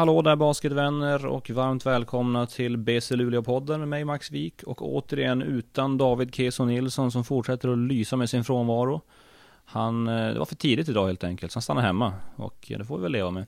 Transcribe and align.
Hallå 0.00 0.22
där 0.22 0.36
basketvänner 0.36 1.26
och 1.26 1.50
varmt 1.50 1.86
välkomna 1.86 2.46
till 2.46 2.76
BC 2.76 3.16
Luleå-podden 3.16 3.78
med 3.78 3.88
mig 3.88 4.04
Max 4.04 4.30
Wik 4.30 4.62
och 4.62 4.82
återigen 4.82 5.42
utan 5.42 5.98
David 5.98 6.34
Keso 6.34 6.64
Nilsson 6.64 7.12
som 7.12 7.24
fortsätter 7.24 7.68
att 7.68 7.78
lysa 7.78 8.16
med 8.16 8.30
sin 8.30 8.44
frånvaro. 8.44 9.00
Han, 9.64 10.08
eh, 10.08 10.32
det 10.32 10.38
var 10.38 10.46
för 10.46 10.54
tidigt 10.54 10.88
idag 10.88 11.06
helt 11.06 11.24
enkelt, 11.24 11.52
så 11.52 11.56
han 11.56 11.62
stannar 11.62 11.82
hemma 11.82 12.12
och 12.36 12.72
det 12.78 12.84
får 12.84 12.96
vi 12.96 13.02
väl 13.02 13.12
leva 13.12 13.30
med. 13.30 13.46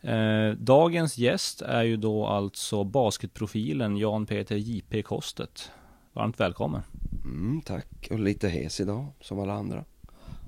Eh, 0.00 0.56
dagens 0.56 1.18
gäst 1.18 1.62
är 1.62 1.82
ju 1.82 1.96
då 1.96 2.26
alltså 2.26 2.84
basketprofilen 2.84 3.96
Jan 3.96 4.26
Peter 4.26 4.56
JP 4.56 5.02
Kostet. 5.02 5.70
Varmt 6.12 6.40
välkommen. 6.40 6.82
Mm, 7.24 7.60
tack, 7.60 8.08
och 8.10 8.18
lite 8.18 8.48
hes 8.48 8.80
idag 8.80 9.06
som 9.20 9.40
alla 9.40 9.52
andra. 9.52 9.84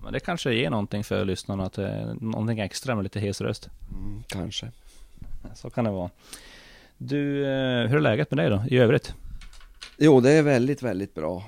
Men 0.03 0.13
det 0.13 0.21
kanske 0.21 0.55
ger 0.55 0.71
någonting 0.71 1.05
för 1.05 1.25
lyssnarna, 1.25 1.65
att 1.65 1.73
det 1.73 1.89
är 1.89 2.15
någonting 2.21 2.59
extra 2.59 2.95
med 2.95 3.03
lite 3.03 3.21
hes 3.21 3.41
röst. 3.41 3.71
Mm, 3.93 4.23
kanske. 4.29 4.71
Så 5.55 5.71
kan 5.71 5.85
det 5.85 5.91
vara. 5.91 6.11
Du, 6.99 7.43
eh, 7.43 7.89
hur 7.89 7.97
är 7.97 8.01
läget 8.01 8.31
med 8.31 8.39
dig 8.39 8.51
då, 8.51 8.65
i 8.71 8.79
övrigt? 8.79 9.15
Jo, 9.99 10.21
det 10.21 10.31
är 10.31 10.43
väldigt, 10.43 10.83
väldigt 10.83 11.15
bra. 11.15 11.45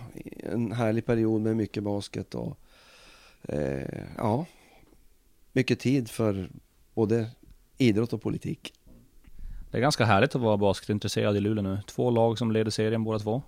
En 0.53 0.72
härlig 0.72 1.06
period 1.06 1.41
med 1.41 1.56
mycket 1.56 1.83
basket 1.83 2.34
och 2.34 2.59
eh, 3.42 4.05
ja, 4.17 4.47
mycket 5.53 5.81
tid 5.81 6.11
för 6.11 6.48
både 6.95 7.31
idrott 7.78 8.12
och 8.12 8.22
politik. 8.22 8.72
Det 9.70 9.78
är 9.78 9.83
ganska 9.83 10.05
härligt 10.05 10.34
att 10.34 10.41
vara 10.41 10.56
basketintresserad 10.56 11.37
i 11.37 11.41
Luleå 11.41 11.62
nu. 11.62 11.78
Två 11.87 12.11
lag 12.11 12.39
som 12.39 12.53
leder 12.53 12.70
serien 12.70 13.05
båda 13.05 13.19
två. 13.19 13.42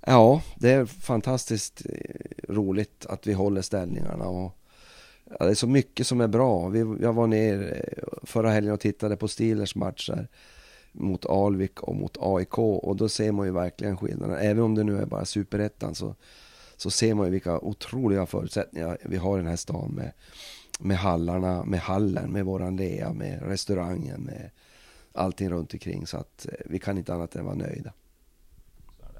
Ja, 0.00 0.42
det 0.56 0.70
är 0.70 0.86
fantastiskt 0.86 1.86
eh, 1.86 2.52
roligt 2.54 3.06
att 3.06 3.26
vi 3.26 3.32
håller 3.32 3.62
ställningarna 3.62 4.24
och 4.24 4.57
ja, 5.30 5.44
det 5.44 5.50
är 5.50 5.54
så 5.54 5.66
mycket 5.66 6.06
som 6.06 6.20
är 6.20 6.28
bra. 6.28 6.68
Vi, 6.68 6.78
jag 7.00 7.12
var 7.12 7.26
ner 7.26 7.82
eh, 7.86 8.18
förra 8.22 8.50
helgen 8.50 8.72
och 8.72 8.80
tittade 8.80 9.16
på 9.16 9.28
Steelers 9.28 9.74
matcher 9.74 10.28
mot 10.92 11.26
Alvik 11.26 11.80
och 11.82 11.96
mot 11.96 12.16
AIK 12.20 12.58
och 12.58 12.96
då 12.96 13.08
ser 13.08 13.32
man 13.32 13.46
ju 13.46 13.52
verkligen 13.52 13.96
skillnaden. 13.96 14.38
Även 14.38 14.62
om 14.64 14.74
det 14.74 14.84
nu 14.84 14.98
är 14.98 15.06
bara 15.06 15.24
superettan 15.24 15.94
så, 15.94 16.14
så 16.76 16.90
ser 16.90 17.14
man 17.14 17.26
ju 17.26 17.32
vilka 17.32 17.58
otroliga 17.58 18.26
förutsättningar 18.26 18.98
vi 19.02 19.16
har 19.16 19.38
i 19.38 19.40
den 19.40 19.50
här 19.50 19.56
stan 19.56 19.90
med, 19.90 20.12
med 20.80 20.96
hallarna, 20.96 21.64
med 21.64 21.80
hallen, 21.80 22.30
med 22.30 22.44
våran 22.44 22.76
lea, 22.76 23.12
med 23.12 23.42
restaurangen, 23.42 24.20
med 24.20 24.50
allting 25.12 25.50
runt 25.50 25.72
omkring 25.72 26.06
så 26.06 26.16
att 26.16 26.46
eh, 26.46 26.52
vi 26.66 26.78
kan 26.78 26.98
inte 26.98 27.14
annat 27.14 27.36
än 27.36 27.44
vara 27.44 27.54
nöjda. 27.54 27.92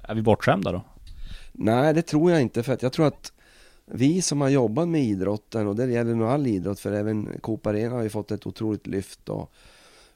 Är 0.03 0.15
vi 0.15 0.21
bortskämda 0.21 0.71
då? 0.71 0.81
Nej, 1.51 1.93
det 1.93 2.01
tror 2.01 2.31
jag 2.31 2.41
inte 2.41 2.63
för 2.63 2.73
att 2.73 2.83
jag 2.83 2.93
tror 2.93 3.07
att 3.07 3.31
vi 3.91 4.21
som 4.21 4.41
har 4.41 4.49
jobbat 4.49 4.87
med 4.87 5.03
idrotten 5.03 5.67
och 5.67 5.75
det 5.75 5.91
gäller 5.91 6.15
nog 6.15 6.27
all 6.27 6.47
idrott 6.47 6.79
för 6.79 6.91
även 6.91 7.39
Coop 7.41 7.67
Arena 7.67 7.95
har 7.95 8.03
ju 8.03 8.09
fått 8.09 8.31
ett 8.31 8.47
otroligt 8.47 8.87
lyft 8.87 9.29
och 9.29 9.51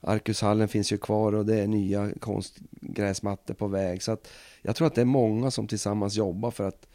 Arkushallen 0.02 0.68
finns 0.68 0.94
ju 0.94 0.98
kvar 0.98 1.34
och 1.34 1.46
det 1.46 1.60
är 1.60 1.68
nya 1.68 2.10
konstgräsmattor 2.20 3.54
på 3.54 3.68
väg 3.68 4.04
så 4.04 4.12
att 4.12 4.28
jag 4.62 4.76
tror 4.76 4.88
att 4.88 4.96
det 4.96 5.02
är 5.02 5.06
många 5.06 5.52
som 5.52 5.68
tillsammans 5.68 6.16
jobbar 6.16 6.52
för 6.52 6.68
att 6.68 6.88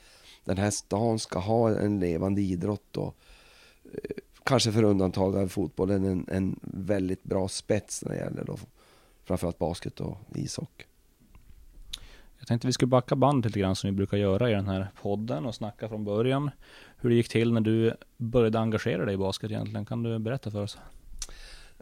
den 0.44 0.58
här 0.58 0.70
stan 0.70 1.18
ska 1.18 1.38
ha 1.38 1.70
en 1.70 2.00
levande 2.00 2.40
idrott 2.40 2.97
och 2.97 3.16
eh, 3.84 4.16
kanske 4.44 4.72
för 4.72 4.82
undantag 4.82 5.36
av 5.36 5.48
fotbollen 5.48 6.04
en, 6.04 6.26
en 6.28 6.60
väldigt 6.62 7.24
bra 7.24 7.48
spets 7.48 8.04
när 8.04 8.12
det 8.12 8.19
gäller 8.19 8.44
då 8.44 8.58
framförallt 9.24 9.58
basket 9.58 10.00
och 10.00 10.16
ishockey. 10.34 10.84
Jag 12.38 12.49
tänkte 12.49 12.66
vi 12.66 12.72
skulle 12.72 12.88
backa 12.88 13.16
band 13.16 13.44
lite 13.44 13.60
grann 13.60 13.76
som 13.76 13.91
vi 13.91 13.97
brukar 13.97 14.16
göra 14.16 14.50
i 14.50 14.54
den 14.54 14.69
här 14.69 14.88
podden 15.03 15.47
och 15.47 15.54
snacka 15.54 15.88
från 15.88 16.04
början. 16.04 16.50
Hur 16.97 17.10
det 17.10 17.16
gick 17.16 17.28
till 17.28 17.53
när 17.53 17.60
du 17.60 17.94
började 18.16 18.59
engagera 18.59 19.04
dig 19.04 19.15
i 19.15 19.19
basket 19.19 19.50
egentligen. 19.50 19.87
Kan 19.87 20.03
du 20.03 20.19
berätta 20.19 20.50
för 20.50 20.62
oss? 20.62 20.78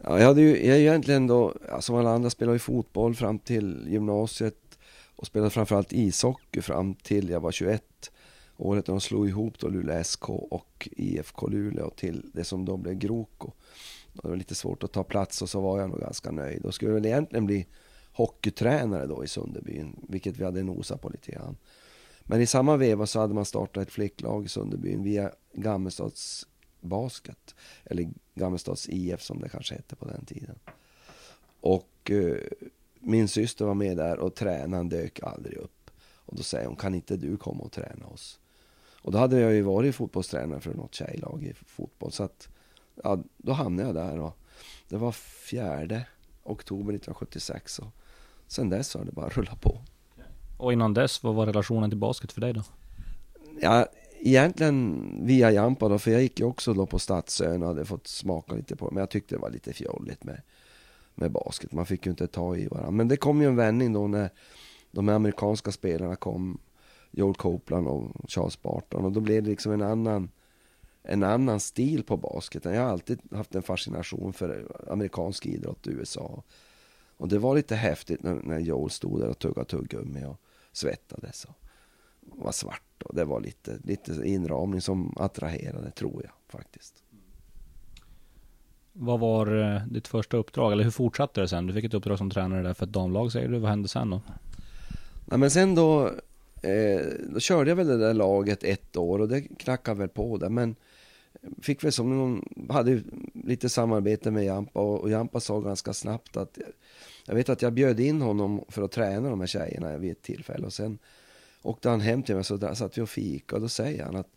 Ja, 0.03 0.19
jag 0.19 0.27
hade 0.27 0.41
ju 0.41 0.67
jag 0.67 0.79
egentligen 0.79 1.27
då, 1.27 1.53
som 1.79 1.95
alla 1.95 2.09
andra 2.09 2.29
spelade 2.29 2.55
ju 2.55 2.59
fotboll 2.59 3.15
fram 3.15 3.39
till 3.39 3.85
gymnasiet 3.87 4.77
och 5.15 5.27
spelade 5.27 5.49
framförallt 5.49 5.93
ishockey 5.93 6.61
fram 6.61 6.93
till 6.93 7.29
jag 7.29 7.39
var 7.39 7.51
21. 7.51 8.11
Året 8.57 8.87
när 8.87 8.93
de 8.93 9.01
slog 9.01 9.27
ihop 9.29 9.59
då 9.59 9.67
Luleå 9.67 10.03
SK 10.03 10.29
och 10.29 10.89
IFK 10.91 11.47
Luleå 11.47 11.89
till 11.89 12.29
det 12.33 12.43
som 12.43 12.65
då 12.65 12.77
blev 12.77 12.93
Groko. 12.93 13.51
Det 14.13 14.27
var 14.27 14.35
lite 14.35 14.55
svårt 14.55 14.83
att 14.83 14.91
ta 14.91 15.03
plats 15.03 15.41
och 15.41 15.49
så 15.49 15.61
var 15.61 15.79
jag 15.79 15.89
nog 15.89 15.99
ganska 15.99 16.31
nöjd 16.31 16.65
och 16.65 16.73
skulle 16.73 16.91
väl 16.91 17.05
egentligen 17.05 17.45
bli 17.45 17.67
hockeytränare 18.17 19.07
då 19.07 19.23
i 19.23 19.27
Sunderbyn, 19.27 20.05
vilket 20.09 20.37
vi 20.37 20.43
hade 20.43 20.63
nosat 20.63 21.01
på 21.01 21.09
lite 21.09 21.31
grann. 21.31 21.57
Men 22.23 22.41
i 22.41 22.45
samma 22.45 22.77
veva 22.77 23.05
så 23.05 23.19
hade 23.19 23.33
man 23.33 23.45
startat 23.45 23.87
ett 23.87 23.93
flicklag 23.93 24.45
i 24.45 24.49
Sunderbyn 24.49 25.03
via 25.03 25.31
Gammelstads 25.53 26.47
Basket, 26.81 27.55
eller 27.85 28.09
Gammelstads 28.35 28.89
IF 28.89 29.21
som 29.21 29.39
det 29.39 29.49
kanske 29.49 29.75
hette 29.75 29.95
på 29.95 30.05
den 30.05 30.25
tiden. 30.25 30.59
Och 31.61 32.11
eh, 32.11 32.37
min 32.99 33.27
syster 33.27 33.65
var 33.65 33.73
med 33.73 33.97
där 33.97 34.19
och 34.19 34.35
tränaren 34.35 34.89
dök 34.89 35.23
aldrig 35.23 35.57
upp. 35.57 35.91
Och 36.25 36.35
då 36.35 36.43
säger 36.43 36.67
hon, 36.67 36.75
kan 36.75 36.95
inte 36.95 37.17
du 37.17 37.37
komma 37.37 37.63
och 37.63 37.71
träna 37.71 38.05
oss? 38.05 38.39
Och 39.01 39.11
då 39.11 39.17
hade 39.17 39.39
jag 39.39 39.53
ju 39.53 39.61
varit 39.61 39.95
fotbollstränare 39.95 40.59
för 40.59 40.73
något 40.73 40.95
tjejlag 40.95 41.43
i 41.43 41.53
fotboll. 41.53 42.11
Så 42.11 42.23
att, 42.23 42.49
ja, 43.03 43.23
då 43.37 43.51
hamnade 43.51 43.89
jag 43.89 43.95
där 43.95 44.19
och 44.19 44.37
det 44.89 44.97
var 44.97 45.11
fjärde 45.11 46.05
oktober 46.43 46.93
1976. 46.93 47.79
Och 47.79 47.87
sen 48.47 48.69
dess 48.69 48.93
har 48.93 49.05
det 49.05 49.11
bara 49.11 49.29
rullat 49.29 49.61
på. 49.61 49.81
Och 50.57 50.73
innan 50.73 50.93
dess, 50.93 51.23
vad 51.23 51.35
var 51.35 51.45
relationen 51.45 51.89
till 51.89 51.99
basket 51.99 52.31
för 52.31 52.41
dig 52.41 52.53
då? 52.53 52.63
Ja, 53.61 53.87
egentligen 54.19 55.05
via 55.25 55.51
Jampa 55.51 55.89
då, 55.89 55.99
för 55.99 56.11
jag 56.11 56.21
gick 56.21 56.39
ju 56.39 56.45
också 56.45 56.73
då 56.73 56.85
på 56.85 56.99
Stadsön 56.99 57.61
och 57.61 57.67
hade 57.67 57.85
fått 57.85 58.07
smaka 58.07 58.55
lite 58.55 58.75
på 58.75 58.89
det. 58.89 58.93
Men 58.93 59.01
jag 59.01 59.09
tyckte 59.09 59.35
det 59.35 59.39
var 59.39 59.49
lite 59.49 59.73
fjolligt 59.73 60.23
med, 60.23 60.41
med 61.15 61.31
basket. 61.31 61.71
Man 61.71 61.85
fick 61.85 62.05
ju 62.05 62.09
inte 62.09 62.27
ta 62.27 62.55
i 62.55 62.67
varandra. 62.67 62.91
Men 62.91 63.07
det 63.07 63.17
kom 63.17 63.41
ju 63.41 63.47
en 63.47 63.55
vändning 63.55 63.93
då 63.93 64.07
när 64.07 64.29
de 64.91 65.09
amerikanska 65.09 65.71
spelarna 65.71 66.15
kom. 66.15 66.59
Joel 67.11 67.35
Copeland 67.35 67.87
och 67.87 68.11
Charles 68.27 68.61
Barton. 68.61 69.05
Och 69.05 69.11
då 69.11 69.19
blev 69.19 69.43
det 69.43 69.49
liksom 69.49 69.71
en 69.71 69.81
annan, 69.81 70.29
en 71.03 71.23
annan 71.23 71.59
stil 71.59 72.03
på 72.03 72.17
basketen. 72.17 72.73
Jag 72.73 72.81
har 72.81 72.91
alltid 72.91 73.19
haft 73.31 73.55
en 73.55 73.63
fascination 73.63 74.33
för 74.33 74.71
amerikansk 74.91 75.45
idrott 75.45 75.87
i 75.87 75.89
USA. 75.89 76.43
Och 77.17 77.27
det 77.27 77.39
var 77.39 77.55
lite 77.55 77.75
häftigt 77.75 78.23
när, 78.23 78.33
när 78.33 78.59
Joel 78.59 78.89
stod 78.89 79.19
där 79.19 79.27
och 79.27 79.39
tuggade 79.39 79.67
tuggummi 79.67 80.25
och 80.25 80.41
svettades. 80.71 81.45
Och 81.45 81.55
var 82.21 82.51
svart 82.51 83.03
och 83.03 83.15
det 83.15 83.25
var 83.25 83.41
lite, 83.41 83.77
lite 83.83 84.21
inramning 84.23 84.81
som 84.81 85.13
attraherade 85.17 85.91
tror 85.91 86.21
jag 86.23 86.31
faktiskt. 86.47 87.03
Vad 88.93 89.19
var 89.19 89.75
eh, 89.75 89.87
ditt 89.87 90.07
första 90.07 90.37
uppdrag? 90.37 90.71
Eller 90.71 90.83
hur 90.83 90.91
fortsatte 90.91 91.41
det 91.41 91.47
sen? 91.47 91.67
Du 91.67 91.73
fick 91.73 91.85
ett 91.85 91.93
uppdrag 91.93 92.17
som 92.17 92.29
tränare 92.29 92.63
där 92.63 92.73
för 92.73 92.85
ett 92.85 92.93
damlag 92.93 93.31
säger 93.31 93.49
du. 93.49 93.59
Vad 93.59 93.69
hände 93.69 93.87
sen 93.87 94.09
då? 94.09 94.21
Nej 95.25 95.39
men 95.39 95.51
sen 95.51 95.75
då, 95.75 96.07
eh, 96.61 97.01
då 97.29 97.39
körde 97.39 97.71
jag 97.71 97.75
väl 97.75 97.87
det 97.87 97.97
där 97.97 98.13
laget 98.13 98.63
ett 98.63 98.97
år 98.97 99.19
och 99.19 99.27
det 99.27 99.41
knackade 99.41 99.99
väl 99.99 100.09
på 100.09 100.37
där. 100.37 100.49
Men 100.49 100.75
fick 101.61 101.83
väl 101.83 101.91
som 101.91 102.17
någon, 102.17 102.67
hade 102.69 103.03
lite 103.33 103.69
samarbete 103.69 104.31
med 104.31 104.45
Jampa 104.45 104.79
och, 104.79 105.01
och 105.01 105.09
Jampa 105.09 105.39
sa 105.39 105.59
ganska 105.59 105.93
snabbt 105.93 106.37
att 106.37 106.57
jag 107.25 107.35
vet 107.35 107.49
att 107.49 107.61
jag 107.61 107.73
bjöd 107.73 107.99
in 107.99 108.21
honom 108.21 108.65
för 108.67 108.81
att 108.81 108.91
träna 108.91 109.29
de 109.29 109.39
här 109.39 109.47
tjejerna 109.47 109.97
vid 109.97 110.11
ett 110.11 110.21
tillfälle 110.21 110.65
och 110.65 110.73
sen 110.73 110.99
åkte 111.61 111.89
han 111.89 112.01
hem 112.01 112.23
till 112.23 112.35
mig 112.35 112.43
så 112.43 112.57
där 112.57 112.73
satt 112.73 112.97
vi 112.97 113.01
och 113.01 113.09
fika 113.09 113.55
och 113.55 113.61
då 113.61 113.69
säger 113.69 114.03
han 114.03 114.15
att 114.15 114.29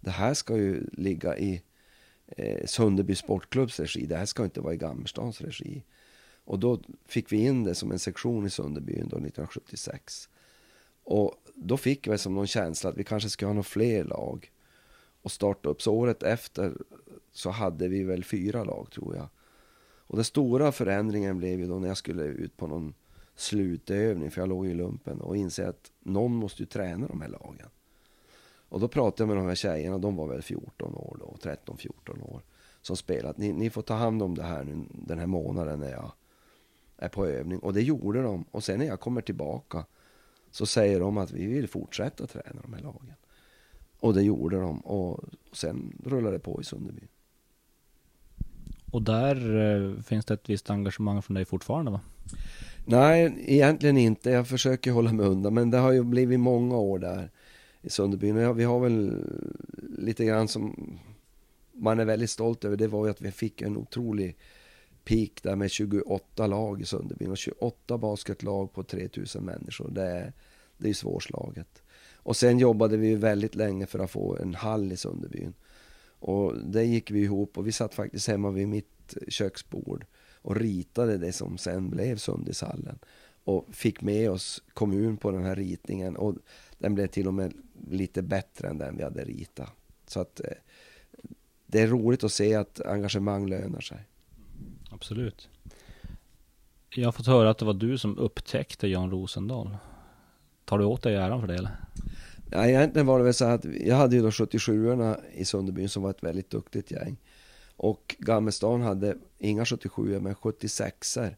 det 0.00 0.10
här 0.10 0.34
ska 0.34 0.56
ju 0.56 0.86
ligga 0.92 1.38
i 1.38 1.62
eh, 2.26 2.66
Sunderby 2.66 3.14
Sportklubbs 3.14 3.80
regi, 3.80 4.06
det 4.06 4.16
här 4.16 4.26
ska 4.26 4.44
inte 4.44 4.60
vara 4.60 4.74
i 4.74 4.76
Gammelstans 4.76 5.40
regi. 5.40 5.82
Och 6.44 6.58
då 6.58 6.80
fick 7.06 7.32
vi 7.32 7.36
in 7.36 7.64
det 7.64 7.74
som 7.74 7.92
en 7.92 7.98
sektion 7.98 8.46
i 8.46 8.50
Sunderbyn 8.50 9.08
då 9.08 9.16
1976. 9.16 10.28
Och 11.04 11.34
då 11.54 11.76
fick 11.76 12.08
vi 12.08 12.18
som 12.18 12.34
någon 12.34 12.46
känsla 12.46 12.90
att 12.90 12.96
vi 12.96 13.04
kanske 13.04 13.30
ska 13.30 13.46
ha 13.46 13.52
några 13.52 13.62
fler 13.62 14.04
lag 14.04 14.50
och 15.22 15.32
starta 15.32 15.68
upp. 15.68 15.82
Så 15.82 15.94
året 15.94 16.22
efter 16.22 16.74
så 17.32 17.50
hade 17.50 17.88
vi 17.88 18.04
väl 18.04 18.24
fyra 18.24 18.64
lag 18.64 18.90
tror 18.90 19.16
jag. 19.16 19.28
Och 20.08 20.16
den 20.16 20.24
stora 20.24 20.72
förändringen 20.72 21.38
blev 21.38 21.60
ju 21.60 21.66
då 21.66 21.78
när 21.78 21.88
jag 21.88 21.96
skulle 21.96 22.22
ut 22.22 22.56
på 22.56 22.66
någon 22.66 22.94
slutövning, 23.36 24.30
för 24.30 24.40
jag 24.40 24.48
låg 24.48 24.66
i 24.66 24.74
lumpen, 24.74 25.20
och 25.20 25.36
inse 25.36 25.68
att 25.68 25.92
någon 26.00 26.34
måste 26.34 26.62
ju 26.62 26.66
träna 26.66 27.06
de 27.06 27.20
här 27.20 27.28
lagen. 27.28 27.68
Och 28.68 28.80
då 28.80 28.88
pratade 28.88 29.22
jag 29.22 29.28
med 29.28 29.36
de 29.36 29.48
här 29.48 29.54
tjejerna, 29.54 29.98
de 29.98 30.16
var 30.16 30.26
väl 30.26 30.42
14 30.42 30.94
år 30.94 31.16
då, 31.20 31.36
13-14 31.42 32.34
år, 32.34 32.42
som 32.82 32.96
spelade. 32.96 33.34
Ni, 33.38 33.52
ni 33.52 33.70
får 33.70 33.82
ta 33.82 33.94
hand 33.94 34.22
om 34.22 34.34
det 34.34 34.42
här 34.42 34.64
nu, 34.64 34.84
den 34.90 35.18
här 35.18 35.26
månaden 35.26 35.80
när 35.80 35.90
jag 35.90 36.12
är 36.96 37.08
på 37.08 37.26
övning. 37.26 37.58
Och 37.58 37.74
det 37.74 37.82
gjorde 37.82 38.22
de. 38.22 38.44
Och 38.50 38.64
sen 38.64 38.78
när 38.78 38.86
jag 38.86 39.00
kommer 39.00 39.20
tillbaka 39.20 39.84
så 40.50 40.66
säger 40.66 41.00
de 41.00 41.18
att 41.18 41.30
vi 41.30 41.46
vill 41.46 41.68
fortsätta 41.68 42.26
träna 42.26 42.62
de 42.62 42.72
här 42.72 42.82
lagen. 42.82 43.14
Och 44.00 44.14
det 44.14 44.22
gjorde 44.22 44.60
de. 44.60 44.80
Och 44.80 45.24
sen 45.52 46.00
rullade 46.04 46.36
det 46.36 46.40
på 46.40 46.60
i 46.60 46.64
Sunderby. 46.64 47.02
Och 48.90 49.02
där 49.02 49.56
eh, 49.56 50.02
finns 50.02 50.24
det 50.24 50.34
ett 50.34 50.50
visst 50.50 50.70
engagemang 50.70 51.22
från 51.22 51.34
dig 51.34 51.44
fortfarande 51.44 51.90
va? 51.90 52.00
Nej, 52.84 53.34
egentligen 53.46 53.96
inte. 53.96 54.30
Jag 54.30 54.48
försöker 54.48 54.92
hålla 54.92 55.12
mig 55.12 55.26
undan. 55.26 55.54
Men 55.54 55.70
det 55.70 55.78
har 55.78 55.92
ju 55.92 56.02
blivit 56.02 56.40
många 56.40 56.76
år 56.76 56.98
där 56.98 57.30
i 57.82 57.90
Sunderby. 57.90 58.44
Och 58.44 58.58
vi 58.58 58.64
har 58.64 58.80
väl 58.80 59.24
lite 59.98 60.24
grann 60.24 60.48
som 60.48 60.98
man 61.72 62.00
är 62.00 62.04
väldigt 62.04 62.30
stolt 62.30 62.64
över. 62.64 62.76
Det 62.76 62.88
var 62.88 63.04
ju 63.04 63.10
att 63.10 63.20
vi 63.20 63.30
fick 63.30 63.62
en 63.62 63.76
otrolig 63.76 64.36
peak 65.04 65.30
där 65.42 65.56
med 65.56 65.70
28 65.70 66.46
lag 66.46 66.80
i 66.80 66.84
Sunderbyn 66.84 67.30
och 67.30 67.38
28 67.38 67.98
basketlag 67.98 68.72
på 68.72 68.82
3000 68.82 69.44
människor. 69.44 69.90
Det 69.90 70.02
är, 70.02 70.32
det 70.78 70.88
är 70.88 70.94
svårslaget. 70.94 71.82
Och 72.28 72.36
sen 72.36 72.58
jobbade 72.58 72.96
vi 72.96 73.14
väldigt 73.14 73.54
länge 73.54 73.86
för 73.86 73.98
att 73.98 74.10
få 74.10 74.36
en 74.36 74.54
hall 74.54 74.92
i 74.92 74.96
Sunderbyn. 74.96 75.54
Och 76.18 76.54
det 76.64 76.84
gick 76.84 77.10
vi 77.10 77.20
ihop 77.20 77.58
och 77.58 77.66
vi 77.66 77.72
satt 77.72 77.94
faktiskt 77.94 78.28
hemma 78.28 78.50
vid 78.50 78.68
mitt 78.68 79.16
köksbord 79.28 80.06
och 80.42 80.56
ritade 80.56 81.18
det 81.18 81.32
som 81.32 81.58
sen 81.58 81.90
blev 81.90 82.16
Sundishallen. 82.16 82.98
Och 83.44 83.66
fick 83.72 84.00
med 84.00 84.30
oss 84.30 84.62
kommun 84.74 85.16
på 85.16 85.30
den 85.30 85.44
här 85.44 85.56
ritningen 85.56 86.16
och 86.16 86.34
den 86.78 86.94
blev 86.94 87.06
till 87.06 87.26
och 87.26 87.34
med 87.34 87.54
lite 87.90 88.22
bättre 88.22 88.68
än 88.68 88.78
den 88.78 88.96
vi 88.96 89.02
hade 89.02 89.24
ritat. 89.24 89.72
Så 90.06 90.20
att 90.20 90.40
eh, 90.40 90.56
det 91.66 91.80
är 91.80 91.86
roligt 91.86 92.24
att 92.24 92.32
se 92.32 92.54
att 92.54 92.80
engagemang 92.80 93.48
lönar 93.48 93.80
sig. 93.80 93.98
Absolut. 94.90 95.48
Jag 96.90 97.06
har 97.06 97.12
fått 97.12 97.26
höra 97.26 97.50
att 97.50 97.58
det 97.58 97.64
var 97.64 97.74
du 97.74 97.98
som 97.98 98.18
upptäckte 98.18 98.88
Jan 98.88 99.10
Rosendahl. 99.10 99.76
Tar 100.68 100.78
du 100.78 100.84
åt 100.84 101.02
dig 101.02 101.14
äran 101.14 101.40
för 101.40 101.48
det 101.48 101.54
eller? 101.54 101.76
Ja, 102.50 102.66
egentligen 102.66 103.06
var 103.06 103.18
det 103.18 103.24
väl 103.24 103.34
så 103.34 103.44
att 103.44 103.64
jag 103.64 103.96
hade 103.96 104.16
ju 104.16 104.22
då 104.22 104.30
77orna 104.30 105.20
i 105.34 105.44
Sunderbyn 105.44 105.88
som 105.88 106.02
var 106.02 106.10
ett 106.10 106.22
väldigt 106.22 106.50
duktigt 106.50 106.90
gäng. 106.90 107.16
Och 107.76 108.16
Gammelstan 108.18 108.80
hade 108.80 109.16
inga 109.38 109.64
77 109.64 110.20
men 110.20 110.34
76er. 110.34 111.36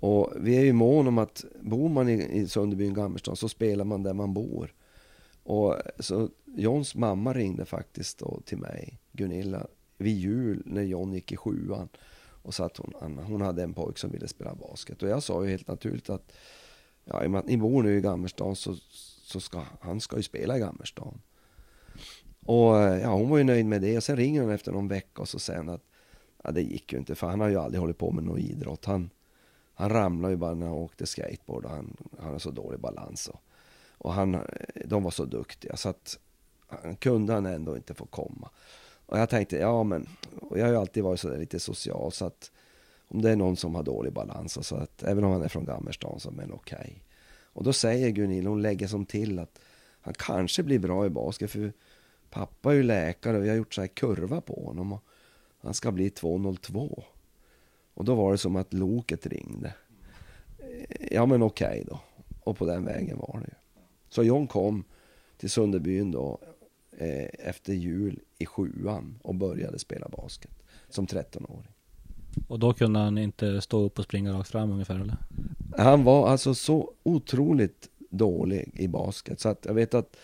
Och 0.00 0.32
vi 0.36 0.56
är 0.56 0.60
ju 0.60 0.72
mån 0.72 1.08
om 1.08 1.18
att 1.18 1.44
bor 1.60 1.88
man 1.88 2.08
i, 2.08 2.40
i 2.40 2.48
Sunderbyn, 2.48 2.94
Gammelstan 2.94 3.36
så 3.36 3.48
spelar 3.48 3.84
man 3.84 4.02
där 4.02 4.14
man 4.14 4.34
bor. 4.34 4.74
Och 5.42 5.76
så 5.98 6.28
Johns 6.44 6.94
mamma 6.94 7.32
ringde 7.32 7.64
faktiskt 7.64 8.18
då 8.18 8.40
till 8.44 8.58
mig, 8.58 8.98
Gunilla, 9.12 9.66
vid 9.98 10.16
jul 10.16 10.62
när 10.66 10.82
John 10.82 11.12
gick 11.12 11.32
i 11.32 11.36
sjuan. 11.36 11.88
Och 12.42 12.54
sa 12.54 12.64
att 12.64 12.76
hon, 12.76 13.18
hon 13.18 13.40
hade 13.40 13.62
en 13.62 13.74
pojk 13.74 13.98
som 13.98 14.10
ville 14.10 14.28
spela 14.28 14.54
basket. 14.54 15.02
Och 15.02 15.08
jag 15.08 15.22
sa 15.22 15.44
ju 15.44 15.50
helt 15.50 15.68
naturligt 15.68 16.10
att 16.10 16.32
ja, 17.04 17.24
i 17.24 17.26
och 17.26 17.30
med 17.30 17.38
att 17.38 17.46
ni 17.46 17.56
bor 17.56 17.82
nu 17.82 17.96
i 17.96 18.00
Gammerstan 18.00 18.56
så, 18.56 18.76
så 19.22 19.40
ska 19.40 19.62
han 19.80 20.00
ska 20.00 20.16
ju 20.16 20.22
spela 20.22 20.56
i 20.56 20.60
Gammerstan. 20.60 21.20
Och 22.46 22.80
eh, 22.80 23.00
ja, 23.02 23.08
hon 23.08 23.28
var 23.28 23.38
ju 23.38 23.44
nöjd 23.44 23.66
med 23.66 23.80
det. 23.82 23.96
Och 23.96 24.02
sen 24.02 24.16
ringer 24.16 24.42
hon 24.42 24.50
efter 24.50 24.72
någon 24.72 24.88
vecka 24.88 25.22
och 25.22 25.28
så 25.28 25.38
säger 25.38 25.74
att 25.74 25.84
ja, 26.44 26.50
det 26.50 26.62
gick 26.62 26.92
ju 26.92 26.98
inte 26.98 27.14
för 27.14 27.26
han 27.26 27.40
har 27.40 27.48
ju 27.48 27.56
aldrig 27.56 27.80
hållit 27.80 27.98
på 27.98 28.10
med 28.10 28.24
någon 28.24 28.38
idrott. 28.38 28.84
Han, 28.84 29.10
han 29.74 29.90
ramlade 29.90 30.32
ju 30.32 30.38
bara 30.38 30.54
när 30.54 30.66
han 30.66 30.76
åkte 30.76 31.06
skateboard 31.06 31.64
och 31.64 31.70
han, 31.70 31.96
han 32.18 32.32
har 32.32 32.38
så 32.38 32.50
dålig 32.50 32.80
balans. 32.80 33.28
Och, 33.28 33.42
och 33.98 34.12
han, 34.12 34.34
eh, 34.34 34.40
de 34.84 35.02
var 35.02 35.10
så 35.10 35.24
duktiga 35.24 35.76
så 35.76 35.88
att 35.88 36.18
han 36.66 36.96
kunde 36.96 37.32
han 37.32 37.46
ändå 37.46 37.76
inte 37.76 37.94
få 37.94 38.06
komma. 38.06 38.50
Och 39.06 39.18
jag 39.18 39.28
tänkte, 39.28 39.56
ja 39.56 39.82
men, 39.82 40.08
och 40.40 40.58
jag 40.58 40.64
har 40.64 40.72
ju 40.72 40.78
alltid 40.78 41.02
varit 41.02 41.20
så 41.20 41.28
där 41.28 41.38
lite 41.38 41.60
social 41.60 42.12
så 42.12 42.26
att 42.26 42.50
om 43.12 43.22
det 43.22 43.30
är 43.30 43.36
någon 43.36 43.56
som 43.56 43.74
har 43.74 43.82
dålig 43.82 44.12
balans 44.12 44.56
och 44.56 44.66
så 44.66 44.76
att 44.76 45.02
även 45.02 45.24
om 45.24 45.32
han 45.32 45.42
är 45.42 45.48
från 45.48 45.64
Gammerstan 45.64 46.20
så 46.20 46.30
men 46.30 46.52
okej. 46.52 46.78
Okay. 46.80 46.94
Och 47.44 47.64
då 47.64 47.72
säger 47.72 48.10
Gunilla, 48.10 48.50
hon 48.50 48.62
lägger 48.62 48.86
som 48.86 49.06
till 49.06 49.38
att 49.38 49.60
han 50.00 50.14
kanske 50.14 50.62
blir 50.62 50.78
bra 50.78 51.06
i 51.06 51.10
basket 51.10 51.50
för 51.50 51.72
pappa 52.30 52.72
är 52.72 52.76
ju 52.76 52.82
läkare 52.82 53.36
och 53.36 53.44
vi 53.44 53.48
har 53.48 53.56
gjort 53.56 53.74
så 53.74 53.80
här 53.80 53.88
kurva 53.88 54.40
på 54.40 54.64
honom 54.64 54.92
och 54.92 55.02
han 55.60 55.74
ska 55.74 55.92
bli 55.92 56.10
202. 56.10 57.04
Och 57.94 58.04
då 58.04 58.14
var 58.14 58.32
det 58.32 58.38
som 58.38 58.56
att 58.56 58.72
loket 58.72 59.26
ringde. 59.26 59.74
Eh, 60.58 61.06
ja 61.10 61.26
men 61.26 61.42
okej 61.42 61.68
okay 61.68 61.84
då. 61.84 62.00
Och 62.40 62.58
på 62.58 62.66
den 62.66 62.84
vägen 62.84 63.18
var 63.18 63.40
det 63.40 63.46
ju. 63.46 63.54
Så 64.08 64.22
John 64.22 64.46
kom 64.46 64.84
till 65.36 65.50
Sunderbyn 65.50 66.10
då 66.10 66.38
eh, 66.98 67.28
efter 67.38 67.72
jul 67.72 68.20
i 68.38 68.46
sjuan 68.46 69.18
och 69.22 69.34
började 69.34 69.78
spela 69.78 70.08
basket 70.08 70.52
som 70.88 71.06
13-åring. 71.06 71.71
Och 72.48 72.58
då 72.58 72.72
kunde 72.72 72.98
han 72.98 73.18
inte 73.18 73.60
stå 73.60 73.80
upp 73.80 73.98
och 73.98 74.04
springa 74.04 74.32
rakt 74.32 74.50
fram 74.50 74.70
ungefär 74.70 74.94
eller? 74.94 75.16
Han 75.78 76.04
var 76.04 76.28
alltså 76.28 76.54
så 76.54 76.92
otroligt 77.02 77.88
dålig 78.10 78.70
i 78.74 78.88
basket 78.88 79.40
så 79.40 79.48
att 79.48 79.64
jag 79.64 79.74
vet 79.74 79.94
att 79.94 80.16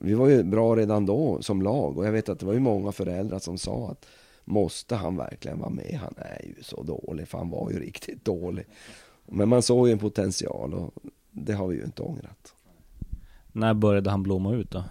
vi 0.00 0.14
var 0.14 0.28
ju 0.28 0.42
bra 0.42 0.76
redan 0.76 1.06
då 1.06 1.42
som 1.42 1.62
lag 1.62 1.98
och 1.98 2.06
jag 2.06 2.12
vet 2.12 2.28
att 2.28 2.40
det 2.40 2.46
var 2.46 2.52
ju 2.52 2.60
många 2.60 2.92
föräldrar 2.92 3.38
som 3.38 3.58
sa 3.58 3.90
att 3.90 4.06
måste 4.44 4.96
han 4.96 5.16
verkligen 5.16 5.58
vara 5.58 5.70
med? 5.70 5.98
Han 6.02 6.14
är 6.16 6.44
ju 6.44 6.62
så 6.62 6.82
dålig, 6.82 7.28
för 7.28 7.38
han 7.38 7.50
var 7.50 7.70
ju 7.70 7.80
riktigt 7.86 8.24
dålig. 8.24 8.64
Men 9.26 9.48
man 9.48 9.62
såg 9.62 9.86
ju 9.86 9.92
en 9.92 9.98
potential 9.98 10.74
och 10.74 10.94
det 11.30 11.52
har 11.52 11.66
vi 11.66 11.76
ju 11.76 11.84
inte 11.84 12.02
ångrat. 12.02 12.54
När 13.52 13.74
började 13.74 14.10
han 14.10 14.22
blomma 14.22 14.54
ut 14.54 14.70
då? 14.70 14.84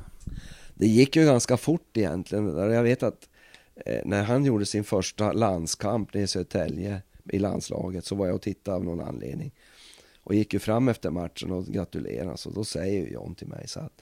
Det 0.75 0.87
gick 0.87 1.15
ju 1.15 1.25
ganska 1.25 1.57
fort 1.57 1.97
egentligen. 1.97 2.57
Jag 2.57 2.83
vet 2.83 3.03
att 3.03 3.29
Eh, 3.75 4.01
när 4.05 4.23
han 4.23 4.45
gjorde 4.45 4.65
sin 4.65 4.83
första 4.83 5.31
landskamp 5.31 6.15
i 6.15 6.27
Södertälje 6.27 7.01
i 7.23 7.39
landslaget 7.39 8.05
så 8.05 8.15
var 8.15 8.25
jag 8.25 8.35
och 8.35 8.41
tittade 8.41 8.77
av 8.77 8.83
någon 8.83 9.01
anledning. 9.01 9.51
Och 10.23 10.35
gick 10.35 10.53
ju 10.53 10.59
fram 10.59 10.87
efter 10.87 11.09
matchen 11.09 11.51
och 11.51 11.65
gratulerade. 11.65 12.37
Så 12.37 12.49
då 12.49 12.63
säger 12.63 13.07
John 13.07 13.35
till 13.35 13.47
mig 13.47 13.67
så 13.67 13.79
att 13.79 14.01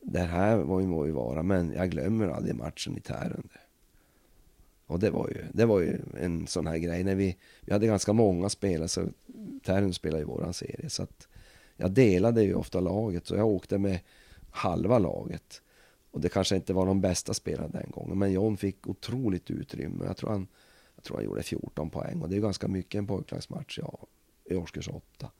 det 0.00 0.20
här 0.20 0.56
var 0.56 0.80
ju 0.80 0.86
må 0.86 1.06
ju 1.06 1.12
vara, 1.12 1.42
men 1.42 1.72
jag 1.72 1.90
glömmer 1.90 2.28
aldrig 2.28 2.54
matchen 2.54 2.96
i 2.96 3.00
Tärende. 3.00 3.60
Och 4.86 4.98
det 4.98 5.10
var 5.10 5.28
ju, 5.28 5.44
det 5.52 5.64
var 5.64 5.80
ju 5.80 5.98
en 6.20 6.46
sån 6.46 6.66
här 6.66 6.78
grej. 6.78 7.04
När 7.04 7.14
vi, 7.14 7.36
vi 7.60 7.72
hade 7.72 7.86
ganska 7.86 8.12
många 8.12 8.48
spelare, 8.48 8.88
så 8.88 9.08
Tärende 9.64 9.94
spelade 9.94 10.22
ju 10.22 10.26
våran 10.26 10.54
serie. 10.54 10.90
Så 10.90 11.02
att 11.02 11.28
jag 11.76 11.90
delade 11.90 12.42
ju 12.42 12.54
ofta 12.54 12.80
laget, 12.80 13.26
så 13.26 13.34
jag 13.34 13.46
åkte 13.46 13.78
med 13.78 13.98
halva 14.50 14.98
laget. 14.98 15.62
Och 16.10 16.20
det 16.20 16.28
kanske 16.28 16.56
inte 16.56 16.72
var 16.72 16.86
de 16.86 17.00
bästa 17.00 17.34
spelarna 17.34 17.68
den 17.68 17.90
gången, 17.90 18.18
men 18.18 18.32
John 18.32 18.56
fick 18.56 18.86
otroligt 18.86 19.50
utrymme. 19.50 20.04
Jag 20.04 20.16
tror 20.16 20.30
han, 20.30 20.46
jag 20.96 21.04
tror 21.04 21.16
han 21.16 21.24
gjorde 21.24 21.42
14 21.42 21.90
poäng 21.90 22.22
och 22.22 22.28
det 22.28 22.36
är 22.36 22.40
ganska 22.40 22.68
mycket 22.68 22.98
en 22.98 23.06
pojklagsmatch 23.06 23.78
ja, 23.78 23.98
i 24.44 24.54
årskurs 24.54 24.88
8. 24.88 25.30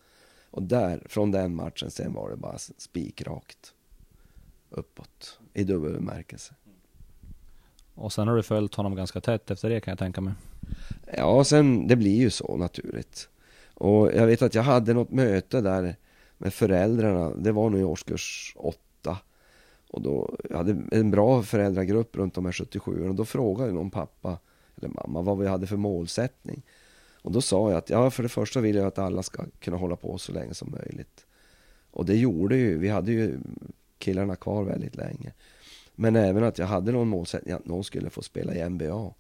Och 0.50 0.62
där, 0.62 1.02
från 1.08 1.30
den 1.30 1.54
matchen 1.54 1.90
sen 1.90 2.12
var 2.12 2.30
det 2.30 2.36
bara 2.36 2.58
spikrakt 2.58 3.74
uppåt 4.70 5.38
i 5.54 5.64
dubbel 5.64 5.92
bemärkelse. 5.92 6.54
Och 7.94 8.12
sen 8.12 8.28
har 8.28 8.36
du 8.36 8.42
följt 8.42 8.74
honom 8.74 8.94
ganska 8.94 9.20
tätt 9.20 9.50
efter 9.50 9.70
det 9.70 9.80
kan 9.80 9.92
jag 9.92 9.98
tänka 9.98 10.20
mig. 10.20 10.32
Ja, 11.16 11.44
sen 11.44 11.86
det 11.86 11.96
blir 11.96 12.16
ju 12.16 12.30
så 12.30 12.56
naturligt. 12.56 13.28
Och 13.74 14.12
jag 14.12 14.26
vet 14.26 14.42
att 14.42 14.54
jag 14.54 14.62
hade 14.62 14.94
något 14.94 15.10
möte 15.10 15.60
där 15.60 15.96
med 16.38 16.54
föräldrarna. 16.54 17.30
Det 17.30 17.52
var 17.52 17.70
nog 17.70 17.80
i 17.80 17.84
årskurs 17.84 18.54
8. 18.56 18.78
Och 19.90 20.02
då 20.02 20.36
jag 20.50 20.56
hade 20.56 20.82
en 20.90 21.10
bra 21.10 21.42
föräldragrupp 21.42 22.16
runt 22.16 22.34
de 22.34 22.44
här 22.44 22.52
77 22.52 23.08
och 23.08 23.14
då 23.14 23.24
frågade 23.24 23.72
någon 23.72 23.90
pappa 23.90 24.38
eller 24.76 24.88
mamma 24.88 25.22
vad 25.22 25.38
vi 25.38 25.46
hade 25.46 25.66
för 25.66 25.76
målsättning. 25.76 26.62
Och 27.22 27.32
då 27.32 27.40
sa 27.40 27.70
jag 27.70 27.78
att 27.78 27.90
ja, 27.90 28.10
för 28.10 28.22
det 28.22 28.28
första 28.28 28.60
vill 28.60 28.76
jag 28.76 28.86
att 28.86 28.98
alla 28.98 29.22
ska 29.22 29.44
kunna 29.60 29.76
hålla 29.76 29.96
på 29.96 30.18
så 30.18 30.32
länge 30.32 30.54
som 30.54 30.70
möjligt. 30.70 31.26
Och 31.90 32.06
det 32.06 32.16
gjorde 32.16 32.56
ju, 32.56 32.78
vi 32.78 32.88
hade 32.88 33.12
ju 33.12 33.38
killarna 33.98 34.36
kvar 34.36 34.64
väldigt 34.64 34.96
länge. 34.96 35.32
Men 35.94 36.16
även 36.16 36.44
att 36.44 36.58
jag 36.58 36.66
hade 36.66 36.92
någon 36.92 37.08
målsättning 37.08 37.54
att 37.54 37.66
någon 37.66 37.84
skulle 37.84 38.10
få 38.10 38.22
spela 38.22 38.54
i 38.54 38.68
NBA. 38.68 39.12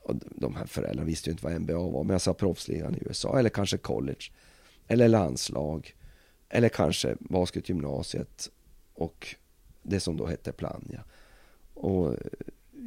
Och 0.00 0.16
de 0.30 0.54
här 0.56 0.66
föräldrarna 0.66 1.06
visste 1.06 1.30
ju 1.30 1.32
inte 1.32 1.44
vad 1.44 1.60
NBA 1.60 1.78
var, 1.78 2.04
men 2.04 2.14
jag 2.14 2.20
sa 2.20 2.34
proffsligan 2.34 2.94
i 2.94 3.02
USA, 3.06 3.38
eller 3.38 3.50
kanske 3.50 3.78
college, 3.78 4.32
eller 4.88 5.08
landslag, 5.08 5.94
eller 6.48 6.68
kanske 6.68 7.16
basketgymnasiet 7.20 8.50
och 8.94 9.34
det 9.84 10.00
som 10.00 10.16
då 10.16 10.26
hette 10.26 10.52
Plannja. 10.52 11.04
Och 11.74 12.14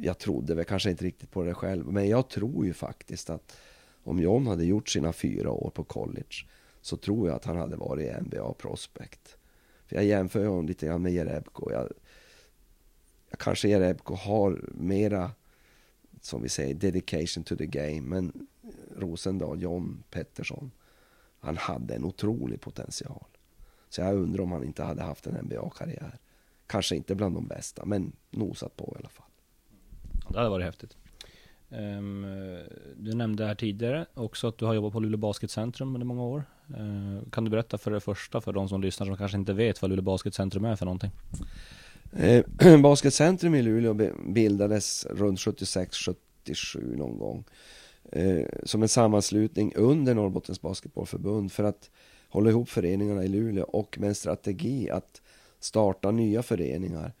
jag 0.02 0.18
trodde 0.18 0.54
väl 0.54 0.64
kanske 0.64 0.90
inte 0.90 1.04
riktigt 1.04 1.30
på 1.30 1.42
det 1.42 1.54
själv, 1.54 1.92
men 1.92 2.08
jag 2.08 2.28
tror 2.28 2.66
ju 2.66 2.72
faktiskt 2.72 3.30
att 3.30 3.56
om 4.02 4.20
John 4.20 4.46
hade 4.46 4.64
gjort 4.64 4.88
sina 4.88 5.12
fyra 5.12 5.50
år 5.50 5.70
på 5.70 5.84
college 5.84 6.46
så 6.80 6.96
tror 6.96 7.28
jag 7.28 7.36
att 7.36 7.44
han 7.44 7.56
hade 7.56 7.76
varit 7.76 8.20
NBA 8.20 8.52
prospect. 8.52 9.36
För 9.86 9.96
jag 9.96 10.04
jämför 10.04 10.44
honom 10.46 10.66
lite 10.66 10.86
grann 10.86 11.02
med 11.02 11.12
Jerebko. 11.12 11.70
Jag, 11.70 11.92
jag 13.30 13.38
kanske 13.38 13.68
Jerebko 13.68 14.14
har 14.14 14.64
mera, 14.74 15.30
som 16.20 16.42
vi 16.42 16.48
säger, 16.48 16.74
dedication 16.74 17.44
to 17.44 17.56
the 17.56 17.66
game. 17.66 18.00
Men 18.00 18.46
Rosendahl, 18.96 19.62
John 19.62 20.02
Pettersson, 20.10 20.70
han 21.40 21.56
hade 21.56 21.94
en 21.94 22.04
otrolig 22.04 22.60
potential. 22.60 23.26
Så 23.88 24.00
jag 24.00 24.14
undrar 24.14 24.42
om 24.42 24.52
han 24.52 24.64
inte 24.64 24.82
hade 24.82 25.02
haft 25.02 25.26
en 25.26 25.34
NBA-karriär. 25.34 26.18
Kanske 26.68 26.96
inte 26.96 27.14
bland 27.14 27.34
de 27.34 27.46
bästa, 27.46 27.84
men 27.84 28.12
nosat 28.30 28.76
på 28.76 28.92
i 28.96 28.98
alla 28.98 29.08
fall. 29.08 29.26
Det 30.28 30.38
hade 30.38 30.50
varit 30.50 30.66
häftigt. 30.66 30.96
Um, 31.70 32.26
du 32.96 33.14
nämnde 33.14 33.46
här 33.46 33.54
tidigare 33.54 34.06
också 34.14 34.48
att 34.48 34.58
du 34.58 34.64
har 34.64 34.74
jobbat 34.74 34.92
på 34.92 35.00
Luleå 35.00 35.18
Basketcentrum 35.18 35.94
under 35.94 36.06
många 36.06 36.22
år. 36.22 36.44
Uh, 36.80 37.28
kan 37.32 37.44
du 37.44 37.50
berätta 37.50 37.78
för 37.78 37.90
det 37.90 38.00
första 38.00 38.40
för 38.40 38.52
de 38.52 38.68
som 38.68 38.82
lyssnar 38.82 39.06
som 39.06 39.16
kanske 39.16 39.38
inte 39.38 39.52
vet 39.52 39.82
vad 39.82 39.88
Luleå 39.88 40.02
Basketcentrum 40.02 40.64
är 40.64 40.76
för 40.76 40.84
någonting? 40.84 41.10
Eh, 42.12 42.44
Basketcentrum 42.82 43.54
i 43.54 43.62
Luleå 43.62 44.12
bildades 44.26 45.06
runt 45.06 45.38
76-77 45.38 46.96
någon 46.96 47.18
gång. 47.18 47.44
Eh, 48.12 48.46
som 48.62 48.82
en 48.82 48.88
sammanslutning 48.88 49.72
under 49.76 50.14
Norrbottens 50.14 50.60
Basketbollförbund 50.60 51.52
för 51.52 51.64
att 51.64 51.90
hålla 52.28 52.50
ihop 52.50 52.68
föreningarna 52.68 53.24
i 53.24 53.28
Luleå 53.28 53.64
och 53.64 53.98
med 53.98 54.08
en 54.08 54.14
strategi 54.14 54.90
att 54.90 55.22
starta 55.60 56.10
nya 56.10 56.42
föreningar 56.42 57.12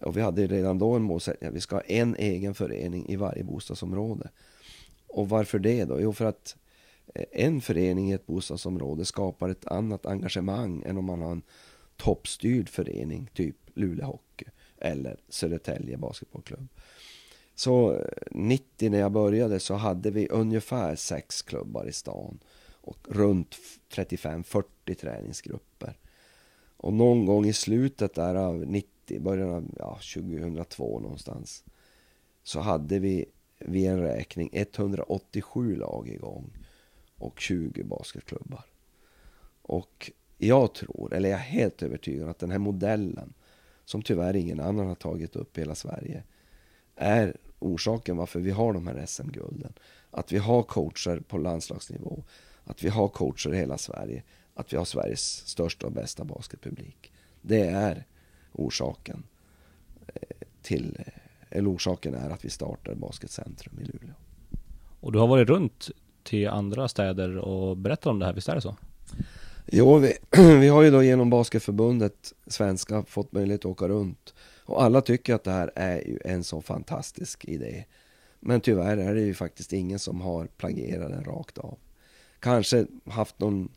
och 0.00 0.16
vi 0.16 0.20
hade 0.20 0.46
redan 0.46 0.78
då 0.78 0.92
en 0.92 1.02
målsättning 1.02 1.48
att 1.48 1.56
vi 1.56 1.60
ska 1.60 1.76
ha 1.76 1.82
en 1.82 2.16
egen 2.16 2.54
förening 2.54 3.08
i 3.08 3.16
varje 3.16 3.44
bostadsområde. 3.44 4.30
Och 5.06 5.28
varför 5.28 5.58
det 5.58 5.84
då? 5.84 6.00
Jo, 6.00 6.12
för 6.12 6.24
att 6.24 6.56
eh, 7.14 7.24
en 7.32 7.60
förening 7.60 8.10
i 8.10 8.14
ett 8.14 8.26
bostadsområde 8.26 9.04
skapar 9.04 9.48
ett 9.48 9.66
annat 9.66 10.06
engagemang 10.06 10.82
än 10.86 10.98
om 10.98 11.04
man 11.04 11.22
har 11.22 11.32
en 11.32 11.42
toppstyrd 11.96 12.68
förening, 12.68 13.30
typ 13.34 13.56
Luleå 13.74 14.06
Hockey 14.06 14.46
eller 14.78 15.20
Södertälje 15.28 15.96
Basketbollklubb. 15.96 16.68
Så 17.54 17.94
eh, 17.94 18.00
90 18.30 18.90
när 18.90 18.98
jag 18.98 19.12
började 19.12 19.60
så 19.60 19.74
hade 19.74 20.10
vi 20.10 20.28
ungefär 20.28 20.96
sex 20.96 21.42
klubbar 21.42 21.86
i 21.86 21.92
stan 21.92 22.38
och 22.80 22.98
runt 23.08 23.56
35-40 23.94 24.94
träningsgrupper. 25.00 25.96
Och 26.78 26.92
någon 26.92 27.26
gång 27.26 27.46
i 27.46 27.52
slutet 27.52 28.14
där 28.14 28.34
av 28.34 28.66
90, 28.66 29.20
början 29.20 29.50
av 29.50 29.64
ja, 29.78 29.98
2002 30.14 31.00
någonstans 31.00 31.64
så 32.42 32.60
hade 32.60 32.98
vi 32.98 33.24
vid 33.58 33.90
en 33.90 34.00
räkning 34.00 34.50
187 34.52 35.76
lag 35.76 36.08
igång 36.08 36.50
och 37.16 37.40
20 37.40 37.82
basketklubbar. 37.82 38.64
Och 39.62 40.10
jag 40.38 40.74
tror, 40.74 41.14
eller 41.14 41.28
jag 41.28 41.38
är 41.38 41.42
helt 41.42 41.82
övertygad 41.82 42.28
att 42.28 42.38
den 42.38 42.50
här 42.50 42.58
modellen 42.58 43.34
som 43.84 44.02
tyvärr 44.02 44.36
ingen 44.36 44.60
annan 44.60 44.86
har 44.86 44.94
tagit 44.94 45.36
upp 45.36 45.58
i 45.58 45.60
hela 45.60 45.74
Sverige 45.74 46.22
är 46.96 47.36
orsaken 47.58 48.16
varför 48.16 48.40
vi 48.40 48.50
har 48.50 48.72
de 48.72 48.86
här 48.86 49.06
SM-gulden. 49.06 49.72
Att 50.10 50.32
vi 50.32 50.38
har 50.38 50.62
coacher 50.62 51.20
på 51.20 51.38
landslagsnivå, 51.38 52.24
att 52.64 52.82
vi 52.82 52.88
har 52.88 53.08
coacher 53.08 53.54
i 53.54 53.56
hela 53.56 53.78
Sverige, 53.78 54.22
att 54.58 54.72
vi 54.72 54.76
har 54.76 54.84
Sveriges 54.84 55.46
största 55.46 55.86
och 55.86 55.92
bästa 55.92 56.24
basketpublik. 56.24 57.12
Det 57.42 57.68
är 57.68 58.04
orsaken 58.52 59.22
eh, 60.14 60.46
till, 60.62 60.96
eh, 60.98 61.12
eller 61.58 61.70
orsaken 61.70 62.14
är 62.14 62.30
att 62.30 62.44
vi 62.44 62.50
startar 62.50 62.94
Basketcentrum 62.94 63.78
i 63.80 63.84
Luleå. 63.84 64.14
Och 65.00 65.12
du 65.12 65.18
har 65.18 65.26
varit 65.26 65.48
runt 65.48 65.90
till 66.22 66.48
andra 66.48 66.88
städer 66.88 67.36
och 67.36 67.76
berättat 67.76 68.06
om 68.06 68.18
det 68.18 68.26
här, 68.26 68.32
visst 68.32 68.48
är 68.48 68.54
det 68.54 68.60
så? 68.60 68.76
Jo, 69.66 69.98
vi, 69.98 70.12
vi 70.60 70.68
har 70.68 70.82
ju 70.82 70.90
då 70.90 71.02
genom 71.02 71.30
Basketförbundet 71.30 72.32
svenska 72.46 73.02
fått 73.02 73.32
möjlighet 73.32 73.60
att 73.60 73.64
åka 73.70 73.88
runt. 73.88 74.34
Och 74.64 74.82
alla 74.82 75.00
tycker 75.00 75.34
att 75.34 75.44
det 75.44 75.50
här 75.50 75.72
är 75.74 75.96
ju 75.96 76.18
en 76.24 76.44
så 76.44 76.60
fantastisk 76.60 77.44
idé. 77.44 77.84
Men 78.40 78.60
tyvärr 78.60 78.96
är 78.96 79.14
det 79.14 79.20
ju 79.20 79.34
faktiskt 79.34 79.72
ingen 79.72 79.98
som 79.98 80.20
har 80.20 80.46
plagierat 80.46 81.10
den 81.10 81.24
rakt 81.24 81.58
av. 81.58 81.78
Kanske 82.40 82.86
haft 83.04 83.38
någon, 83.38 83.68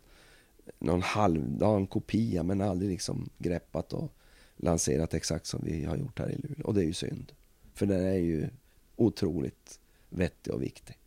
någon 0.81 1.01
halvdan 1.01 1.87
kopia 1.87 2.43
men 2.43 2.61
aldrig 2.61 2.91
liksom 2.91 3.29
greppat 3.37 3.93
och 3.93 4.11
lanserat 4.57 5.13
exakt 5.13 5.45
som 5.45 5.61
vi 5.63 5.85
har 5.85 5.97
gjort 5.97 6.19
här 6.19 6.29
i 6.29 6.35
Luleå. 6.35 6.67
Och 6.67 6.73
det 6.73 6.81
är 6.81 6.85
ju 6.85 6.93
synd. 6.93 7.31
För 7.73 7.85
den 7.85 8.05
är 8.05 8.17
ju 8.17 8.49
otroligt 8.95 9.79
vettig 10.09 10.53
och 10.53 10.61
viktig. 10.61 10.97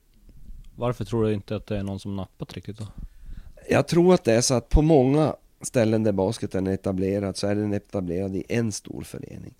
Varför 0.77 1.05
tror 1.05 1.25
du 1.25 1.33
inte 1.35 1.57
att 1.57 1.67
det 1.67 1.77
är 1.77 1.83
någon 1.83 2.01
som 2.01 2.17
nappat 2.17 2.53
riktigt 2.53 2.79
då? 2.79 2.87
Jag 3.69 3.89
tror 3.89 4.15
att 4.15 4.25
det 4.25 4.33
är 4.33 4.41
så 4.41 4.55
att 4.55 4.69
på 4.69 4.83
många 4.83 5.37
ställen 5.61 6.03
där 6.03 6.13
basketen 6.13 6.67
är 6.67 6.73
etablerad 6.73 7.37
så 7.37 7.47
är 7.47 7.55
den 7.55 7.73
etablerad 7.73 8.37
i 8.37 8.45
en 8.49 8.73
stor 8.73 9.03
förening. 9.03 9.55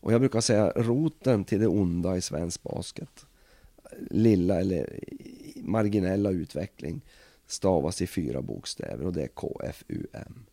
Och 0.00 0.12
jag 0.12 0.20
brukar 0.20 0.40
säga 0.40 0.72
roten 0.76 1.44
till 1.44 1.60
det 1.60 1.66
onda 1.66 2.16
i 2.16 2.20
svensk 2.20 2.62
basket, 2.62 3.26
lilla 4.10 4.60
eller 4.60 5.00
marginella 5.56 6.30
utveckling, 6.30 7.00
stavas 7.48 8.02
i 8.02 8.06
fyra 8.06 8.42
bokstäver 8.42 9.06
och 9.06 9.12
det 9.12 9.22
är 9.22 9.28
KFUM. 9.28 10.46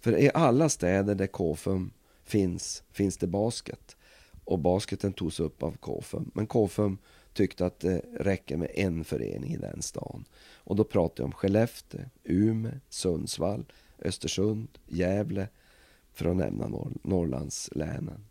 För 0.00 0.18
i 0.18 0.30
alla 0.34 0.68
städer 0.68 1.14
där 1.14 1.26
KFUM 1.26 1.90
finns, 2.24 2.82
finns 2.92 3.16
det 3.16 3.26
basket. 3.26 3.96
Och 4.44 4.58
basketen 4.58 5.12
togs 5.12 5.40
upp 5.40 5.62
av 5.62 5.76
KFUM. 5.76 6.30
Men 6.34 6.46
KFUM 6.46 6.98
tyckte 7.32 7.66
att 7.66 7.80
det 7.80 8.02
räcker 8.18 8.56
med 8.56 8.70
en 8.74 9.04
förening 9.04 9.54
i 9.54 9.56
den 9.56 9.82
stan. 9.82 10.24
Och 10.54 10.76
då 10.76 10.84
pratar 10.84 11.22
jag 11.22 11.26
om 11.26 11.32
Skellefteå, 11.32 12.00
Umeå, 12.24 12.72
Sundsvall, 12.88 13.64
Östersund, 13.98 14.68
Gävle, 14.86 15.48
för 16.12 16.24
att 16.24 16.36
nämna 16.36 16.68
Norr 16.68 16.92
Norrlandslänen. 17.02 18.26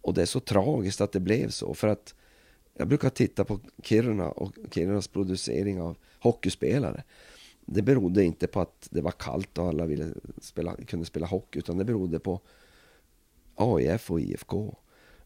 Och 0.00 0.14
det 0.14 0.22
är 0.22 0.26
så 0.26 0.40
tragiskt 0.40 1.00
att 1.00 1.12
det 1.12 1.20
blev 1.20 1.50
så, 1.50 1.74
för 1.74 1.88
att 1.88 2.14
jag 2.78 2.88
brukar 2.88 3.10
titta 3.10 3.44
på 3.44 3.60
Kiruna 3.82 4.28
och 4.28 4.52
Kirunas 4.70 5.08
producering 5.08 5.80
av 5.80 5.96
hockeyspelare. 6.20 7.02
Det 7.60 7.82
berodde 7.82 8.24
inte 8.24 8.46
på 8.46 8.60
att 8.60 8.88
det 8.90 9.00
var 9.00 9.10
kallt 9.10 9.58
och 9.58 9.68
alla 9.68 9.86
ville 9.86 10.08
spela, 10.40 10.76
kunde 10.76 11.06
spela 11.06 11.26
hockey, 11.26 11.58
utan 11.58 11.78
det 11.78 11.84
berodde 11.84 12.18
på 12.18 12.40
AIF 13.54 14.10
och 14.10 14.20
IFK. 14.20 14.76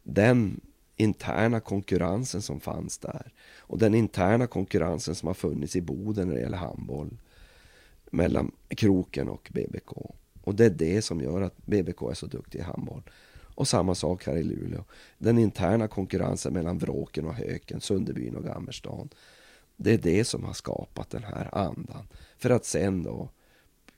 Den 0.03 0.61
interna 0.97 1.61
konkurrensen 1.61 2.43
som 2.43 2.61
fanns 2.61 2.99
där. 2.99 3.33
Och 3.59 3.79
den 3.79 3.95
interna 3.95 4.47
konkurrensen 4.47 5.15
som 5.15 5.27
har 5.27 5.35
funnits 5.35 5.77
i 5.77 5.81
Boden 5.81 6.29
när 6.29 6.35
det 6.35 6.41
gäller 6.41 6.59
handboll. 6.59 7.19
Mellan 8.11 8.53
Kroken 8.69 9.29
och 9.29 9.51
BBK. 9.53 9.93
Och 10.43 10.55
det 10.55 10.65
är 10.65 10.71
det 10.71 11.03
som 11.03 11.21
gör 11.21 11.41
att 11.41 11.67
BBK 11.67 12.03
är 12.03 12.15
så 12.15 12.27
duktig 12.27 12.59
i 12.59 12.63
handboll. 12.63 13.03
Och 13.55 13.69
samma 13.69 13.95
sak 13.95 14.27
här 14.27 14.37
i 14.37 14.43
Luleå. 14.43 14.85
Den 15.19 15.39
interna 15.39 15.89
konkurrensen 15.89 16.53
mellan 16.53 16.79
Vråken 16.79 17.27
och 17.27 17.35
Höken, 17.35 17.81
Sunderbyn 17.81 18.37
och 18.37 18.45
Gammerstan. 18.45 19.09
Det 19.77 19.93
är 19.93 19.99
det 19.99 20.25
som 20.25 20.45
har 20.45 20.53
skapat 20.53 21.11
den 21.11 21.25
här 21.25 21.55
andan. 21.55 22.09
För 22.39 22.51
att 22.51 22.65
sen 22.65 23.03
då 23.03 23.29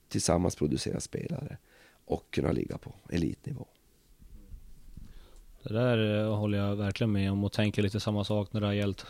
tillsammans 0.09 0.57
producera 0.57 1.01
spelare 1.01 1.57
och 2.05 2.31
kunna 2.31 2.53
ligga 2.53 2.79
på 2.79 2.93
elitnivå. 3.11 3.67
Det 5.63 5.75
där 5.75 6.21
eh, 6.21 6.37
håller 6.37 6.59
jag 6.59 6.77
verkligen 6.77 7.13
med 7.13 7.33
om 7.33 7.45
och 7.45 7.53
tänker 7.53 7.83
lite 7.83 8.01
samma 8.01 8.25
sak 8.25 8.53
när 8.53 8.61
det 8.61 8.67
har 8.67 8.75
gällt 8.75 9.07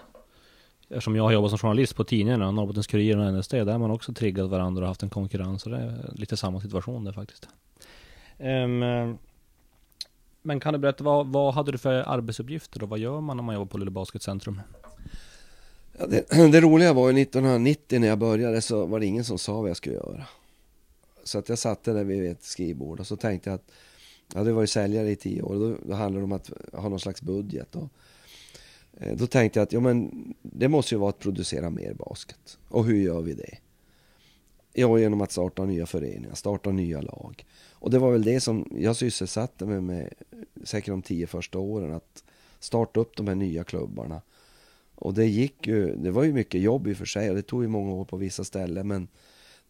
Eftersom 0.89 1.17
jag 1.17 1.23
har 1.23 1.33
jobbat 1.33 1.51
som 1.51 1.59
journalist 1.59 1.97
på 1.97 2.05
tidningarna, 2.05 2.51
Norrbottens 2.51 2.87
Kuriren 2.87 3.21
och 3.21 3.35
NSD, 3.35 3.53
där 3.53 3.73
har 3.73 3.79
man 3.79 3.91
också 3.91 4.13
triggat 4.13 4.51
varandra 4.51 4.83
och 4.83 4.89
haft 4.89 5.03
en 5.03 5.11
konkurrens. 5.11 5.63
Så 5.63 5.71
det 5.71 5.77
är 5.77 6.13
lite 6.15 6.37
samma 6.37 6.61
situation 6.61 7.05
där 7.05 7.13
faktiskt. 7.13 7.49
Um, 8.39 9.19
men 10.47 10.61
kan 10.61 10.73
du 10.73 10.79
berätta, 10.79 11.05
vad, 11.05 11.27
vad 11.27 11.55
hade 11.55 11.73
du 11.73 11.79
för 11.79 11.93
arbetsuppgifter 11.93 12.83
och 12.83 12.89
vad 12.89 12.99
gör 12.99 13.21
man 13.21 13.37
när 13.37 13.45
man 13.45 13.55
jobbar 13.55 13.67
på 13.67 13.79
Luleå 13.79 13.93
Basketcentrum? 13.93 14.61
Ja, 15.99 16.07
det, 16.07 16.29
det, 16.53 16.61
roliga 16.61 16.93
var 16.93 17.11
ju 17.11 17.23
1990 17.23 18.01
när 18.01 18.09
jag 18.09 18.19
började 18.19 18.61
så 18.61 18.87
var 18.87 19.01
det 19.01 19.07
ingen 19.07 19.25
som 19.25 19.39
sa 19.39 19.61
vad 19.61 19.71
jag 19.71 19.77
skulle 19.77 19.95
göra. 19.95 20.27
Så 21.25 21.39
att 21.39 21.49
jag 21.49 21.59
satte 21.59 21.93
där 21.93 22.05
vid 22.05 22.31
ett 22.31 22.43
skrivbord 22.43 23.01
och 23.01 23.07
så 23.07 23.17
tänkte 23.17 23.51
jag 23.51 23.55
att 23.55 23.71
jag 24.33 24.39
hade 24.39 24.53
varit 24.53 24.71
säljare 24.71 25.11
i 25.11 25.17
tio 25.17 25.43
år. 25.43 25.55
Då, 25.55 25.77
då 25.89 25.95
handlar 25.95 26.21
det 26.21 26.25
om 26.25 26.33
att 26.33 26.51
ha 26.73 26.89
någon 26.89 27.01
slags 27.01 27.23
budget. 27.23 27.77
Och, 27.77 27.89
eh, 28.97 29.17
då 29.17 29.27
tänkte 29.27 29.59
jag 29.59 29.67
att 29.67 29.73
ja, 29.73 29.81
men 29.81 30.11
det 30.43 30.69
måste 30.69 30.95
ju 30.95 30.99
vara 30.99 31.11
att 31.11 31.19
producera 31.19 31.71
mer 31.71 31.95
basket. 31.95 32.59
Och 32.69 32.85
hur 32.85 32.97
gör 32.97 33.21
vi 33.21 33.35
det? 33.35 33.59
Ja, 34.77 34.99
genom 34.99 35.21
att 35.21 35.33
starta 35.33 35.65
nya 35.65 35.87
föreningar, 35.87 36.35
starta 36.35 36.71
nya 36.71 37.01
lag. 37.01 37.45
Och 37.73 37.91
det 37.91 37.99
var 37.99 38.13
väl 38.13 38.23
det 38.23 38.41
som 38.41 38.69
jag 38.79 38.97
sysselsatte 38.97 39.67
mig 39.67 39.81
med 39.81 40.15
säkert 40.65 40.93
de 40.93 41.03
tio 41.03 41.27
första 41.27 41.59
åren. 41.59 41.95
Att 41.95 42.25
starta 42.59 43.01
upp 43.01 43.17
de 43.17 43.29
här 43.29 43.35
nya 43.35 43.65
klubbarna. 43.65 44.23
Och 44.95 45.15
det 45.15 45.27
gick 45.27 45.67
ju, 45.67 45.97
det 45.97 46.11
var 46.11 46.25
ju 46.25 46.33
mycket 46.33 46.61
jobb 46.61 46.89
i 46.89 46.93
och 46.93 46.97
för 46.97 47.05
sig 47.05 47.31
och 47.31 47.37
det 47.37 47.43
tog 47.43 47.63
ju 47.63 47.69
många 47.69 47.93
år 47.93 48.05
på 48.05 48.17
vissa 48.17 48.45
ställen 48.45 48.89
men 48.89 49.09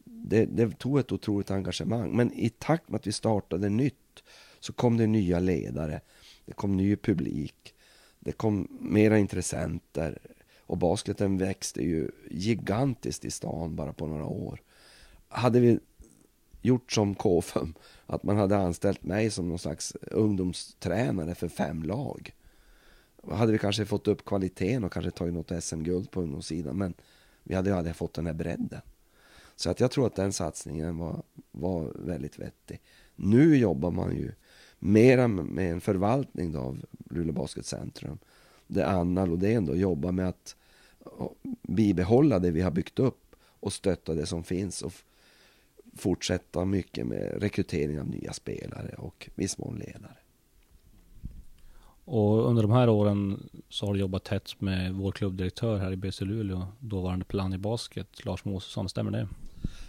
det, 0.05 0.45
det 0.45 0.79
tog 0.79 0.99
ett 0.99 1.13
otroligt 1.13 1.51
engagemang. 1.51 2.17
Men 2.17 2.33
i 2.33 2.51
takt 2.51 2.89
med 2.89 2.99
att 2.99 3.07
vi 3.07 3.13
startade 3.13 3.69
nytt 3.69 4.23
så 4.61 4.73
kom 4.73 4.97
det 4.97 5.07
nya 5.07 5.39
ledare, 5.41 6.01
det 6.47 6.53
kom 6.53 6.77
ny 6.77 6.97
publik, 6.97 7.75
det 8.19 8.33
kom 8.33 8.69
mera 8.81 9.19
intressenter 9.19 10.19
och 10.59 10.79
basketen 10.79 11.39
växte 11.39 11.83
ju 11.83 12.11
gigantiskt 12.31 13.25
i 13.25 13.31
stan 13.31 13.77
bara 13.77 13.93
på 13.93 14.07
några 14.07 14.27
år. 14.27 14.61
Hade 15.35 15.61
vi 15.61 15.79
gjort 16.62 16.93
som 16.93 17.14
KFUM, 17.14 17.75
att 18.07 18.23
man 18.23 18.37
hade 18.37 18.57
anställt 18.57 19.05
mig 19.05 19.31
som 19.31 19.49
någon 19.49 19.59
slags 19.59 19.97
ungdomstränare 20.11 21.35
för 21.35 21.49
fem 21.49 21.83
lag. 21.83 22.35
Hade 23.31 23.53
vi 23.53 23.59
kanske 23.59 23.87
fått 23.87 24.09
upp 24.09 24.25
kvaliteten 24.25 24.85
och 24.85 24.93
kanske 24.93 25.11
tagit 25.11 25.35
något 25.35 25.64
SM-guld 25.64 26.11
på 26.11 26.21
ungdomssidan, 26.21 26.76
men 26.76 26.95
vi 27.43 27.55
hade 27.55 27.71
ju 27.71 27.76
aldrig 27.76 27.97
fått 27.97 28.14
den 28.14 28.26
här 28.26 28.35
bredden. 28.35 28.81
Så 29.57 29.71
att 29.71 29.81
jag 29.81 29.91
tror 29.91 30.07
att 30.07 30.17
den 30.17 30.33
satsningen 30.33 30.99
var, 30.99 31.23
var 31.50 31.93
väldigt 31.95 32.38
vettig. 32.38 32.81
Nu 33.17 33.57
jobbar 33.57 33.91
man 33.91 34.17
ju 34.17 34.33
mera 34.79 35.29
med 35.29 35.73
en 35.73 35.81
förvaltning 35.81 36.53
då 36.53 36.61
av 36.61 36.85
Luleå 37.11 37.33
Basketcentrum. 37.33 38.19
Där 38.67 38.85
Anna 38.85 39.26
Lodén 39.26 39.67
då 39.67 39.76
jobbar 39.76 40.12
med 40.12 40.29
att 40.29 40.57
bibehålla 41.62 42.38
det 42.38 42.50
vi 42.50 42.61
har 42.61 42.71
byggt 42.71 42.99
upp 42.99 43.37
och 43.61 43.73
stötta 43.73 44.14
det 44.14 44.26
som 44.26 44.45
finns 44.45 44.83
och 44.83 44.93
fortsätta 45.97 46.65
mycket 46.65 47.07
med 47.07 47.43
rekrytering 47.43 48.01
av 48.01 48.09
nya 48.09 48.33
spelare 48.33 48.95
och 48.99 49.31
viss 49.35 49.59
mån 49.59 49.79
ledare. 49.79 50.17
Och 52.05 52.49
under 52.49 52.63
de 52.63 52.73
här 52.73 52.89
åren 52.89 53.49
så 53.69 53.87
har 53.87 53.95
du 53.95 54.01
jobbat 54.01 54.25
tätt 54.25 54.61
med 54.61 54.95
vår 54.95 55.13
klubbdirektör 55.13 55.79
här 55.79 55.93
i 55.93 55.97
BC 55.97 56.25
Luleå, 56.25 56.67
dåvarande 56.81 57.25
plan 57.25 57.53
i 57.53 57.59
basket, 57.59 58.25
Lars 58.25 58.45
Mosesson, 58.45 58.89
stämmer 58.89 59.11
det? 59.11 59.29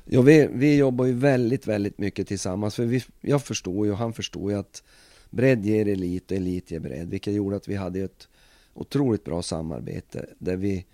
Ja, 0.05 0.21
vi, 0.21 0.49
vi 0.53 0.77
jobbar 0.77 1.05
ju 1.05 1.13
väldigt, 1.13 1.67
väldigt 1.67 1.97
mycket 1.97 2.27
tillsammans. 2.27 2.75
För 2.75 2.85
vi, 2.85 3.03
jag 3.21 3.43
förstår 3.43 3.85
ju, 3.85 3.91
och 3.91 3.97
han 3.97 4.13
förstår 4.13 4.51
ju 4.51 4.57
att 4.57 4.83
bredd 5.29 5.65
ger 5.65 5.87
elit 5.87 6.31
och 6.31 6.37
elit 6.37 6.71
ger 6.71 6.79
bredd. 6.79 7.09
Vilket 7.09 7.33
gjorde 7.33 7.55
att 7.55 7.67
vi 7.67 7.75
hade 7.75 7.99
ett 7.99 8.27
otroligt 8.73 9.23
bra 9.23 9.41
samarbete. 9.41 10.25
Där 10.39 10.55
vi 10.55 10.85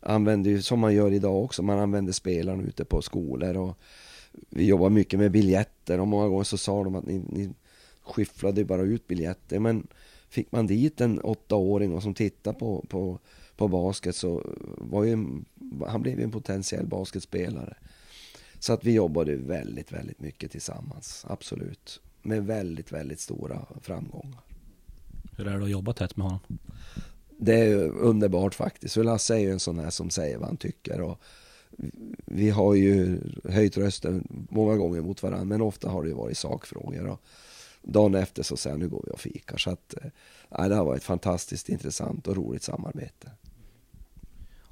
använde 0.00 0.62
som 0.62 0.80
man 0.80 0.94
gör 0.94 1.12
idag 1.12 1.44
också, 1.44 1.62
man 1.62 1.78
använder 1.78 2.12
spelarna 2.12 2.62
ute 2.62 2.84
på 2.84 3.02
skolor 3.02 3.56
och 3.56 3.78
vi 4.32 4.66
jobbar 4.66 4.90
mycket 4.90 5.18
med 5.18 5.30
biljetter 5.30 6.00
och 6.00 6.08
många 6.08 6.28
gånger 6.28 6.44
så 6.44 6.58
sa 6.58 6.84
de 6.84 6.94
att 6.94 7.06
ni, 7.06 7.22
ni 7.28 7.50
skyfflade 8.02 8.64
bara 8.64 8.82
ut 8.82 9.06
biljetter. 9.06 9.58
Men 9.58 9.86
fick 10.28 10.52
man 10.52 10.66
dit 10.66 11.00
en 11.00 11.20
åttaåring 11.20 11.94
och 11.94 12.02
som 12.02 12.14
tittade 12.14 12.58
på, 12.58 12.84
på, 12.88 13.18
på 13.56 13.68
basket 13.68 14.16
så 14.16 14.42
var 14.78 15.04
ju, 15.04 15.18
han 15.86 16.02
blev 16.02 16.18
ju 16.18 16.24
en 16.24 16.30
potentiell 16.30 16.86
basketspelare. 16.86 17.76
Så 18.58 18.72
att 18.72 18.84
vi 18.84 18.92
jobbade 18.92 19.36
väldigt, 19.36 19.92
väldigt 19.92 20.20
mycket 20.20 20.50
tillsammans, 20.50 21.26
absolut. 21.28 22.00
Med 22.22 22.46
väldigt, 22.46 22.92
väldigt 22.92 23.20
stora 23.20 23.66
framgångar. 23.82 24.40
Hur 25.36 25.46
är 25.46 25.58
det 25.58 25.64
att 25.64 25.70
jobba 25.70 25.92
tätt 25.92 26.16
med 26.16 26.26
honom? 26.26 26.58
Det 27.38 27.54
är 27.54 27.88
underbart 27.88 28.54
faktiskt. 28.54 28.94
För 28.94 29.04
Lasse 29.04 29.34
är 29.34 29.38
ju 29.38 29.50
en 29.50 29.60
sån 29.60 29.78
här 29.78 29.90
som 29.90 30.10
säger 30.10 30.38
vad 30.38 30.48
han 30.48 30.56
tycker. 30.56 31.00
Och 31.00 31.20
vi 32.26 32.50
har 32.50 32.74
ju 32.74 33.20
höjt 33.44 33.76
rösten 33.76 34.46
många 34.50 34.76
gånger 34.76 35.00
mot 35.00 35.22
varandra, 35.22 35.44
men 35.44 35.62
ofta 35.62 35.88
har 35.88 36.02
det 36.02 36.08
ju 36.08 36.14
varit 36.14 36.38
sakfrågor. 36.38 37.06
Och 37.06 37.20
dagen 37.82 38.14
efter 38.14 38.42
så 38.42 38.56
säger 38.56 38.74
han, 38.74 38.80
nu 38.80 38.88
går 38.88 39.02
vi 39.06 39.12
och 39.12 39.20
fikar. 39.20 39.58
Så 39.58 39.70
att, 39.70 39.94
äh, 40.58 40.68
det 40.68 40.74
har 40.74 40.84
varit 40.84 41.02
fantastiskt 41.02 41.68
intressant 41.68 42.26
och 42.26 42.36
roligt 42.36 42.62
samarbete. 42.62 43.30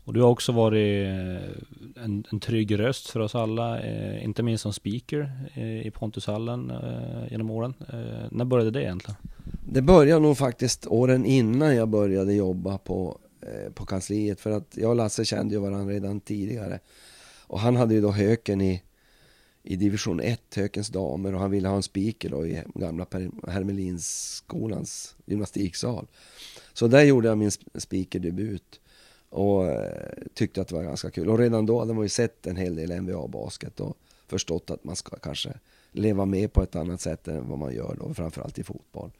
Och 0.09 0.15
du 0.15 0.23
har 0.23 0.29
också 0.29 0.53
varit 0.53 1.07
eh, 1.07 2.05
en, 2.05 2.25
en 2.33 2.41
trygg 2.41 2.79
röst 2.79 3.11
för 3.11 3.21
oss 3.21 3.35
alla, 3.35 3.81
eh, 3.81 4.25
inte 4.25 4.43
minst 4.43 4.62
som 4.62 4.73
speaker 4.73 5.33
eh, 5.55 5.87
i 5.87 5.91
Pontushallen 5.91 6.71
eh, 6.71 7.31
genom 7.31 7.50
åren. 7.50 7.75
Eh, 7.88 8.27
när 8.31 8.45
började 8.45 8.71
det 8.71 8.83
egentligen? 8.83 9.17
Det 9.73 9.83
började 9.83 10.21
nog 10.21 10.38
faktiskt 10.38 10.87
åren 10.87 11.25
innan 11.25 11.77
jag 11.77 11.88
började 11.88 12.35
jobba 12.35 12.79
på, 12.79 13.19
eh, 13.25 13.27
Eh, 13.49 13.73
på 13.73 13.87
kansliet. 13.87 14.40
För 14.40 14.50
att 14.50 14.76
jag 14.76 14.90
och 14.90 14.97
Lasse 14.97 15.25
kände 15.25 15.55
ju 15.55 15.61
varandra 15.61 15.95
redan 15.95 16.21
tidigare. 16.21 16.81
Och 17.47 17.61
han 17.61 17.76
hade 17.76 17.95
ju 17.95 18.00
då 18.00 18.11
Höken 18.11 18.61
i, 18.61 18.83
i 19.62 19.76
division 19.76 20.21
1, 20.21 20.40
Hökens 20.55 20.88
damer. 20.88 21.35
Och 21.35 21.40
han 21.40 21.50
ville 21.50 21.69
ha 21.69 21.76
en 21.76 21.83
speaker 21.83 22.28
då 22.28 22.47
i 22.47 22.62
gamla 22.75 23.07
Hermelinskolans 23.49 25.17
gymnastiksal. 25.26 26.07
Så 26.73 26.88
där 26.88 27.02
gjorde 27.02 27.28
jag 27.28 27.38
min 27.38 27.50
speakerdebut. 27.75 28.81
Och 29.31 29.67
eh, 29.67 30.12
tyckte 30.35 30.61
att 30.61 30.69
det 30.69 30.75
var 30.75 30.83
ganska 30.83 31.11
kul. 31.11 31.28
Och 31.28 31.38
redan 31.38 31.67
då 31.67 31.78
hade 31.78 31.95
man 31.95 32.05
ju 32.05 32.09
sett 32.09 32.47
en 32.47 32.57
hel 32.57 32.76
del 32.76 33.00
NBA-basket 33.00 33.81
och 33.81 33.97
förstått 34.26 34.71
att 34.71 34.85
man 34.85 34.97
ska 34.97 35.17
kanske 35.17 35.52
leva 35.93 36.25
med 36.25 36.52
på 36.52 36.62
ett 36.62 36.76
annat 36.76 37.00
sätt 37.00 37.28
än 37.28 37.49
vad 37.49 37.59
man 37.59 37.75
gör 37.75 37.97
då, 38.00 38.14
framförallt 38.14 38.59
i 38.59 38.64
fotboll. 38.64 39.11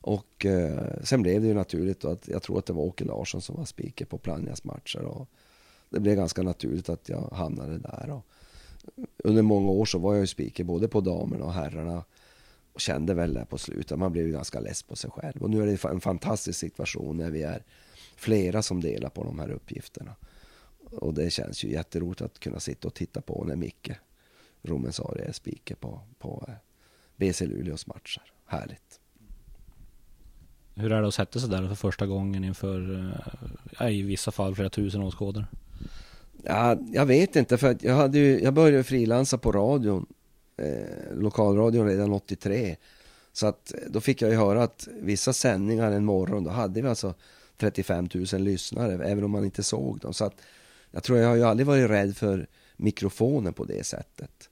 Och 0.00 0.46
eh, 0.46 1.02
sen 1.04 1.22
blev 1.22 1.40
det 1.40 1.46
ju 1.46 1.54
naturligt 1.54 2.04
att 2.04 2.28
jag 2.28 2.42
tror 2.42 2.58
att 2.58 2.66
det 2.66 2.72
var 2.72 2.82
Åke 2.82 3.04
Larsson 3.04 3.42
som 3.42 3.56
var 3.56 3.64
speaker 3.64 4.04
på 4.04 4.18
Plannjas 4.18 4.64
matcher. 4.64 5.00
Och 5.00 5.28
det 5.90 6.00
blev 6.00 6.16
ganska 6.16 6.42
naturligt 6.42 6.88
att 6.88 7.08
jag 7.08 7.30
hamnade 7.32 7.78
där. 7.78 8.10
Och 8.10 8.26
under 9.24 9.42
många 9.42 9.70
år 9.70 9.84
så 9.84 9.98
var 9.98 10.14
jag 10.14 10.20
ju 10.20 10.26
speaker 10.26 10.64
både 10.64 10.88
på 10.88 11.00
damerna 11.00 11.44
och 11.44 11.52
herrarna. 11.52 12.04
Och 12.72 12.80
kände 12.80 13.14
väl 13.14 13.34
det 13.34 13.46
på 13.46 13.58
slutet, 13.58 13.98
man 13.98 14.12
blev 14.12 14.26
ju 14.26 14.32
ganska 14.32 14.60
less 14.60 14.82
på 14.82 14.96
sig 14.96 15.10
själv. 15.10 15.42
Och 15.42 15.50
nu 15.50 15.62
är 15.62 15.66
det 15.66 15.84
en 15.84 16.00
fantastisk 16.00 16.58
situation 16.58 17.16
när 17.16 17.30
vi 17.30 17.42
är 17.42 17.64
flera 18.16 18.62
som 18.62 18.80
delar 18.80 19.08
på 19.08 19.24
de 19.24 19.38
här 19.38 19.50
uppgifterna. 19.50 20.16
Och 20.90 21.14
det 21.14 21.30
känns 21.30 21.64
ju 21.64 21.70
jätteroligt 21.70 22.20
att 22.20 22.38
kunna 22.38 22.60
sitta 22.60 22.88
och 22.88 22.94
titta 22.94 23.20
på 23.20 23.44
när 23.44 23.56
Micke 23.56 23.90
Romensari 24.62 25.22
är 25.22 25.32
speaker 25.32 25.74
på, 25.74 26.00
på 26.18 26.44
eh, 26.48 26.54
BC 27.16 27.46
Luleås 27.46 27.86
matcher. 27.86 28.32
Härligt. 28.44 29.00
Hur 30.78 30.92
är 30.92 31.02
det 31.02 31.08
att 31.08 31.14
sätta 31.14 31.40
sig 31.40 31.48
där 31.48 31.68
för 31.68 31.74
första 31.74 32.06
gången 32.06 32.44
inför, 32.44 33.12
äh, 33.80 33.88
i 33.88 34.02
vissa 34.02 34.30
fall, 34.30 34.54
flera 34.54 34.70
tusen 34.70 35.02
åskådare? 35.02 35.46
Ja, 36.42 36.78
jag 36.92 37.06
vet 37.06 37.36
inte, 37.36 37.58
för 37.58 37.76
jag, 37.80 37.94
hade 37.94 38.18
ju, 38.18 38.40
jag 38.40 38.54
började 38.54 38.84
frilansa 38.84 39.38
på 39.38 39.52
radion, 39.52 40.06
eh, 40.56 41.16
lokalradion 41.16 41.86
redan 41.86 42.12
83. 42.12 42.76
Så 43.32 43.46
att 43.46 43.74
eh, 43.74 43.80
då 43.88 44.00
fick 44.00 44.22
jag 44.22 44.30
ju 44.30 44.36
höra 44.36 44.62
att 44.62 44.88
vissa 45.00 45.32
sändningar 45.32 45.92
en 45.92 46.04
morgon, 46.04 46.44
då 46.44 46.50
hade 46.50 46.82
vi 46.82 46.88
alltså 46.88 47.14
35 47.56 48.08
000 48.32 48.42
lyssnare, 48.42 49.04
även 49.04 49.24
om 49.24 49.30
man 49.30 49.44
inte 49.44 49.62
såg 49.62 49.98
dem. 49.98 50.12
Så 50.12 50.24
att 50.24 50.34
jag 50.90 51.02
tror 51.02 51.18
jag 51.18 51.28
har 51.28 51.36
ju 51.36 51.44
aldrig 51.44 51.66
varit 51.66 51.90
rädd 51.90 52.16
för 52.16 52.46
mikrofonen 52.76 53.52
på 53.52 53.64
det 53.64 53.86
sättet. 53.86 54.50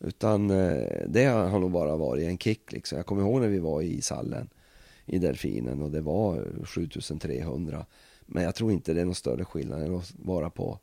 Utan 0.00 0.50
eh, 0.50 1.02
det 1.08 1.24
har 1.24 1.58
nog 1.58 1.70
bara 1.70 1.96
varit 1.96 2.28
en 2.28 2.38
kick 2.38 2.72
liksom. 2.72 2.96
Jag 2.96 3.06
kommer 3.06 3.22
ihåg 3.22 3.40
när 3.40 3.48
vi 3.48 3.58
var 3.58 3.82
i 3.82 3.98
ishallen 3.98 4.48
i 5.08 5.18
Delfinen 5.18 5.82
och 5.82 5.90
det 5.90 6.00
var 6.00 6.46
7300. 6.64 7.86
Men 8.26 8.42
jag 8.42 8.54
tror 8.54 8.72
inte 8.72 8.94
det 8.94 9.00
är 9.00 9.04
någon 9.04 9.14
större 9.14 9.44
skillnad 9.44 9.82
än 9.82 9.94
att 9.94 10.12
vara 10.16 10.50
på 10.50 10.78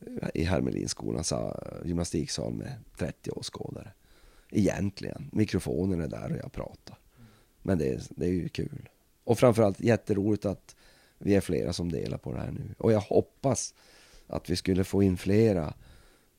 eh, 0.00 0.28
i 0.34 0.44
Hermelinskolans 0.44 1.32
eh, 1.32 1.52
gymnastiksal 1.84 2.52
med 2.52 2.72
30 2.98 3.30
åskådare. 3.30 3.92
Egentligen. 4.50 5.30
Mikrofonen 5.32 6.00
är 6.00 6.08
där 6.08 6.32
och 6.32 6.38
jag 6.38 6.52
pratar. 6.52 6.98
Men 7.62 7.78
det 7.78 7.88
är, 7.88 8.02
det 8.10 8.26
är 8.26 8.32
ju 8.32 8.48
kul. 8.48 8.88
Och 9.24 9.38
framförallt 9.38 9.80
jätteroligt 9.80 10.44
att 10.46 10.76
vi 11.18 11.34
är 11.34 11.40
flera 11.40 11.72
som 11.72 11.92
delar 11.92 12.18
på 12.18 12.32
det 12.32 12.38
här 12.38 12.50
nu. 12.50 12.74
Och 12.78 12.92
jag 12.92 13.00
hoppas 13.00 13.74
att 14.26 14.50
vi 14.50 14.56
skulle 14.56 14.84
få 14.84 15.02
in 15.02 15.16
flera 15.16 15.74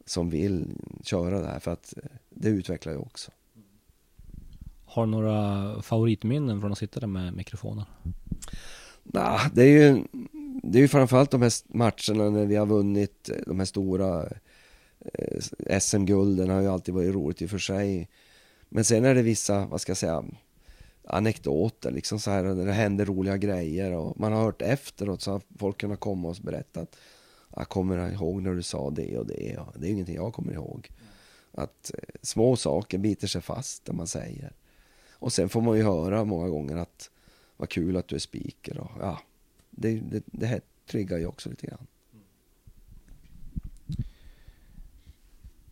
som 0.05 0.29
vill 0.29 0.67
köra 1.03 1.39
det 1.39 1.47
här 1.47 1.59
för 1.59 1.71
att 1.71 1.97
eh, 1.97 2.03
det 2.29 2.49
utvecklar 2.49 2.93
ju 2.93 2.99
också. 2.99 3.31
Har 4.91 5.05
du 5.05 5.11
några 5.11 5.81
favoritminnen 5.81 6.61
från 6.61 6.71
att 6.71 6.77
sitta 6.77 6.99
där 6.99 7.07
med 7.07 7.33
mikrofonen? 7.33 7.85
Nah, 9.03 9.47
det 9.53 9.63
är 9.63 9.67
ju 9.67 10.03
det 10.63 10.77
är 10.77 10.81
ju 10.81 10.87
framförallt 10.87 11.31
de 11.31 11.41
här 11.41 11.77
matcherna 11.77 12.29
när 12.29 12.45
vi 12.45 12.55
har 12.55 12.65
vunnit 12.65 13.29
eh, 13.29 13.35
de 13.45 13.59
här 13.59 13.65
stora 13.65 14.29
eh, 15.13 15.79
SM-gulden 15.79 16.49
har 16.49 16.61
ju 16.61 16.67
alltid 16.67 16.93
varit 16.93 17.15
roligt 17.15 17.41
i 17.41 17.45
och 17.45 17.49
för 17.49 17.57
sig. 17.57 18.09
Men 18.69 18.85
sen 18.85 19.05
är 19.05 19.15
det 19.15 19.21
vissa, 19.21 19.65
vad 19.65 19.81
ska 19.81 19.89
jag 19.89 19.97
säga, 19.97 20.23
anekdoter 21.07 21.91
liksom 21.91 22.19
så 22.19 22.31
här, 22.31 22.43
när 22.43 22.65
det 22.65 22.73
händer 22.73 23.05
roliga 23.05 23.37
grejer 23.37 23.91
och 23.91 24.19
man 24.19 24.33
har 24.33 24.43
hört 24.43 24.61
efteråt 24.61 25.21
så 25.21 25.31
har 25.31 25.41
folk 25.57 25.77
kunnat 25.77 25.99
komma 25.99 26.29
och 26.29 26.35
berätta 26.41 26.81
att 26.81 26.97
jag 27.55 27.69
kommer 27.69 28.11
ihåg 28.11 28.41
när 28.41 28.53
du 28.53 28.63
sa 28.63 28.89
det 28.89 29.17
och 29.17 29.27
det. 29.27 29.57
Och 29.57 29.79
det 29.79 29.87
är 29.87 29.91
ingenting 29.91 30.15
jag 30.15 30.33
kommer 30.33 30.53
ihåg. 30.53 30.89
Att 31.51 31.91
eh, 31.93 32.15
små 32.21 32.55
saker 32.55 32.97
biter 32.97 33.27
sig 33.27 33.41
fast, 33.41 33.85
det 33.85 33.93
man 33.93 34.07
säger. 34.07 34.53
Och 35.21 35.33
sen 35.33 35.49
får 35.49 35.61
man 35.61 35.77
ju 35.77 35.83
höra 35.83 36.25
många 36.25 36.49
gånger 36.49 36.77
att 36.77 37.09
vad 37.57 37.69
kul 37.69 37.97
att 37.97 38.07
du 38.07 38.15
är 38.15 38.19
speaker 38.19 38.77
och 38.77 38.91
ja, 38.99 39.19
det, 39.69 39.99
det, 39.99 40.23
det 40.25 40.45
här 40.45 40.61
triggar 40.87 41.17
ju 41.17 41.25
också 41.25 41.49
lite 41.49 41.67
grann. 41.67 41.87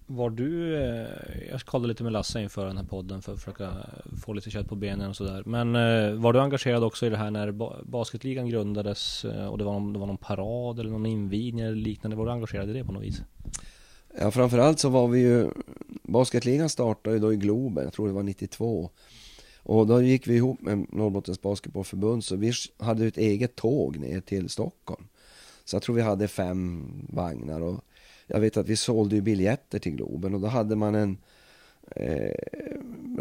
Var 0.05 0.29
du, 0.29 0.75
eh, 0.75 1.49
jag 1.51 1.61
kollade 1.61 1.87
lite 1.87 2.03
med 2.03 2.11
Lasse 2.11 2.41
inför 2.41 2.65
den 2.65 2.77
här 2.77 2.83
podden 2.83 3.21
för 3.21 3.33
att 3.33 3.39
försöka 3.39 3.71
få 4.21 4.33
lite 4.33 4.51
kött 4.51 4.69
på 4.69 4.75
benen 4.75 5.09
och 5.09 5.15
sådär. 5.15 5.43
Men 5.45 5.75
eh, 5.75 6.13
var 6.13 6.33
du 6.33 6.41
engagerad 6.41 6.83
också 6.83 7.05
i 7.05 7.09
det 7.09 7.17
här 7.17 7.31
när 7.31 7.51
basketligan 7.83 8.49
grundades 8.49 9.25
eh, 9.25 9.47
och 9.47 9.57
det 9.57 9.63
var, 9.63 9.73
någon, 9.73 9.93
det 9.93 9.99
var 9.99 10.07
någon 10.07 10.17
parad 10.17 10.79
eller 10.79 10.91
någon 10.91 11.05
invigning 11.05 11.65
eller 11.65 11.75
liknande? 11.75 12.17
Var 12.17 12.25
du 12.25 12.31
engagerad 12.31 12.69
i 12.69 12.73
det 12.73 12.83
på 12.83 12.91
något 12.91 13.03
vis? 13.03 13.21
Ja, 14.19 14.31
framförallt 14.31 14.79
så 14.79 14.89
var 14.89 15.07
vi 15.07 15.19
ju, 15.19 15.51
basketligan 16.03 16.69
startade 16.69 17.15
ju 17.15 17.21
då 17.21 17.33
i 17.33 17.37
Globen, 17.37 17.83
jag 17.83 17.93
tror 17.93 18.07
det 18.07 18.13
var 18.13 18.23
92. 18.23 18.89
Och 19.63 19.87
då 19.87 20.01
gick 20.01 20.27
vi 20.27 20.35
ihop 20.35 20.61
med 20.61 20.85
Norrbottens 20.89 21.41
Basketbollförbund 21.41 22.23
så 22.23 22.35
vi 22.35 22.53
hade 22.77 23.07
ett 23.07 23.17
eget 23.17 23.55
tåg 23.55 23.99
ner 23.99 24.21
till 24.21 24.49
Stockholm. 24.49 25.07
Så 25.65 25.75
jag 25.75 25.83
tror 25.83 25.95
vi 25.95 26.01
hade 26.01 26.27
fem 26.27 26.91
vagnar 27.09 27.61
och 27.61 27.83
jag 28.27 28.39
vet 28.39 28.57
att 28.57 28.67
vi 28.67 28.75
sålde 28.75 29.15
ju 29.15 29.21
biljetter 29.21 29.79
till 29.79 29.95
Globen 29.95 30.33
och 30.33 30.41
då 30.41 30.47
hade 30.47 30.75
man 30.75 30.95
en 30.95 31.17
eh, 31.95 32.33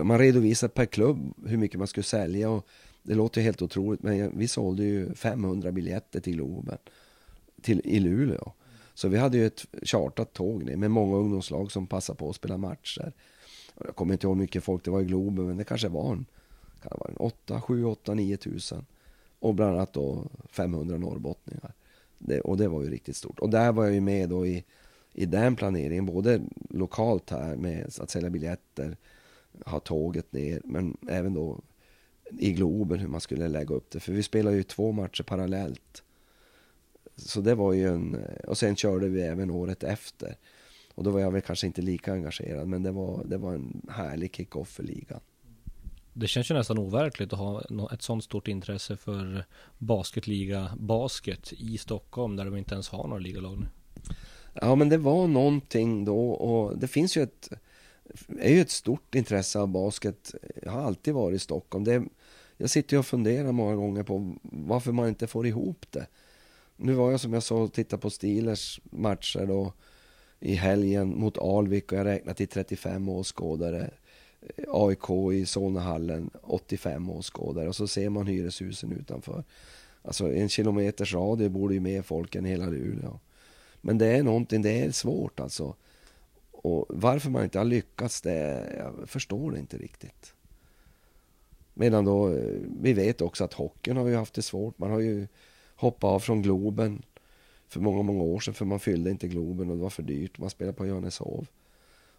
man 0.05 0.19
redovisade 0.19 0.73
per 0.73 0.87
klubb 0.87 1.35
hur 1.47 1.57
mycket 1.57 1.79
man 1.79 1.87
skulle 1.87 2.05
sälja 2.05 2.51
och 2.51 2.67
det 3.03 3.15
låter 3.15 3.41
helt 3.41 3.63
otroligt 3.63 4.03
men 4.03 4.39
vi 4.39 4.49
sålde 4.49 4.85
ju 4.85 5.15
500 5.15 5.73
biljetter 5.73 6.21
till 6.21 6.33
Globen 6.33 6.79
till, 7.63 7.81
i 7.85 8.01
Luleå. 8.01 8.53
Så 8.95 9.09
vi 9.09 9.19
hade 9.19 9.37
ju 9.37 9.47
ett 9.47 9.67
chartat 9.83 10.33
tåg 10.33 10.65
ner 10.65 10.77
med 10.77 10.91
många 10.91 11.17
ungdomslag 11.17 11.73
som 11.73 11.87
passade 11.87 12.17
på 12.17 12.31
att 12.31 12.37
spela 12.37 12.57
matcher. 12.57 13.13
Jag 13.85 13.97
kommer 13.97 14.13
inte 14.13 14.27
ihåg 14.27 14.37
hur 14.37 14.43
mycket 14.43 14.65
folk 14.65 14.85
det 14.85 14.91
var 14.91 15.01
i 15.01 15.05
Globen 15.05 15.47
men 15.47 15.57
det 15.57 15.65
kanske 15.65 15.89
var 15.89 16.13
en, 16.13 16.27
kan 16.83 16.91
det 16.91 16.99
vara 16.99 17.11
en 17.11 17.17
8, 17.17 17.61
7, 17.61 17.85
8, 17.85 18.15
9 18.15 18.37
tusen. 18.37 18.87
Och 19.41 19.55
bland 19.55 19.75
annat 19.77 19.93
då 19.93 20.25
500 20.51 20.99
norrbottningar. 20.99 21.73
Det, 22.19 22.41
och 22.41 22.57
det 22.57 22.69
var 22.69 22.83
ju 22.83 22.91
riktigt 22.91 23.17
stort. 23.17 23.39
Och 23.39 23.51
där 23.51 23.73
var 23.73 23.85
jag 23.85 23.95
ju 23.95 24.01
med 24.01 24.29
då 24.29 24.47
i 24.47 24.65
i 25.19 25.27
den 25.27 25.57
planeringen, 25.57 26.07
både 26.07 26.41
lokalt 26.71 27.31
här 27.31 27.57
med 27.57 27.91
att 28.01 28.11
sälja 28.11 28.31
biljetter, 28.31 28.97
ha 29.67 29.81
tåget 29.81 30.33
ner, 30.33 30.61
men 30.65 30.97
även 31.09 31.35
då 31.35 31.61
i 32.39 32.53
Globen 32.53 32.99
hur 32.99 33.09
man 33.09 33.21
skulle 33.21 33.49
lägga 33.49 33.75
upp 33.75 33.91
det. 33.91 34.01
För 34.01 34.13
vi 34.13 34.23
spelade 34.23 34.57
ju 34.57 34.63
två 34.63 34.93
matcher 34.93 35.23
parallellt. 35.23 36.03
Så 37.17 37.41
det 37.41 37.55
var 37.55 37.73
ju 37.73 37.89
en, 37.89 38.25
och 38.47 38.59
sen 38.59 38.77
körde 38.77 39.09
vi 39.09 39.23
även 39.23 39.51
året 39.51 39.85
efter. 39.85 40.37
Och 40.99 41.05
då 41.05 41.11
var 41.11 41.21
jag 41.21 41.31
väl 41.31 41.43
kanske 41.43 41.67
inte 41.67 41.83
lika 41.83 42.13
engagerad, 42.13 42.69
men 42.69 42.83
det 42.83 42.91
var, 42.91 43.25
det 43.25 43.39
var 43.39 43.55
en 43.55 43.83
härlig 43.91 44.35
kick-off 44.37 44.69
för 44.69 44.83
ligan. 44.83 45.21
Det 46.13 46.29
känns 46.29 46.51
ju 46.51 46.55
nästan 46.55 46.79
overkligt 46.79 47.33
att 47.33 47.39
ha 47.39 47.63
ett 47.93 48.03
sånt 48.03 48.25
stort 48.25 48.49
intresse 48.49 48.97
för 48.97 49.45
basketliga 49.79 50.71
basket 50.79 51.53
i 51.53 51.79
Stockholm 51.79 52.37
där 52.37 52.45
de 52.45 52.57
inte 52.57 52.75
ens 52.75 52.89
har 52.89 53.09
några 53.09 53.19
ligalag 53.19 53.59
nu. 53.59 53.67
Ja 54.55 54.75
men 54.75 54.89
det 54.89 54.99
var 54.99 55.27
någonting 55.27 56.05
då 56.05 56.31
och 56.31 56.79
det 56.79 56.89
finns 56.89 57.17
ju 57.17 57.23
ett 57.23 57.49
är 58.39 58.55
ju 58.55 58.61
ett 58.61 58.71
stort 58.71 59.15
intresse 59.15 59.59
av 59.59 59.69
basket. 59.69 60.35
Jag 60.63 60.73
har 60.73 60.83
alltid 60.83 61.15
varit 61.15 61.37
i 61.37 61.39
Stockholm. 61.39 61.85
Det, 61.85 62.05
jag 62.57 62.71
sitter 62.71 62.97
ju 62.97 62.99
och 62.99 63.07
funderar 63.07 63.53
många 63.53 63.75
gånger 63.77 64.03
på 64.03 64.37
varför 64.43 64.93
man 64.93 65.09
inte 65.09 65.27
får 65.27 65.47
ihop 65.47 65.87
det. 65.91 66.07
Nu 66.77 66.93
var 66.93 67.11
jag 67.11 67.21
som 67.21 67.33
jag 67.33 67.43
sa 67.43 67.57
och 67.57 67.73
tittade 67.73 68.03
på 68.03 68.11
Steelers 68.11 68.81
matcher 68.85 69.47
då 69.47 69.73
i 70.41 70.55
helgen 70.55 71.19
mot 71.19 71.39
Alvik 71.39 71.93
och 71.93 71.99
jag 71.99 72.07
räknar 72.07 72.35
till 72.35 72.49
35 72.49 73.09
åskådare. 73.09 73.91
Eh, 74.41 74.65
AIK 74.69 75.11
i 75.33 75.47
Solnahallen 75.47 76.31
85 76.43 77.11
åskådare 77.11 77.69
och 77.69 77.77
så 77.77 77.89
ser 77.89 78.09
man 78.09 78.27
hyreshusen 78.27 78.93
utanför. 78.93 79.45
Alltså 80.03 80.33
en 80.33 80.49
kilometers 80.49 81.15
radie 81.15 81.49
borde 81.49 81.75
ju 81.75 81.81
mer 81.81 82.03
folk 82.03 82.35
än 82.35 82.45
hela 82.45 82.67
Luleå. 82.67 83.21
Men 83.81 83.99
det 83.99 84.07
är 84.07 84.23
någonting, 84.23 84.63
det 84.63 84.81
är 84.81 84.91
svårt 84.91 85.41
alltså. 85.41 85.75
Och 86.51 86.87
varför 86.89 87.31
man 87.31 87.45
inte 87.45 87.59
har 87.59 87.65
lyckats, 87.65 88.21
det, 88.21 88.67
jag 88.79 89.09
förstår 89.09 89.53
det 89.53 89.59
inte 89.59 89.79
riktigt. 89.79 90.35
Medan 91.75 92.05
då, 92.05 92.29
eh, 92.29 92.61
vi 92.81 92.93
vet 92.93 93.21
också 93.21 93.45
att 93.45 93.53
hockeyn 93.53 93.97
har 93.97 94.07
ju 94.07 94.17
haft 94.17 94.35
det 94.35 94.43
svårt. 94.43 94.79
Man 94.79 94.91
har 94.91 95.01
ju 95.01 95.27
hoppat 95.77 96.09
av 96.09 96.21
från 96.21 96.43
Globen 96.43 97.03
för 97.69 97.81
många, 97.81 98.03
många 98.03 98.23
år 98.23 98.41
sedan 98.41 98.55
för 98.55 98.65
man 98.65 98.81
fyllde 98.81 99.11
inte 99.11 99.29
Globen 99.29 99.71
och 99.71 99.77
det 99.77 99.83
var 99.83 99.91
för 99.91 100.03
dyrt. 100.03 100.39
Man 100.39 100.51
spelade 100.51 100.77
på 100.77 100.87
Johanneshov. 100.87 101.47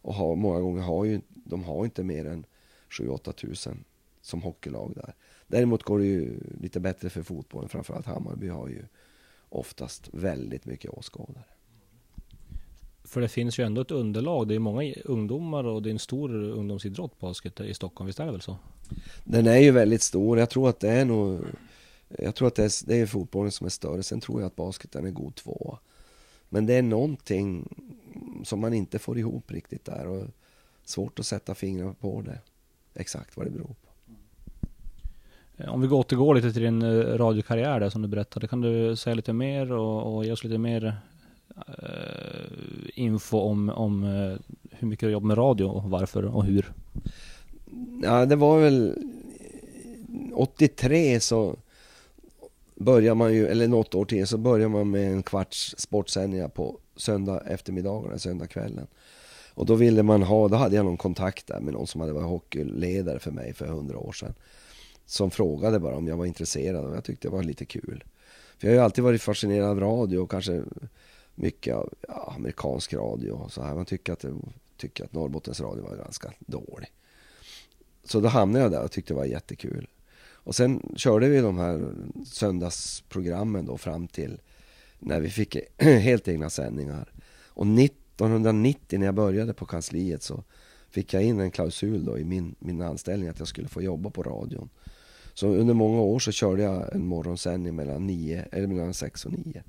Och 0.02 0.14
har, 0.14 0.36
många 0.36 0.60
gånger 0.60 0.82
har 0.82 1.06
ju, 1.06 1.22
de 1.30 1.64
har 1.64 1.86
inte 1.86 2.04
mer 2.04 2.26
än 2.26 2.46
7-8 2.90 3.32
tusen 3.32 3.84
som 4.22 4.42
hockeylag 4.42 4.94
där. 4.96 5.14
Däremot 5.48 5.84
går 5.84 6.00
det 6.00 6.06
ju 6.06 6.40
lite 6.62 6.80
bättre 6.80 7.10
för 7.10 7.24
fotbollen. 7.24 7.70
Framförallt 7.70 8.06
Hammarby 8.06 8.48
har 8.48 8.68
ju 8.68 8.84
oftast 9.50 10.10
väldigt 10.14 10.66
mycket 10.66 10.92
åskådare. 10.92 11.44
För 13.04 13.22
det 13.22 13.28
finns 13.28 13.60
ju 13.60 13.66
ändå 13.66 13.82
ett 13.82 13.92
underlag. 13.92 14.48
Det 14.48 14.56
är 14.56 14.60
många 14.60 14.94
ungdomar 15.06 15.64
och 15.64 15.82
det 15.82 15.90
är 15.90 15.92
en 15.92 16.00
stor 16.00 16.34
ungdomsidrott 16.34 17.20
basket 17.20 17.60
i 17.60 17.74
Stockholm. 17.74 18.06
Visst 18.08 18.20
är 18.20 18.26
det 18.26 18.32
väl 18.32 18.42
så? 18.42 18.58
Den 19.24 19.48
är 19.48 19.58
ju 19.58 19.72
väldigt 19.72 20.02
stor. 20.02 20.40
Jag 20.40 20.50
tror 20.50 20.70
att 20.70 20.80
det 20.80 20.90
är 20.90 21.06
nog... 21.06 21.40
Jag 22.18 22.36
tror 22.36 22.48
att 22.48 22.56
det 22.56 22.64
är, 22.64 22.88
det 22.88 22.96
är 22.96 23.06
fotbollen 23.06 23.52
som 23.52 23.66
är 23.66 23.70
större. 23.70 24.04
Sen 24.04 24.22
tror 24.22 24.42
jag 24.42 24.48
att 24.48 24.56
basketen 24.56 25.06
är 25.06 25.12
god 25.12 25.36
tvåa. 25.36 25.78
Men 26.50 26.66
det 26.66 26.74
är 26.74 26.82
någonting 26.82 27.78
som 28.44 28.60
man 28.60 28.74
inte 28.74 29.00
får 29.00 29.18
ihop 29.18 29.52
riktigt 29.52 29.86
där. 29.86 30.08
Och 30.08 30.26
svårt 30.86 31.20
att 31.20 31.26
sätta 31.26 31.56
fingrar 31.56 31.94
på 31.94 32.22
det. 32.22 32.40
Exakt 32.94 33.38
vad 33.38 33.46
det 33.46 33.50
beror 33.50 33.68
på. 33.68 33.90
Om 35.68 35.82
vi 35.82 35.88
återgår 35.88 36.36
lite 36.36 36.54
till 36.54 36.62
din 36.62 36.82
eh, 36.82 37.18
radiokarriär 37.18 37.80
där 37.80 37.90
som 37.90 38.02
du 38.02 38.08
berättade. 38.08 38.48
Kan 38.48 38.62
du 38.62 38.96
säga 38.96 39.14
lite 39.14 39.34
mer 39.34 39.72
och, 39.72 40.16
och 40.16 40.26
ge 40.26 40.32
oss 40.32 40.44
lite 40.44 40.58
mer 40.58 40.98
uh, 41.58 42.90
info 42.94 43.38
om, 43.38 43.70
om 43.70 44.04
uh, 44.04 44.38
hur 44.72 44.88
mycket 44.88 45.08
du 45.08 45.12
jobbar 45.12 45.28
med 45.28 45.38
radio 45.38 45.66
och 45.66 45.84
varför 45.84 46.26
och 46.26 46.46
hur? 46.46 46.74
Ja, 48.04 48.26
det 48.26 48.36
var 48.36 48.60
väl 48.60 48.96
83 50.34 51.20
så 51.20 51.56
börjar 52.80 53.16
man 53.16 53.34
ju, 53.34 53.48
eller 53.48 53.68
något 53.68 53.96
år 53.96 54.06
till, 54.06 54.28
så 54.28 54.38
börjar 54.38 54.68
man 54.68 54.92
med 54.92 55.12
en 55.12 55.24
kvarts 55.24 55.76
sportsändningar 55.78 56.48
på 56.48 56.80
söndag 56.96 57.44
eftermiddagarna, 57.48 58.20
söndag 58.20 58.48
kvällen. 58.48 58.88
Och 59.54 59.66
då 59.66 59.76
ville 59.76 60.04
man 60.04 60.24
ha, 60.24 60.48
då 60.48 60.56
hade 60.56 60.76
jag 60.76 60.86
någon 60.86 60.98
kontakt 60.98 61.48
där 61.48 61.60
med 61.60 61.74
någon 61.74 61.88
som 61.88 62.02
hade 62.02 62.14
varit 62.14 62.28
hockeyledare 62.28 63.20
för 63.20 63.32
mig 63.32 63.54
för 63.54 63.66
hundra 63.66 63.98
år 63.98 64.12
sedan. 64.12 64.34
Som 65.06 65.32
frågade 65.32 65.80
bara 65.80 65.96
om 65.96 66.08
jag 66.08 66.18
var 66.18 66.26
intresserad 66.26 66.86
och 66.86 66.96
jag 66.96 67.04
tyckte 67.04 67.28
det 67.28 67.32
var 67.32 67.44
lite 67.44 67.66
kul. 67.66 68.04
För 68.58 68.68
jag 68.68 68.72
har 68.74 68.76
ju 68.76 68.84
alltid 68.84 69.04
varit 69.04 69.22
fascinerad 69.22 69.70
av 69.70 69.80
radio 69.80 70.18
och 70.18 70.32
kanske 70.32 70.64
mycket 71.36 71.76
av 71.76 71.94
ja, 72.08 72.34
amerikansk 72.36 72.94
radio 72.94 73.32
och 73.32 73.52
så 73.52 73.62
här. 73.62 73.76
Man 73.76 73.86
tycker 73.86 74.14
att, 74.14 74.26
tycker 74.78 75.04
att 75.04 75.14
Norrbottens 75.14 75.62
radio 75.62 75.84
var 75.84 75.96
ganska 75.96 76.34
dålig. 76.40 76.92
Så 78.04 78.20
då 78.20 78.28
hamnade 78.28 78.64
jag 78.64 78.72
där 78.72 78.84
och 78.84 78.92
tyckte 78.92 79.14
det 79.14 79.18
var 79.18 79.26
jättekul. 79.26 79.88
Och 80.50 80.56
sen 80.56 80.94
körde 80.96 81.30
vi 81.30 81.42
de 81.42 81.58
här 81.58 81.94
söndagsprogrammen 82.26 83.66
då 83.66 83.78
fram 83.78 84.08
till 84.08 84.42
när 85.00 85.22
vi 85.22 85.30
fick 85.30 85.58
helt 85.78 86.28
egna 86.28 86.50
sändningar. 86.50 87.12
Och 87.48 87.68
1990 87.68 89.00
när 89.00 89.06
jag 89.06 89.16
började 89.16 89.54
på 89.54 89.66
kansliet 89.66 90.24
så 90.24 90.44
fick 90.90 91.14
jag 91.14 91.24
in 91.24 91.40
en 91.40 91.52
klausul 91.52 92.06
då 92.06 92.18
i 92.18 92.24
min, 92.24 92.56
min 92.60 92.82
anställning 92.82 93.30
att 93.30 93.40
jag 93.40 93.48
skulle 93.48 93.68
få 93.68 93.82
jobba 93.82 94.10
på 94.10 94.24
radion. 94.24 94.70
Så 95.34 95.48
under 95.48 95.74
många 95.74 96.02
år 96.02 96.20
så 96.20 96.32
körde 96.32 96.64
jag 96.64 96.96
en 96.96 97.06
morgonsändning 97.06 97.76
mellan, 97.76 98.08
nio, 98.08 98.46
eller 98.52 98.68
mellan 98.68 98.94
och 99.26 99.32
9, 99.46 99.64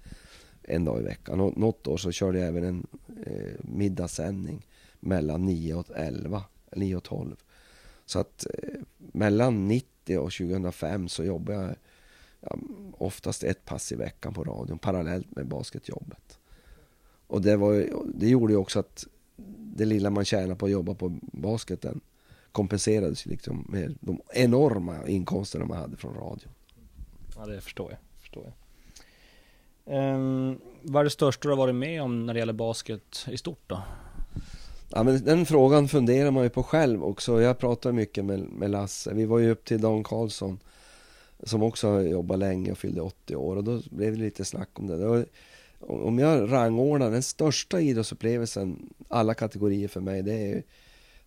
En 0.62 0.84
dag 0.84 1.00
i 1.00 1.04
veckan. 1.04 1.40
Och 1.40 1.56
något 1.58 1.86
år 1.86 1.96
så 1.96 2.12
körde 2.12 2.38
jag 2.38 2.48
även 2.48 2.64
en 2.64 2.86
eh, 3.26 3.54
middagssändning 3.62 4.66
mellan 5.00 5.44
9 5.44 5.74
och 5.74 5.86
11, 5.96 6.42
9 6.76 6.96
och 6.96 7.04
12. 7.04 7.36
Så 8.06 8.18
att 8.18 8.46
eh, 8.54 8.80
mellan 8.96 9.68
90 9.68 9.89
och 10.08 10.32
2005 10.32 11.08
så 11.08 11.24
jobbade 11.24 11.58
jag 11.58 11.74
ja, 12.40 12.58
oftast 12.92 13.44
ett 13.44 13.64
pass 13.64 13.92
i 13.92 13.96
veckan 13.96 14.34
på 14.34 14.44
radion 14.44 14.78
parallellt 14.78 15.36
med 15.36 15.46
basketjobbet. 15.46 16.38
Och 17.26 17.42
det, 17.42 17.56
var, 17.56 17.88
det 18.14 18.28
gjorde 18.28 18.52
ju 18.52 18.56
också 18.56 18.78
att 18.78 19.06
det 19.58 19.84
lilla 19.84 20.10
man 20.10 20.24
tjänade 20.24 20.56
på 20.56 20.66
att 20.66 20.72
jobba 20.72 20.94
på 20.94 21.18
basketen 21.22 22.00
kompenserades 22.52 23.26
liksom 23.26 23.66
med 23.68 23.98
de 24.00 24.20
enorma 24.34 25.06
inkomsterna 25.06 25.64
man 25.64 25.78
hade 25.78 25.96
från 25.96 26.14
radion. 26.14 26.50
Ja, 27.36 27.46
det 27.46 27.60
förstår 27.60 27.90
jag. 27.90 27.98
Förstår 28.20 28.44
jag. 28.44 28.54
Um, 30.14 30.60
vad 30.82 31.00
är 31.00 31.04
det 31.04 31.10
största 31.10 31.48
du 31.48 31.48
har 31.48 31.56
varit 31.56 31.74
med 31.74 32.02
om 32.02 32.26
när 32.26 32.34
det 32.34 32.40
gäller 32.40 32.52
basket 32.52 33.26
i 33.30 33.36
stort 33.36 33.62
då? 33.66 33.82
Ja, 34.92 35.03
men 35.03 35.24
den 35.24 35.46
frågan 35.46 35.88
funderar 35.88 36.31
man 36.31 36.42
ju 36.42 36.50
på 36.50 36.62
själv 36.62 37.05
också. 37.05 37.42
Jag 37.42 37.59
pratar 37.59 37.92
mycket 37.92 38.24
med, 38.24 38.40
med 38.40 38.70
Lasse. 38.70 39.14
Vi 39.14 39.24
var 39.24 39.38
ju 39.38 39.50
upp 39.50 39.64
till 39.64 39.81
Dan 39.81 40.05
Karlsson 40.05 40.59
som 41.42 41.62
också 41.62 41.88
har 41.88 42.00
jobbat 42.00 42.38
länge 42.38 42.72
och 42.72 42.79
fyllde 42.79 43.00
80 43.00 43.37
år 43.37 43.57
och 43.57 43.64
då 43.64 43.83
blev 43.90 44.12
det 44.12 44.22
lite 44.22 44.44
snack 44.44 44.68
om 44.72 44.87
det. 44.87 44.96
det 44.96 45.24
om 45.81 46.18
jag 46.18 46.53
rangordnar 46.53 47.11
den 47.11 47.22
största 47.22 47.81
idrottsupplevelsen, 47.81 48.92
alla 49.09 49.35
kategorier 49.35 49.88
för 49.88 50.00
mig, 50.00 50.22
det 50.22 50.53
är 50.53 50.62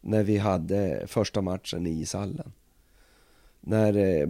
när 0.02 0.23
vi 0.23 0.38
hade 0.38 1.04
första 1.08 1.41
matchen 1.41 1.88
i 1.88 2.02
ishallen. 2.02 2.52
När 3.62 3.97
eh, 3.97 4.30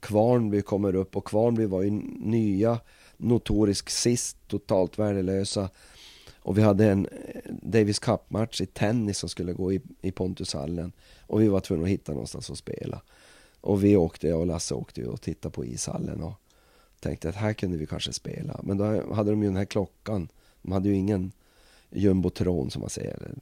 Kvarnby 0.00 0.62
kommer 0.62 0.94
upp 0.94 1.16
och 1.16 1.26
Kvarnby 1.26 1.64
var 1.64 1.82
ju 1.82 1.90
nya, 2.20 2.80
notorisk 3.16 3.90
sist, 3.90 4.36
totalt 4.48 4.98
värdelösa. 4.98 5.68
Och 6.38 6.58
vi 6.58 6.62
hade 6.62 6.90
en 6.90 7.06
eh, 7.06 7.40
Davis 7.62 7.98
Cup-match 7.98 8.60
i 8.60 8.66
tennis 8.66 9.18
som 9.18 9.28
skulle 9.28 9.52
gå 9.52 9.72
i, 9.72 9.80
i 10.00 10.10
Pontushallen. 10.10 10.92
Och 11.26 11.42
vi 11.42 11.48
var 11.48 11.60
tvungna 11.60 11.84
att 11.84 11.90
hitta 11.90 12.12
någonstans 12.12 12.50
att 12.50 12.58
spela. 12.58 13.02
Och 13.60 13.84
vi 13.84 13.96
åkte, 13.96 14.28
jag 14.28 14.40
och 14.40 14.46
Lasse 14.46 14.74
åkte 14.74 15.06
och 15.06 15.20
tittade 15.20 15.52
på 15.52 15.64
ishallen 15.64 16.22
och 16.22 16.34
tänkte 17.00 17.28
att 17.28 17.34
här 17.34 17.52
kunde 17.52 17.78
vi 17.78 17.86
kanske 17.86 18.12
spela. 18.12 18.60
Men 18.62 18.76
då 18.78 19.14
hade 19.14 19.30
de 19.30 19.42
ju 19.42 19.48
den 19.48 19.56
här 19.56 19.64
klockan. 19.64 20.28
De 20.62 20.72
hade 20.72 20.88
ju 20.88 20.94
ingen 20.94 21.32
jumbotron 21.90 22.70
som 22.70 22.80
man 22.80 22.90
säger 22.90 23.34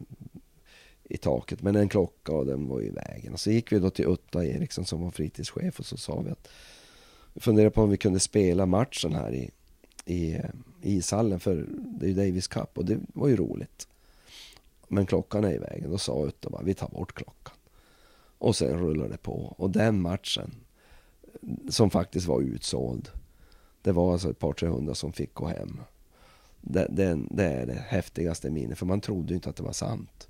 i 1.05 1.17
taket. 1.17 1.63
Men 1.63 1.77
en 1.77 1.89
klocka 1.89 2.33
och 2.33 2.47
den 2.47 2.69
var 2.69 2.83
i 2.83 2.91
vägen. 2.91 3.33
Och 3.33 3.41
så 3.41 3.51
gick 3.51 3.73
vi 3.73 3.79
då 3.79 3.91
till 3.91 4.07
Utta 4.07 4.45
Eriksson 4.45 4.85
som 4.85 5.03
var 5.03 5.11
fritidschef 5.11 5.79
och 5.79 5.87
så 5.87 5.97
sa 5.97 6.21
vi 6.21 6.31
att 6.31 6.49
vi 7.35 7.41
funderade 7.41 7.71
på 7.71 7.83
om 7.83 7.91
vi 7.91 7.97
kunde 7.97 8.21
spela 8.21 8.67
matchen 8.67 9.15
här 9.15 9.35
i, 9.35 9.51
i, 10.05 10.35
eh, 10.35 10.51
i 10.83 10.97
ishallen 10.97 11.41
för 11.41 11.67
det 11.69 12.07
är 12.07 12.09
ju 12.09 12.15
Davis 12.15 12.47
Cup 12.47 12.79
och 12.79 12.85
det 12.85 12.99
var 13.15 13.29
ju 13.29 13.37
roligt. 13.37 13.89
Men 14.89 15.07
klockan 15.07 15.45
är 15.45 15.53
i 15.53 15.59
vägen. 15.59 15.91
Då 15.91 15.99
sa 15.99 16.27
Utta 16.27 16.51
bara 16.51 16.63
vi 16.63 16.75
tar 16.75 16.89
bort 16.89 17.15
klockan. 17.15 17.55
Och 18.39 18.57
sen 18.57 18.79
rullade 18.79 19.11
det 19.11 19.17
på. 19.17 19.55
Och 19.59 19.71
den 19.71 20.01
matchen 20.01 20.55
som 21.69 21.91
faktiskt 21.91 22.27
var 22.27 22.41
utsåld. 22.41 23.09
Det 23.83 23.93
var 23.93 24.13
alltså 24.13 24.31
ett 24.31 24.39
par, 24.39 24.53
tre 24.53 24.69
hundra 24.69 24.95
som 24.95 25.13
fick 25.13 25.35
gå 25.35 25.47
hem. 25.47 25.81
Det, 26.61 26.87
det, 26.91 27.19
det 27.31 27.45
är 27.45 27.67
det 27.67 27.85
häftigaste 27.89 28.51
minnet, 28.51 28.79
för 28.79 28.87
man 28.87 29.01
trodde 29.01 29.29
ju 29.29 29.35
inte 29.35 29.51
att 29.51 29.57
det 29.57 29.63
var 29.63 29.73
sant. 29.73 30.29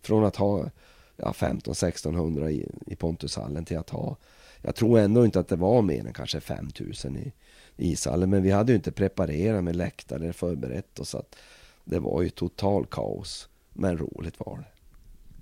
Från 0.00 0.24
att 0.24 0.36
ha 0.36 0.70
ja, 1.16 1.32
15-1600 1.32 2.48
i, 2.48 2.68
i 2.86 2.96
Pontushallen 2.96 3.64
till 3.64 3.78
att 3.78 3.90
ha, 3.90 4.16
jag 4.62 4.74
tror 4.74 4.98
ändå 4.98 5.24
inte 5.24 5.40
att 5.40 5.48
det 5.48 5.56
var 5.56 5.82
mer 5.82 6.06
än 6.06 6.12
kanske 6.12 6.40
5000 6.40 7.16
i, 7.16 7.32
i 7.76 7.92
ishallen. 7.92 8.30
Men 8.30 8.42
vi 8.42 8.50
hade 8.50 8.72
ju 8.72 8.76
inte 8.76 8.92
preparerat 8.92 9.64
med 9.64 9.76
läktare 9.76 10.32
förberett 10.32 10.98
oss. 10.98 11.14
Att 11.14 11.36
det 11.84 11.98
var 11.98 12.22
ju 12.22 12.30
total 12.30 12.86
kaos. 12.86 13.48
Men 13.72 13.98
roligt 13.98 14.40
var 14.40 14.58
det. 14.58 14.64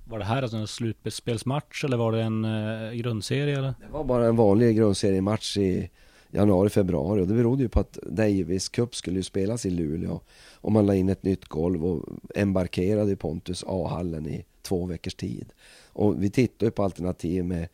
Var 0.04 0.18
det 0.18 0.24
här 0.24 0.42
alltså 0.42 0.56
en 0.56 0.66
slutspelsmatch 0.66 1.84
eller 1.84 1.96
var 1.96 2.12
det 2.12 2.22
en 2.22 2.44
eh, 2.44 2.92
grundserie? 2.92 3.58
Eller? 3.58 3.74
Det 3.80 3.92
var 3.92 4.04
bara 4.04 4.26
en 4.26 4.36
vanlig 4.36 4.76
grundseriematch 4.76 5.56
i 5.56 5.90
januari, 6.30 6.70
februari. 6.70 7.22
Och 7.22 7.26
det 7.26 7.34
berodde 7.34 7.62
ju 7.62 7.68
på 7.68 7.80
att 7.80 7.98
Davis 8.02 8.68
Cup 8.68 8.94
skulle 8.94 9.16
ju 9.16 9.22
spelas 9.22 9.66
i 9.66 9.70
Luleå. 9.70 10.20
Och 10.54 10.72
man 10.72 10.86
la 10.86 10.94
in 10.94 11.08
ett 11.08 11.22
nytt 11.22 11.44
golv 11.44 11.86
och 11.86 12.08
embarkerade 12.34 13.12
i 13.12 13.16
Pontus 13.16 13.64
A-hallen 13.66 14.26
i 14.26 14.44
två 14.62 14.86
veckors 14.86 15.14
tid. 15.14 15.52
Och 15.86 16.22
vi 16.22 16.30
tittade 16.30 16.64
ju 16.64 16.70
på 16.70 16.84
alternativ 16.84 17.44
med, 17.44 17.68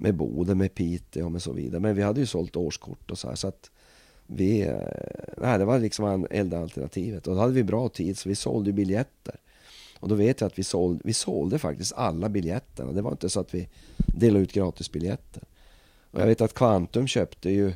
med 0.00 0.14
Boden, 0.14 0.58
med 0.58 0.74
Piteå 0.74 1.24
och 1.24 1.32
med 1.32 1.42
så 1.42 1.52
vidare. 1.52 1.80
Men 1.80 1.94
vi 1.94 2.02
hade 2.02 2.20
ju 2.20 2.26
sålt 2.26 2.56
årskort 2.56 3.10
och 3.10 3.18
så 3.18 3.28
här. 3.28 3.34
Så 3.34 3.48
att 3.48 3.70
vi, 4.26 4.60
eh, 4.60 4.76
nej, 5.36 5.58
det 5.58 5.64
var 5.64 5.78
liksom 5.78 6.26
enda 6.30 6.58
alternativet. 6.58 7.26
Och 7.26 7.34
då 7.34 7.40
hade 7.40 7.52
vi 7.52 7.64
bra 7.64 7.88
tid 7.88 8.18
så 8.18 8.28
vi 8.28 8.34
sålde 8.34 8.72
biljetter. 8.72 9.34
Och 10.00 10.08
då 10.08 10.14
vet 10.14 10.40
jag 10.40 10.46
att 10.46 10.58
vi 10.58 10.64
sålde, 10.64 11.00
vi 11.04 11.12
sålde 11.12 11.58
faktiskt 11.58 11.92
alla 11.92 12.28
biljetterna. 12.28 12.92
Det 12.92 13.02
var 13.02 13.10
inte 13.10 13.30
så 13.30 13.40
att 13.40 13.54
vi 13.54 13.68
delade 13.96 14.44
ut 14.44 14.52
gratisbiljetter. 14.52 15.42
Och 16.10 16.20
jag 16.20 16.26
vet 16.26 16.40
att 16.40 16.54
Quantum 16.54 17.06
köpte 17.06 17.50
ju, 17.50 17.72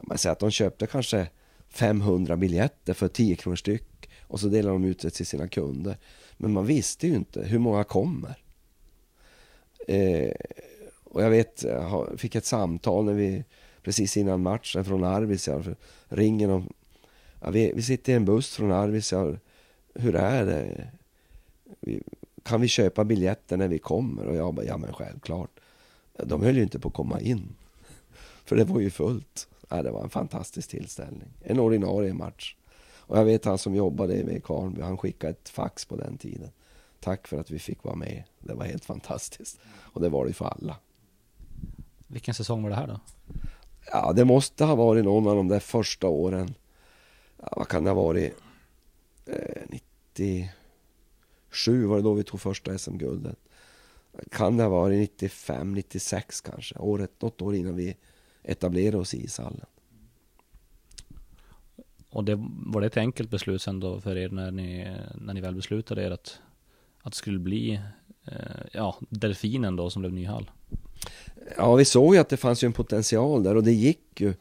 man 0.00 0.18
säger 0.18 0.32
att 0.32 0.40
de 0.40 0.50
köpte 0.50 0.86
kanske 0.86 1.28
500 1.68 2.36
biljetter 2.36 2.94
för 2.94 3.08
10 3.08 3.36
kronor 3.36 3.56
styck. 3.56 4.10
Och 4.22 4.40
så 4.40 4.46
delade 4.46 4.74
de 4.74 4.84
ut 4.84 4.98
det 4.98 5.10
till 5.10 5.26
sina 5.26 5.48
kunder. 5.48 5.96
Men 6.36 6.52
man 6.52 6.66
visste 6.66 7.06
ju 7.06 7.14
inte 7.14 7.42
hur 7.44 7.58
många 7.58 7.84
kommer. 7.84 8.34
Eh, 9.88 10.32
och 11.16 11.22
jag 11.22 11.30
vet, 11.30 11.64
eh, 11.64 11.70
jag 11.70 12.20
fick 12.20 12.34
ett 12.34 12.44
samtal 12.44 13.04
när 13.04 13.12
vi, 13.12 13.44
precis 13.82 14.16
innan 14.16 14.42
matchen 14.42 14.84
från 14.84 15.04
Arvidsjaur. 15.04 15.76
Ringer 16.08 16.48
de. 16.48 16.68
Ja, 17.40 17.50
vi, 17.50 17.72
vi 17.74 17.82
sitter 17.82 18.12
i 18.12 18.16
en 18.16 18.24
buss 18.24 18.56
från 18.56 18.72
Arvidsjaur. 18.72 19.40
Hur 19.94 20.14
är 20.14 20.46
det? 20.46 20.90
kan 22.42 22.60
vi 22.60 22.68
köpa 22.68 23.04
biljetter 23.04 23.56
när 23.56 23.68
vi 23.68 23.78
kommer? 23.78 24.26
Och 24.26 24.36
jag 24.36 24.54
bara, 24.54 24.66
ja 24.66 24.76
men 24.76 24.92
självklart. 24.92 25.50
De 26.24 26.42
höll 26.42 26.56
ju 26.56 26.62
inte 26.62 26.78
på 26.78 26.88
att 26.88 26.94
komma 26.94 27.20
in. 27.20 27.48
För 28.44 28.56
det 28.56 28.64
var 28.64 28.80
ju 28.80 28.90
fullt. 28.90 29.48
Ja, 29.68 29.82
det 29.82 29.90
var 29.90 30.02
en 30.02 30.10
fantastisk 30.10 30.70
tillställning. 30.70 31.28
En 31.42 31.60
ordinarie 31.60 32.14
match. 32.14 32.56
Och 32.80 33.18
jag 33.18 33.24
vet 33.24 33.44
han 33.44 33.58
som 33.58 33.74
jobbade 33.74 34.14
i 34.14 34.40
Karlby, 34.44 34.82
han 34.82 34.98
skickade 34.98 35.30
ett 35.30 35.48
fax 35.48 35.84
på 35.84 35.96
den 35.96 36.18
tiden. 36.18 36.50
Tack 37.00 37.28
för 37.28 37.40
att 37.40 37.50
vi 37.50 37.58
fick 37.58 37.84
vara 37.84 37.96
med. 37.96 38.22
Det 38.40 38.54
var 38.54 38.64
helt 38.64 38.84
fantastiskt. 38.84 39.58
Och 39.66 40.00
det 40.00 40.08
var 40.08 40.26
det 40.26 40.32
för 40.32 40.44
alla. 40.44 40.76
Vilken 42.06 42.34
säsong 42.34 42.62
var 42.62 42.70
det 42.70 42.76
här 42.76 42.86
då? 42.86 43.00
Ja, 43.92 44.12
det 44.12 44.24
måste 44.24 44.64
ha 44.64 44.74
varit 44.74 45.04
någon 45.04 45.28
av 45.28 45.36
de 45.36 45.48
där 45.48 45.60
första 45.60 46.06
åren. 46.06 46.54
Ja, 47.42 47.52
vad 47.56 47.68
kan 47.68 47.84
det 47.84 47.90
ha 47.90 48.02
varit? 48.02 48.36
Eh, 49.26 49.62
90 49.68 50.50
97 51.56 51.86
var 51.86 51.96
det 51.96 52.02
då 52.02 52.14
vi 52.14 52.24
tog 52.24 52.40
första 52.40 52.78
SM-guldet. 52.78 53.38
Kan 54.30 54.56
det 54.56 54.62
ha 54.62 54.70
varit 54.70 54.98
95, 54.98 55.74
96 55.74 56.40
kanske. 56.40 56.78
Året, 56.78 57.22
något 57.22 57.42
år 57.42 57.54
innan 57.54 57.76
vi 57.76 57.96
etablerade 58.42 58.96
oss 58.96 59.14
i 59.14 59.24
ishallen. 59.24 59.66
Och 62.10 62.24
det, 62.24 62.34
var 62.66 62.80
det 62.80 62.86
ett 62.86 62.96
enkelt 62.96 63.30
beslut 63.30 63.62
sen 63.62 63.80
då 63.80 64.00
för 64.00 64.16
er 64.16 64.28
när 64.28 64.50
ni, 64.50 64.96
när 65.14 65.34
ni 65.34 65.40
väl 65.40 65.54
beslutade 65.54 66.02
er 66.02 66.10
att, 66.10 66.38
att 67.02 67.12
det 67.12 67.16
skulle 67.16 67.38
bli 67.38 67.80
eh, 68.24 68.66
ja, 68.72 68.96
Delfinen 69.08 69.76
då 69.76 69.90
som 69.90 70.02
blev 70.02 70.12
ny 70.12 70.26
hall? 70.26 70.50
Ja, 71.56 71.74
vi 71.74 71.84
såg 71.84 72.14
ju 72.14 72.20
att 72.20 72.28
det 72.28 72.36
fanns 72.36 72.64
ju 72.64 72.66
en 72.66 72.72
potential 72.72 73.42
där 73.42 73.54
och 73.54 73.64
det 73.64 73.72
gick 73.72 74.20
ju. 74.20 74.34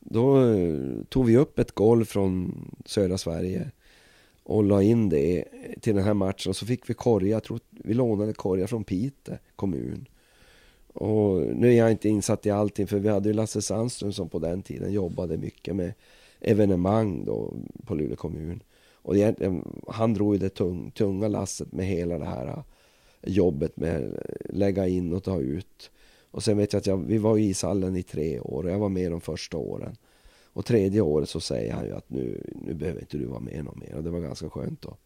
Då 0.00 0.52
eh, 0.52 0.78
tog 1.08 1.26
vi 1.26 1.36
upp 1.36 1.58
ett 1.58 1.72
golv 1.72 2.04
från 2.04 2.54
södra 2.84 3.18
Sverige 3.18 3.70
och 4.42 4.64
la 4.64 4.82
in 4.82 5.08
det 5.08 5.44
till 5.80 5.94
den 5.94 6.04
här 6.04 6.14
matchen. 6.14 6.50
Och 6.50 6.56
så 6.56 6.66
fick 6.66 6.90
vi 6.90 6.94
korgar, 6.94 7.28
jag 7.28 7.44
tror 7.44 7.60
vi 7.70 7.94
lånade 7.94 8.32
korgar 8.32 8.66
från 8.66 8.84
Pite 8.84 9.38
kommun. 9.56 10.08
Och 10.92 11.42
nu 11.56 11.68
är 11.68 11.76
jag 11.78 11.90
inte 11.90 12.08
insatt 12.08 12.46
i 12.46 12.50
allting 12.50 12.86
för 12.86 12.98
vi 12.98 13.08
hade 13.08 13.28
ju 13.28 13.32
Lasse 13.32 13.62
Sandström 13.62 14.12
som 14.12 14.28
på 14.28 14.38
den 14.38 14.62
tiden 14.62 14.92
jobbade 14.92 15.36
mycket 15.36 15.76
med 15.76 15.92
evenemang 16.40 17.24
då 17.24 17.54
på 17.86 17.94
Luleå 17.94 18.16
kommun. 18.16 18.62
Och 18.92 19.14
han 19.88 20.14
drog 20.14 20.34
ju 20.34 20.38
det 20.38 20.48
tung, 20.48 20.90
tunga 20.90 21.28
lasset 21.28 21.72
med 21.72 21.86
hela 21.86 22.18
det 22.18 22.24
här 22.24 22.46
eh, 22.46 22.62
jobbet 23.22 23.76
med 23.76 23.96
att 23.96 24.56
lägga 24.56 24.88
in 24.88 25.12
och 25.12 25.24
ta 25.24 25.40
ut. 25.40 25.90
Och 26.36 26.44
sen 26.44 26.56
vet 26.56 26.72
jag 26.72 26.80
att 26.80 26.86
jag, 26.86 26.96
vi 26.96 27.18
var 27.18 27.38
i 27.38 27.44
ishallen 27.44 27.96
i 27.96 28.02
tre 28.02 28.40
år 28.40 28.62
och 28.62 28.70
jag 28.70 28.78
var 28.78 28.88
med 28.88 29.10
de 29.10 29.20
första 29.20 29.56
åren. 29.56 29.96
Och 30.52 30.64
tredje 30.64 31.00
året 31.00 31.28
så 31.28 31.40
säger 31.40 31.72
han 31.72 31.84
ju 31.84 31.92
att 31.92 32.10
nu, 32.10 32.50
nu 32.66 32.74
behöver 32.74 33.00
inte 33.00 33.18
du 33.18 33.24
vara 33.24 33.40
med 33.40 33.64
någon 33.64 33.78
mer. 33.78 33.94
Och 33.94 34.04
det 34.04 34.10
var 34.10 34.20
ganska 34.20 34.50
skönt 34.50 34.86
att 34.86 34.98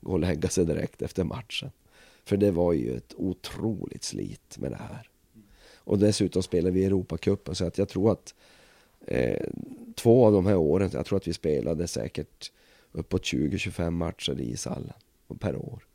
gå 0.00 0.12
och 0.12 0.18
lägga 0.18 0.48
sig 0.48 0.66
direkt 0.66 1.02
efter 1.02 1.24
matchen. 1.24 1.70
För 2.24 2.36
det 2.36 2.50
var 2.50 2.72
ju 2.72 2.96
ett 2.96 3.14
otroligt 3.16 4.04
slit 4.04 4.58
med 4.58 4.70
det 4.70 4.76
här. 4.76 5.10
Och 5.74 5.98
dessutom 5.98 6.42
spelade 6.42 6.74
vi 6.74 6.84
Europacupen 6.84 7.54
så 7.54 7.64
att 7.64 7.78
jag 7.78 7.88
tror 7.88 8.12
att 8.12 8.34
eh, 9.06 9.46
två 9.94 10.26
av 10.26 10.32
de 10.32 10.46
här 10.46 10.56
åren, 10.56 10.90
jag 10.92 11.06
tror 11.06 11.16
att 11.16 11.28
vi 11.28 11.32
spelade 11.32 11.86
säkert 11.86 12.52
uppåt 12.92 13.22
20-25 13.22 13.90
matcher 13.90 14.40
i 14.40 14.50
ishallen 14.52 14.92
per 15.38 15.56
år. 15.56 15.86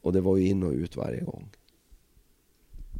Och 0.00 0.12
det 0.12 0.20
var 0.20 0.36
ju 0.36 0.46
in 0.46 0.62
och 0.62 0.72
ut 0.72 0.96
varje 0.96 1.20
gång. 1.20 1.48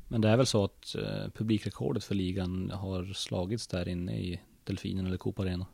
Men 0.09 0.21
det 0.21 0.29
är 0.29 0.37
väl 0.37 0.47
så 0.47 0.65
att 0.65 0.95
eh, 0.95 1.31
publikrekordet 1.35 2.05
för 2.05 2.15
ligan 2.15 2.71
har 2.71 3.13
slagits 3.15 3.67
där 3.67 3.89
inne 3.89 4.19
i 4.19 4.41
Delfinen 4.65 5.07
eller 5.07 5.17
Coop 5.17 5.39
Arena? 5.39 5.67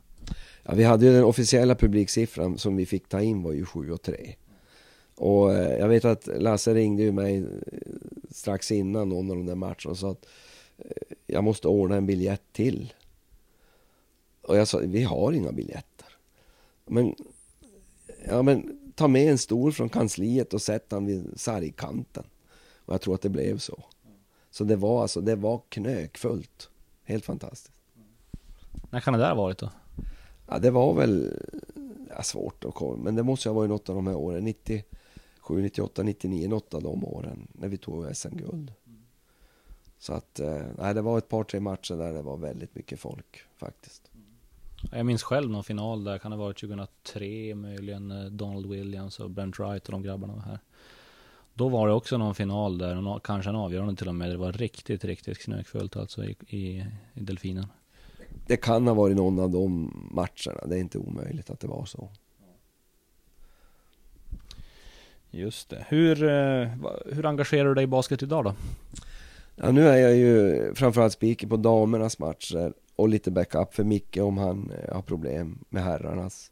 Ja, 0.63 0.73
vi 0.75 0.83
hade 0.83 1.05
ju 1.05 1.13
den 1.13 1.23
officiella 1.23 1.75
publiksiffran 1.75 2.57
som 2.57 2.75
vi 2.75 2.85
fick 2.85 3.09
ta 3.09 3.21
in 3.21 3.43
var 3.43 3.51
ju 3.51 3.65
7 3.65 3.91
och 3.91 4.01
3. 4.01 4.35
Och 5.15 5.53
eh, 5.53 5.79
jag 5.79 5.87
vet 5.87 6.05
att 6.05 6.27
Lasse 6.27 6.73
ringde 6.73 7.03
ju 7.03 7.11
mig 7.11 7.37
eh, 7.37 7.43
strax 8.29 8.71
innan 8.71 9.09
någon 9.09 9.31
av 9.31 9.37
de 9.37 9.45
där 9.45 9.55
matcherna 9.55 9.89
och 9.89 9.97
sa 9.97 10.11
att 10.11 10.25
eh, 10.77 11.15
jag 11.27 11.43
måste 11.43 11.67
ordna 11.67 11.95
en 11.95 12.05
biljett 12.05 12.53
till. 12.53 12.93
Och 14.41 14.57
jag 14.57 14.67
sa, 14.67 14.77
vi 14.77 15.03
har 15.03 15.31
inga 15.31 15.51
biljetter. 15.51 16.07
Men, 16.85 17.15
ja 18.27 18.41
men 18.41 18.79
ta 18.95 19.07
med 19.07 19.31
en 19.31 19.37
stol 19.37 19.73
från 19.73 19.89
kansliet 19.89 20.53
och 20.53 20.61
sätt 20.61 20.89
den 20.89 21.05
vid 21.05 21.33
sargkanten. 21.35 22.23
Och 22.85 22.93
jag 22.93 23.01
tror 23.01 23.15
att 23.15 23.21
det 23.21 23.29
blev 23.29 23.57
så. 23.57 23.83
Så 24.53 24.63
det 24.63 24.75
var 24.75 25.01
alltså, 25.01 25.21
det 25.21 25.35
var 25.35 25.61
knökfullt. 25.69 26.69
Helt 27.03 27.25
fantastiskt. 27.25 27.71
När 28.89 28.99
kan 28.99 29.13
det 29.13 29.19
där 29.19 29.29
ha 29.29 29.35
varit 29.35 29.57
då? 29.57 29.69
Ja, 30.47 30.59
det 30.59 30.71
var 30.71 30.93
väl 30.93 31.39
ja, 32.09 32.23
svårt 32.23 32.65
att 32.65 32.73
komma, 32.73 33.03
men 33.03 33.15
det 33.15 33.23
måste 33.23 33.49
ha 33.49 33.53
varit 33.53 33.69
något 33.69 33.89
av 33.89 33.95
de 33.95 34.07
här 34.07 34.15
åren. 34.15 34.43
97, 34.43 35.61
98, 35.61 36.03
99, 36.03 36.49
något 36.49 36.73
av 36.73 36.83
de 36.83 37.05
åren 37.05 37.47
när 37.51 37.67
vi 37.67 37.77
tog 37.77 38.15
SM-guld. 38.15 38.73
Så 39.99 40.13
att, 40.13 40.39
eh, 40.39 40.61
nej, 40.77 40.93
det 40.93 41.01
var 41.01 41.17
ett 41.17 41.29
par, 41.29 41.43
tre 41.43 41.59
matcher 41.59 41.95
där 41.95 42.13
det 42.13 42.21
var 42.21 42.37
väldigt 42.37 42.75
mycket 42.75 42.99
folk 42.99 43.41
faktiskt. 43.57 44.11
Jag 44.91 45.05
minns 45.05 45.23
själv 45.23 45.51
någon 45.51 45.63
final 45.63 46.03
där, 46.03 46.17
kan 46.17 46.31
det 46.31 46.37
ha 46.37 46.43
varit 46.43 46.59
2003 46.59 47.55
möjligen, 47.55 48.11
eh, 48.11 48.25
Donald 48.25 48.65
Williams 48.65 49.19
och 49.19 49.29
Brent 49.29 49.59
Wright 49.59 49.85
och 49.85 49.91
de 49.91 50.03
grabbarna 50.03 50.33
var 50.33 50.41
här. 50.41 50.59
Då 51.53 51.69
var 51.69 51.87
det 51.87 51.93
också 51.93 52.17
någon 52.17 52.35
final 52.35 52.77
där, 52.77 53.19
kanske 53.19 53.49
en 53.49 53.55
avgörande 53.55 53.95
till 53.95 54.07
och 54.07 54.15
med. 54.15 54.29
Det 54.29 54.37
var 54.37 54.51
riktigt, 54.51 55.05
riktigt 55.05 55.37
knökfullt 55.37 55.97
alltså 55.97 56.25
i, 56.25 56.35
i, 56.47 56.85
i 57.13 57.19
Delfinen 57.19 57.67
det 58.47 58.57
kan 58.57 58.87
ha 58.87 58.93
varit 58.93 59.15
någon 59.15 59.39
av 59.39 59.49
de 59.49 59.91
matcherna. 60.11 60.65
Det 60.65 60.75
är 60.75 60.79
inte 60.79 60.97
omöjligt 60.97 61.49
att 61.49 61.59
det 61.59 61.67
var 61.67 61.85
så. 61.85 62.09
Just 65.31 65.69
det. 65.69 65.85
Hur, 65.89 66.23
eh, 66.23 66.67
hur 67.05 67.25
engagerar 67.25 67.65
du 67.65 67.73
dig 67.73 67.83
i 67.83 67.87
basket 67.87 68.23
idag 68.23 68.43
då? 68.43 68.55
Ja, 69.55 69.71
nu 69.71 69.87
är 69.87 69.97
jag 69.97 70.15
ju 70.15 70.73
framförallt 70.75 71.13
speaker 71.13 71.47
på 71.47 71.57
damernas 71.57 72.19
matcher 72.19 72.73
och 72.95 73.09
lite 73.09 73.31
backup 73.31 73.75
för 73.75 73.83
Micke 73.83 74.17
om 74.17 74.37
han 74.37 74.71
eh, 74.71 74.95
har 74.95 75.01
problem 75.01 75.59
med 75.69 75.83
herrarnas. 75.83 76.51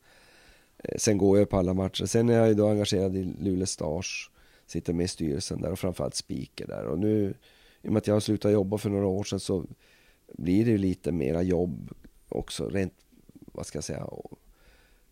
Eh, 0.77 0.97
sen 0.97 1.17
går 1.17 1.39
jag 1.39 1.49
på 1.49 1.57
alla 1.57 1.73
matcher. 1.73 2.05
Sen 2.05 2.29
är 2.29 2.33
jag 2.33 2.47
ju 2.47 2.53
då 2.53 2.69
engagerad 2.69 3.15
i 3.15 3.23
Luleå 3.39 3.65
Stars. 3.65 4.30
Sitter 4.71 4.93
med 4.93 5.03
i 5.03 5.07
styrelsen 5.07 5.61
där 5.61 5.71
och 5.71 5.79
framförallt 5.79 6.15
speaker 6.15 6.67
där. 6.67 6.85
Och 6.85 6.99
nu, 6.99 7.33
i 7.81 7.87
och 7.87 7.91
med 7.91 7.97
att 7.97 8.07
jag 8.07 8.15
har 8.15 8.19
slutat 8.19 8.51
jobba 8.51 8.77
för 8.77 8.89
några 8.89 9.07
år 9.07 9.23
sedan 9.23 9.39
så 9.39 9.65
blir 10.33 10.65
det 10.65 10.71
ju 10.71 10.77
lite 10.77 11.11
mera 11.11 11.41
jobb 11.41 11.93
också 12.29 12.69
rent, 12.69 12.93
vad 13.33 13.65
ska 13.65 13.77
jag 13.77 13.83
säga, 13.83 14.03
och, 14.03 14.39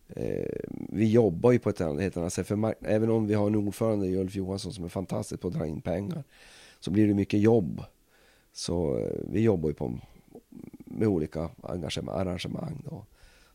eh, 0.08 0.60
vi 0.88 1.10
jobbar 1.10 1.52
ju 1.52 1.58
på 1.58 1.70
ett 1.70 1.78
helt 1.78 2.16
annat 2.16 2.32
sätt. 2.32 2.46
För 2.46 2.74
även 2.80 3.10
om 3.10 3.26
vi 3.26 3.34
har 3.34 3.46
en 3.46 3.56
ordförande, 3.56 4.16
Ulf 4.16 4.36
Johansson, 4.36 4.72
som 4.72 4.84
är 4.84 4.88
fantastisk 4.88 5.40
på 5.40 5.48
att 5.48 5.54
dra 5.54 5.66
in 5.66 5.80
pengar, 5.80 6.24
så 6.80 6.90
blir 6.90 7.08
det 7.08 7.14
mycket 7.14 7.40
jobb. 7.40 7.82
Så 8.52 8.98
eh, 8.98 9.20
vi 9.32 9.40
jobbar 9.40 9.68
ju 9.68 9.74
på, 9.74 9.98
med 10.74 11.08
olika 11.08 11.50
arrangemang. 11.62 12.82
Då. 12.84 13.04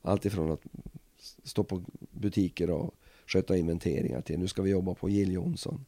Allt 0.01 0.25
ifrån 0.25 0.51
att 0.51 0.61
stå 1.43 1.63
på 1.63 1.83
butiker 2.11 2.69
och 2.69 2.95
sköta 3.27 3.57
inventeringar 3.57 4.21
till 4.21 4.39
nu 4.39 4.47
ska 4.47 4.61
vi 4.61 4.69
jobba 4.69 4.93
på 4.93 5.09
Jill 5.09 5.31
Johnson. 5.31 5.85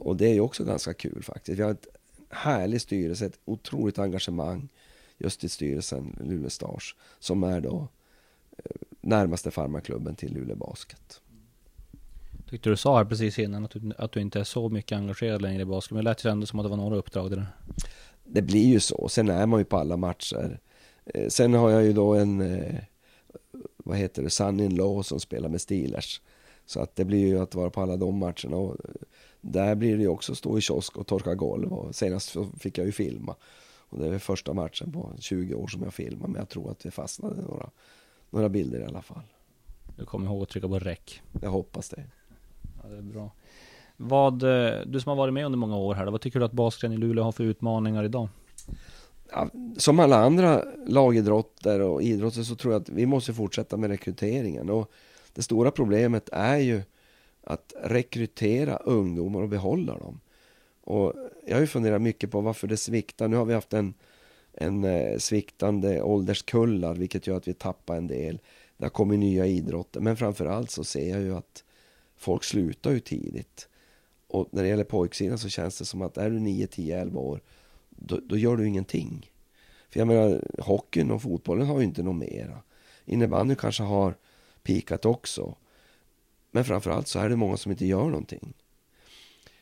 Och 0.00 0.16
det 0.16 0.26
är 0.26 0.34
ju 0.34 0.40
också 0.40 0.64
ganska 0.64 0.94
kul 0.94 1.22
faktiskt. 1.22 1.58
Vi 1.58 1.62
har 1.62 1.70
ett 1.70 1.86
härlig 2.28 2.80
styrelse, 2.80 3.26
ett 3.26 3.38
otroligt 3.44 3.98
engagemang 3.98 4.68
just 5.18 5.44
i 5.44 5.48
styrelsen 5.48 6.16
Luleå 6.20 6.50
Stars 6.50 6.94
som 7.18 7.42
är 7.42 7.60
då 7.60 7.88
eh, 8.58 8.64
närmaste 9.00 9.50
farmaklubben 9.50 10.14
till 10.14 10.34
Luleå 10.34 10.56
Basket. 10.56 11.20
Tyckte 12.50 12.70
du 12.70 12.76
sa 12.76 12.96
här 12.96 13.04
precis 13.04 13.38
innan 13.38 13.64
att 13.64 13.70
du, 13.70 13.92
att 13.98 14.12
du 14.12 14.20
inte 14.20 14.40
är 14.40 14.44
så 14.44 14.68
mycket 14.68 14.98
engagerad 14.98 15.42
längre 15.42 15.62
i 15.62 15.64
basket, 15.64 15.90
men 15.90 16.04
det 16.04 16.10
lät 16.10 16.24
ju 16.24 16.30
ändå 16.30 16.46
som 16.46 16.58
att 16.58 16.64
det 16.64 16.70
var 16.70 16.76
några 16.76 16.96
uppdrag 16.96 17.30
där. 17.30 17.46
Det 18.24 18.42
blir 18.42 18.66
ju 18.66 18.80
så, 18.80 19.08
sen 19.08 19.28
är 19.28 19.46
man 19.46 19.60
ju 19.60 19.64
på 19.64 19.76
alla 19.76 19.96
matcher. 19.96 20.60
Eh, 21.04 21.28
sen 21.28 21.54
har 21.54 21.70
jag 21.70 21.84
ju 21.84 21.92
då 21.92 22.14
en, 22.14 22.40
eh, 22.40 22.74
vad 23.76 23.98
heter 23.98 24.22
det, 24.22 24.64
in 24.64 24.74
law 24.74 25.02
som 25.02 25.20
spelar 25.20 25.48
med 25.48 25.60
Steelers. 25.60 26.20
Så 26.70 26.80
att 26.80 26.96
det 26.96 27.04
blir 27.04 27.26
ju 27.26 27.40
att 27.40 27.54
vara 27.54 27.70
på 27.70 27.80
alla 27.80 27.96
de 27.96 28.18
matcherna. 28.18 28.56
Och 28.56 28.76
där 29.40 29.74
blir 29.74 29.96
det 29.96 30.02
ju 30.02 30.08
också 30.08 30.34
stå 30.34 30.58
i 30.58 30.60
kiosk 30.60 30.96
och 30.96 31.06
torka 31.06 31.34
golv 31.34 31.72
och 31.72 31.94
senast 31.94 32.36
fick 32.58 32.78
jag 32.78 32.86
ju 32.86 32.92
filma. 32.92 33.34
Och 33.88 33.98
det 33.98 34.06
är 34.06 34.18
första 34.18 34.52
matchen 34.52 34.92
på 34.92 35.12
20 35.18 35.54
år 35.54 35.66
som 35.66 35.82
jag 35.82 35.94
filmar 35.94 36.28
men 36.28 36.38
jag 36.38 36.48
tror 36.48 36.70
att 36.70 36.78
det 36.78 36.90
fastnade 36.90 37.42
några, 37.42 37.70
några 38.30 38.48
bilder 38.48 38.80
i 38.80 38.84
alla 38.84 39.02
fall. 39.02 39.22
Du 39.96 40.04
kommer 40.04 40.26
ihåg 40.26 40.42
att 40.42 40.48
trycka 40.48 40.68
på 40.68 40.78
räck? 40.78 41.22
Jag 41.42 41.50
hoppas 41.50 41.88
det. 41.88 42.04
Ja, 42.82 42.88
det 42.88 42.96
är 42.96 43.02
bra. 43.02 43.30
Vad, 43.96 44.42
eh, 44.42 44.80
du 44.86 45.00
som 45.00 45.10
har 45.10 45.16
varit 45.16 45.34
med 45.34 45.46
under 45.46 45.58
många 45.58 45.76
år 45.76 45.94
här, 45.94 46.06
vad 46.06 46.20
tycker 46.20 46.38
du 46.38 46.44
att 46.44 46.52
basketen 46.52 46.92
i 46.92 46.96
Luleå 46.96 47.24
har 47.24 47.32
för 47.32 47.44
utmaningar 47.44 48.04
idag? 48.04 48.28
Ja, 49.32 49.48
som 49.76 50.00
alla 50.00 50.16
andra 50.16 50.64
lagidrotter 50.86 51.80
och 51.80 52.02
idrotter 52.02 52.42
så 52.42 52.54
tror 52.54 52.72
jag 52.74 52.82
att 52.82 52.88
vi 52.88 53.06
måste 53.06 53.34
fortsätta 53.34 53.76
med 53.76 53.90
rekryteringen. 53.90 54.70
Och 54.70 54.90
det 55.40 55.44
stora 55.44 55.70
problemet 55.70 56.28
är 56.32 56.56
ju 56.56 56.82
att 57.44 57.72
rekrytera 57.82 58.76
ungdomar 58.76 59.42
och 59.42 59.48
behålla 59.48 59.98
dem. 59.98 60.20
Och 60.80 61.14
jag 61.46 61.56
har 61.56 61.60
ju 61.60 61.66
funderat 61.66 62.02
mycket 62.02 62.30
på 62.30 62.40
varför 62.40 62.68
det 62.68 62.76
sviktar. 62.76 63.28
Nu 63.28 63.36
har 63.36 63.44
vi 63.44 63.54
haft 63.54 63.72
en, 63.72 63.94
en 64.52 64.84
eh, 64.84 65.18
sviktande 65.18 66.02
ålderskullar 66.02 66.94
vilket 66.94 67.26
gör 67.26 67.36
att 67.36 67.48
vi 67.48 67.54
tappar 67.54 67.96
en 67.96 68.06
del. 68.06 68.40
Det 68.76 68.84
har 68.84 68.90
kommit 68.90 69.18
nya 69.18 69.46
idrotter 69.46 70.00
men 70.00 70.16
framförallt 70.16 70.70
så 70.70 70.84
ser 70.84 71.10
jag 71.10 71.20
ju 71.20 71.36
att 71.36 71.64
folk 72.16 72.44
slutar 72.44 72.90
ju 72.90 73.00
tidigt. 73.00 73.68
Och 74.26 74.48
när 74.50 74.62
det 74.62 74.68
gäller 74.68 74.84
pojksidan 74.84 75.38
så 75.38 75.48
känns 75.48 75.78
det 75.78 75.84
som 75.84 76.02
att 76.02 76.16
är 76.16 76.30
du 76.30 76.40
9, 76.40 76.66
10, 76.66 77.00
11 77.00 77.20
år 77.20 77.40
då, 77.88 78.20
då 78.24 78.36
gör 78.36 78.56
du 78.56 78.66
ingenting. 78.66 79.30
För 79.90 80.00
jag 80.00 80.08
menar, 80.08 80.44
hockeyn 80.58 81.10
och 81.10 81.22
fotbollen 81.22 81.66
har 81.66 81.78
ju 81.78 81.84
inte 81.84 82.02
något 82.02 82.30
mera. 82.30 82.58
Innebandyn 83.04 83.56
kanske 83.56 83.82
har 83.82 84.14
pikat 84.62 85.04
också. 85.04 85.54
Men 86.50 86.64
framförallt 86.64 87.08
så 87.08 87.18
är 87.18 87.28
det 87.28 87.36
många 87.36 87.56
som 87.56 87.72
inte 87.72 87.86
gör 87.86 88.04
någonting. 88.04 88.54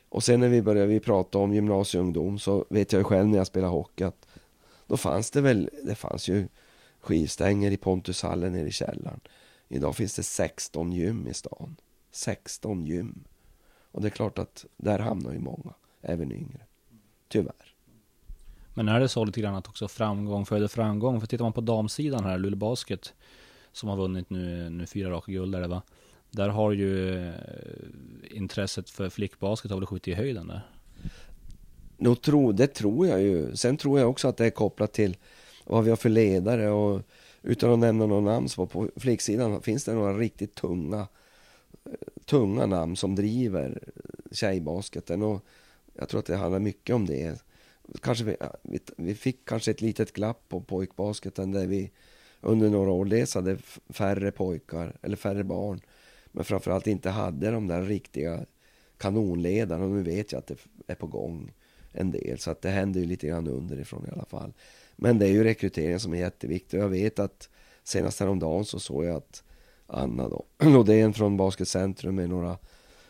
Och 0.08 0.24
sen 0.24 0.40
när 0.40 0.48
vi 0.48 0.62
började 0.62 0.86
vi 0.86 1.00
prata 1.00 1.38
om 1.38 1.54
gymnasieungdom 1.54 2.38
så 2.38 2.64
vet 2.70 2.92
jag 2.92 3.00
ju 3.00 3.04
själv 3.04 3.28
när 3.28 3.38
jag 3.38 3.46
spelade 3.46 3.72
hockey 3.72 4.04
att 4.04 4.26
då 4.86 4.96
fanns 4.96 5.30
det 5.30 5.40
väl, 5.40 5.70
det 5.84 5.94
fanns 5.94 6.28
ju 6.28 6.48
skivstänger 7.00 7.70
i 7.70 7.76
Pontushallen 7.76 8.52
nere 8.52 8.68
i 8.68 8.72
källaren. 8.72 9.20
Idag 9.68 9.96
finns 9.96 10.16
det 10.16 10.22
16 10.22 10.92
gym 10.92 11.26
i 11.26 11.34
stan. 11.34 11.76
16 12.10 12.86
gym. 12.86 13.24
Och 13.92 14.02
det 14.02 14.08
är 14.08 14.10
klart 14.10 14.38
att 14.38 14.66
där 14.76 14.98
hamnar 14.98 15.32
ju 15.32 15.38
många, 15.38 15.74
även 16.00 16.32
yngre. 16.32 16.60
Tyvärr. 17.28 17.74
Men 18.74 18.88
är 18.88 19.00
det 19.00 19.08
så 19.08 19.24
lite 19.24 19.40
grann 19.40 19.54
att 19.54 19.68
också 19.68 19.88
framgång 19.88 20.46
föder 20.46 20.68
framgång? 20.68 21.20
För 21.20 21.26
tittar 21.26 21.44
man 21.44 21.52
på 21.52 21.60
damsidan 21.60 22.24
här, 22.24 22.38
Luleå 22.38 22.58
Basket, 22.58 23.14
som 23.72 23.88
har 23.88 23.96
vunnit 23.96 24.30
nu, 24.30 24.70
nu 24.70 24.86
fyra 24.86 25.10
raka 25.10 25.32
guld 25.32 25.52
där 25.52 25.68
va? 25.68 25.82
Där 26.30 26.48
har 26.48 26.72
ju 26.72 27.18
eh, 27.28 27.34
intresset 28.30 28.90
för 28.90 29.08
flickbasket 29.08 29.70
har 29.70 29.78
väl 29.78 29.86
skjutit 29.86 30.08
i 30.08 30.14
höjden 30.14 30.48
där? 30.48 30.60
Nog 31.96 32.22
tro, 32.22 32.52
det 32.52 32.66
tror 32.66 33.06
jag 33.06 33.22
ju. 33.22 33.56
Sen 33.56 33.76
tror 33.76 34.00
jag 34.00 34.10
också 34.10 34.28
att 34.28 34.36
det 34.36 34.46
är 34.46 34.50
kopplat 34.50 34.92
till 34.92 35.16
vad 35.64 35.84
vi 35.84 35.90
har 35.90 35.96
för 35.96 36.08
ledare 36.08 36.70
och 36.70 37.02
utan 37.42 37.72
att 37.72 37.78
nämna 37.78 38.06
några 38.06 38.32
namn 38.32 38.48
så 38.48 38.66
på 38.66 38.90
flicksidan 38.96 39.62
finns 39.62 39.84
det 39.84 39.94
några 39.94 40.18
riktigt 40.18 40.54
tunga 40.54 41.06
eh, 41.84 41.92
tunga 42.24 42.66
namn 42.66 42.96
som 42.96 43.14
driver 43.14 43.82
tjejbasketen 44.32 45.22
och 45.22 45.44
jag 45.94 46.08
tror 46.08 46.18
att 46.20 46.26
det 46.26 46.36
handlar 46.36 46.58
mycket 46.58 46.94
om 46.96 47.06
det. 47.06 47.42
Kanske 48.00 48.24
vi, 48.24 48.36
vi, 48.62 48.80
vi 48.96 49.14
fick 49.14 49.44
kanske 49.44 49.70
ett 49.70 49.80
litet 49.80 50.12
glapp 50.12 50.48
på 50.48 50.60
pojkbasketen 50.60 51.52
där 51.52 51.66
vi 51.66 51.90
under 52.40 52.70
några 52.70 52.90
år 52.90 53.04
dels 53.04 53.34
hade 53.34 53.56
färre 53.88 54.30
pojkar 54.30 54.96
eller 55.02 55.16
färre 55.16 55.44
barn 55.44 55.80
men 56.32 56.44
framförallt 56.44 56.86
inte 56.86 57.10
hade 57.10 57.50
de 57.50 57.66
där 57.66 57.82
riktiga 57.82 58.46
kanonledarna 58.98 59.84
och 59.84 59.90
nu 59.90 60.02
vet 60.02 60.32
jag 60.32 60.38
att 60.38 60.46
det 60.46 60.56
är 60.86 60.94
på 60.94 61.06
gång 61.06 61.52
en 61.92 62.10
del 62.10 62.38
så 62.38 62.50
att 62.50 62.62
det 62.62 62.70
händer 62.70 63.00
ju 63.00 63.06
lite 63.06 63.26
grann 63.26 63.48
underifrån 63.48 64.06
i 64.06 64.10
alla 64.12 64.24
fall. 64.24 64.52
Men 64.96 65.18
det 65.18 65.26
är 65.26 65.30
ju 65.30 65.44
rekryteringen 65.44 66.00
som 66.00 66.14
är 66.14 66.18
jätteviktig 66.18 66.80
och 66.80 66.84
jag 66.84 66.90
vet 66.90 67.18
att 67.18 67.48
senast 67.84 68.20
häromdagen 68.20 68.64
så 68.64 68.78
såg 68.78 69.04
jag 69.04 69.16
att 69.16 69.42
Anna 69.86 70.28
då, 70.28 70.44
Lodén 70.58 71.14
från 71.14 71.36
Basketcentrum 71.36 72.14
med 72.14 72.28
några 72.28 72.58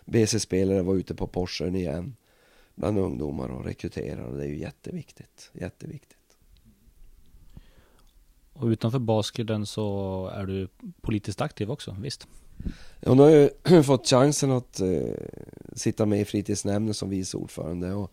BC-spelare 0.04 0.82
var 0.82 0.94
ute 0.94 1.14
på 1.14 1.26
Porschen 1.26 1.76
igen 1.76 2.16
bland 2.74 2.98
ungdomar 2.98 3.48
och 3.48 3.64
rekryterar 3.64 4.22
och 4.22 4.36
det 4.36 4.44
är 4.44 4.48
ju 4.48 4.58
jätteviktigt, 4.58 5.50
jätteviktigt. 5.52 6.17
Och 8.60 8.66
utanför 8.66 8.98
basketen 8.98 9.66
så 9.66 10.26
är 10.34 10.46
du 10.46 10.68
politiskt 11.00 11.40
aktiv 11.40 11.70
också, 11.70 11.96
visst? 12.00 12.26
Ja, 13.00 13.14
nu 13.14 13.22
har 13.22 13.30
jag 13.30 13.84
fått 13.84 14.06
chansen 14.06 14.50
att 14.50 14.80
eh, 14.80 15.14
sitta 15.72 16.06
med 16.06 16.20
i 16.20 16.24
fritidsnämnden 16.24 16.94
som 16.94 17.10
vice 17.10 17.36
ordförande 17.36 17.94
och 17.94 18.12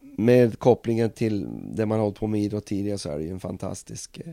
med 0.00 0.58
kopplingen 0.58 1.10
till 1.10 1.46
det 1.74 1.86
man 1.86 2.00
hållit 2.00 2.18
på 2.18 2.26
med 2.26 2.40
idrott 2.40 2.66
tidigare 2.66 2.98
så 2.98 3.10
är 3.10 3.18
det 3.18 3.24
ju 3.24 3.30
en 3.30 3.40
fantastisk 3.40 4.20
eh, 4.24 4.32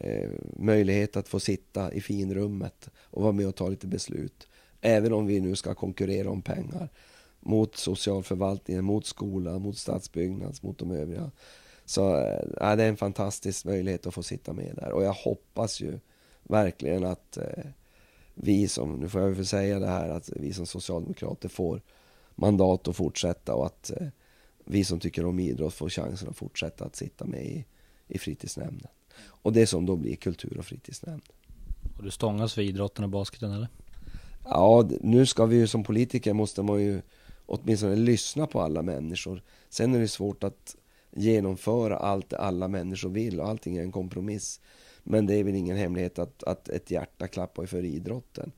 eh, 0.00 0.30
möjlighet 0.56 1.16
att 1.16 1.28
få 1.28 1.40
sitta 1.40 1.92
i 1.92 2.00
finrummet 2.00 2.90
och 2.96 3.22
vara 3.22 3.32
med 3.32 3.46
och 3.46 3.54
ta 3.54 3.68
lite 3.68 3.86
beslut. 3.86 4.48
Även 4.80 5.12
om 5.12 5.26
vi 5.26 5.40
nu 5.40 5.56
ska 5.56 5.74
konkurrera 5.74 6.30
om 6.30 6.42
pengar 6.42 6.88
mot 7.40 7.76
socialförvaltningen, 7.76 8.84
mot 8.84 9.06
skolan, 9.06 9.62
mot 9.62 9.78
stadsbyggnads, 9.78 10.62
mot 10.62 10.78
de 10.78 10.90
övriga. 10.90 11.30
Så 11.86 12.16
äh, 12.60 12.76
det 12.76 12.84
är 12.84 12.88
en 12.88 12.96
fantastisk 12.96 13.64
möjlighet 13.64 14.06
att 14.06 14.14
få 14.14 14.22
sitta 14.22 14.52
med 14.52 14.74
där 14.76 14.92
och 14.92 15.04
jag 15.04 15.12
hoppas 15.12 15.80
ju 15.80 15.98
verkligen 16.42 17.04
att 17.04 17.36
eh, 17.36 17.64
vi 18.34 18.68
som, 18.68 18.92
nu 18.92 19.08
får 19.08 19.20
jag 19.20 19.28
väl 19.28 19.46
säga 19.46 19.78
det 19.78 19.86
här, 19.86 20.08
att 20.08 20.30
vi 20.36 20.52
som 20.52 20.66
socialdemokrater 20.66 21.48
får 21.48 21.80
mandat 22.34 22.88
att 22.88 22.96
fortsätta 22.96 23.54
och 23.54 23.66
att 23.66 23.90
eh, 23.90 24.08
vi 24.64 24.84
som 24.84 25.00
tycker 25.00 25.26
om 25.26 25.38
idrott 25.38 25.74
får 25.74 25.88
chansen 25.88 26.28
att 26.28 26.36
fortsätta 26.36 26.84
att 26.84 26.96
sitta 26.96 27.24
med 27.24 27.46
i, 27.46 27.64
i 28.08 28.18
fritidsnämnden. 28.18 28.90
Och 29.18 29.52
det 29.52 29.66
som 29.66 29.86
då 29.86 29.96
blir 29.96 30.16
kultur 30.16 30.58
och 30.58 30.64
fritidsnämnd. 30.64 31.22
Och 31.96 32.02
du 32.02 32.10
stångas 32.10 32.54
för 32.54 32.62
idrotten 32.62 33.04
och 33.04 33.10
basketen 33.10 33.52
eller? 33.52 33.68
Ja, 34.44 34.88
nu 35.00 35.26
ska 35.26 35.46
vi 35.46 35.56
ju 35.56 35.66
som 35.66 35.84
politiker 35.84 36.32
måste 36.32 36.62
man 36.62 36.82
ju 36.82 37.02
åtminstone 37.46 37.96
lyssna 37.96 38.46
på 38.46 38.60
alla 38.60 38.82
människor. 38.82 39.42
Sen 39.68 39.94
är 39.94 40.00
det 40.00 40.08
svårt 40.08 40.44
att 40.44 40.76
genomföra 41.16 41.96
allt 41.96 42.32
alla 42.32 42.68
människor 42.68 43.08
vill 43.08 43.40
och 43.40 43.48
allting 43.48 43.76
är 43.76 43.82
en 43.82 43.92
kompromiss. 43.92 44.60
Men 45.02 45.26
det 45.26 45.34
är 45.34 45.44
väl 45.44 45.54
ingen 45.54 45.76
hemlighet 45.76 46.18
att, 46.18 46.42
att 46.42 46.68
ett 46.68 46.90
hjärta 46.90 47.28
klappar 47.28 47.66
för 47.66 47.84
idrotten. 47.84 48.52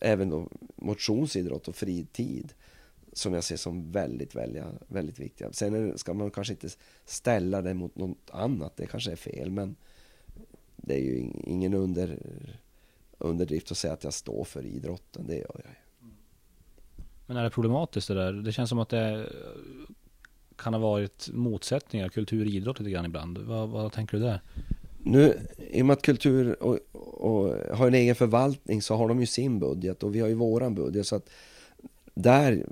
Även 0.00 0.30
då 0.30 0.48
motionsidrott 0.76 1.68
och 1.68 1.76
fritid 1.76 2.54
som 3.12 3.34
jag 3.34 3.44
ser 3.44 3.56
som 3.56 3.92
väldigt, 3.92 4.34
väldigt, 4.34 4.64
väldigt 4.88 5.18
viktiga. 5.18 5.52
Sen 5.52 5.98
ska 5.98 6.14
man 6.14 6.30
kanske 6.30 6.52
inte 6.52 6.68
ställa 7.04 7.62
det 7.62 7.74
mot 7.74 7.96
något 7.96 8.30
annat, 8.30 8.76
det 8.76 8.86
kanske 8.86 9.12
är 9.12 9.16
fel, 9.16 9.50
men 9.50 9.76
det 10.76 10.94
är 10.94 11.00
ju 11.00 11.18
ingen 11.44 11.74
under, 11.74 12.18
underdrift 13.18 13.70
att 13.70 13.76
säga 13.78 13.92
att 13.92 14.04
jag 14.04 14.12
står 14.12 14.44
för 14.44 14.66
idrotten, 14.66 15.26
det 15.26 15.34
gör 15.34 15.60
jag 15.64 15.72
ju. 15.72 16.10
Men 17.26 17.36
är 17.36 17.44
det 17.44 17.50
problematiskt 17.50 18.08
det 18.08 18.14
där? 18.14 18.32
Det 18.32 18.52
känns 18.52 18.70
som 18.70 18.78
att 18.78 18.88
det 18.88 19.32
kan 20.56 20.74
ha 20.74 20.80
varit 20.80 21.28
motsättningar, 21.32 22.08
kultur 22.08 22.46
och 22.46 22.52
idrott 22.52 22.78
lite 22.78 22.90
grann 22.90 23.04
ibland. 23.04 23.38
Vad, 23.38 23.68
vad 23.68 23.92
tänker 23.92 24.16
du 24.16 24.22
där? 24.22 24.40
Nu, 24.98 25.38
i 25.70 25.82
och 25.82 25.86
med 25.86 25.94
att 25.94 26.02
kultur 26.02 26.62
och, 26.62 26.78
och 26.92 27.54
har 27.76 27.86
en 27.86 27.94
egen 27.94 28.14
förvaltning 28.14 28.82
så 28.82 28.96
har 28.96 29.08
de 29.08 29.20
ju 29.20 29.26
sin 29.26 29.58
budget 29.58 30.02
och 30.02 30.14
vi 30.14 30.20
har 30.20 30.28
ju 30.28 30.34
våran 30.34 30.74
budget. 30.74 31.06
Så 31.06 31.16
att 31.16 31.30
där 32.14 32.66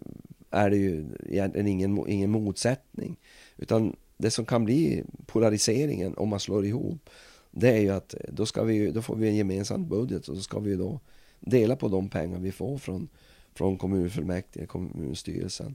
är 0.51 0.71
det 0.71 0.77
ju 0.77 1.05
egentligen 1.29 1.67
ingen, 1.67 2.09
ingen 2.09 2.31
motsättning. 2.31 3.17
Utan 3.57 3.97
det 4.17 4.31
som 4.31 4.45
kan 4.45 4.65
bli 4.65 5.05
polariseringen 5.27 6.15
om 6.17 6.29
man 6.29 6.41
slår 6.41 6.67
ihop 6.67 7.11
det 7.57 7.69
är 7.69 7.81
ju 7.81 7.91
att 7.91 8.15
då, 8.29 8.47
ska 8.47 8.65
vi, 8.65 8.91
då 8.91 9.03
får 9.03 9.17
vi 9.17 9.29
en 9.29 9.37
gemensam 9.37 9.89
budget 9.89 10.29
och 10.29 10.37
så 10.37 10.43
ska 10.43 10.59
vi 10.59 10.77
då 10.77 11.01
dela 11.41 11.77
på 11.77 11.89
de 11.89 12.09
pengar 12.09 12.39
vi 12.39 12.53
får 12.53 12.79
från, 12.79 13.09
från 13.55 13.79
kommunfullmäktige, 13.79 14.67
kommunstyrelsen 14.67 15.75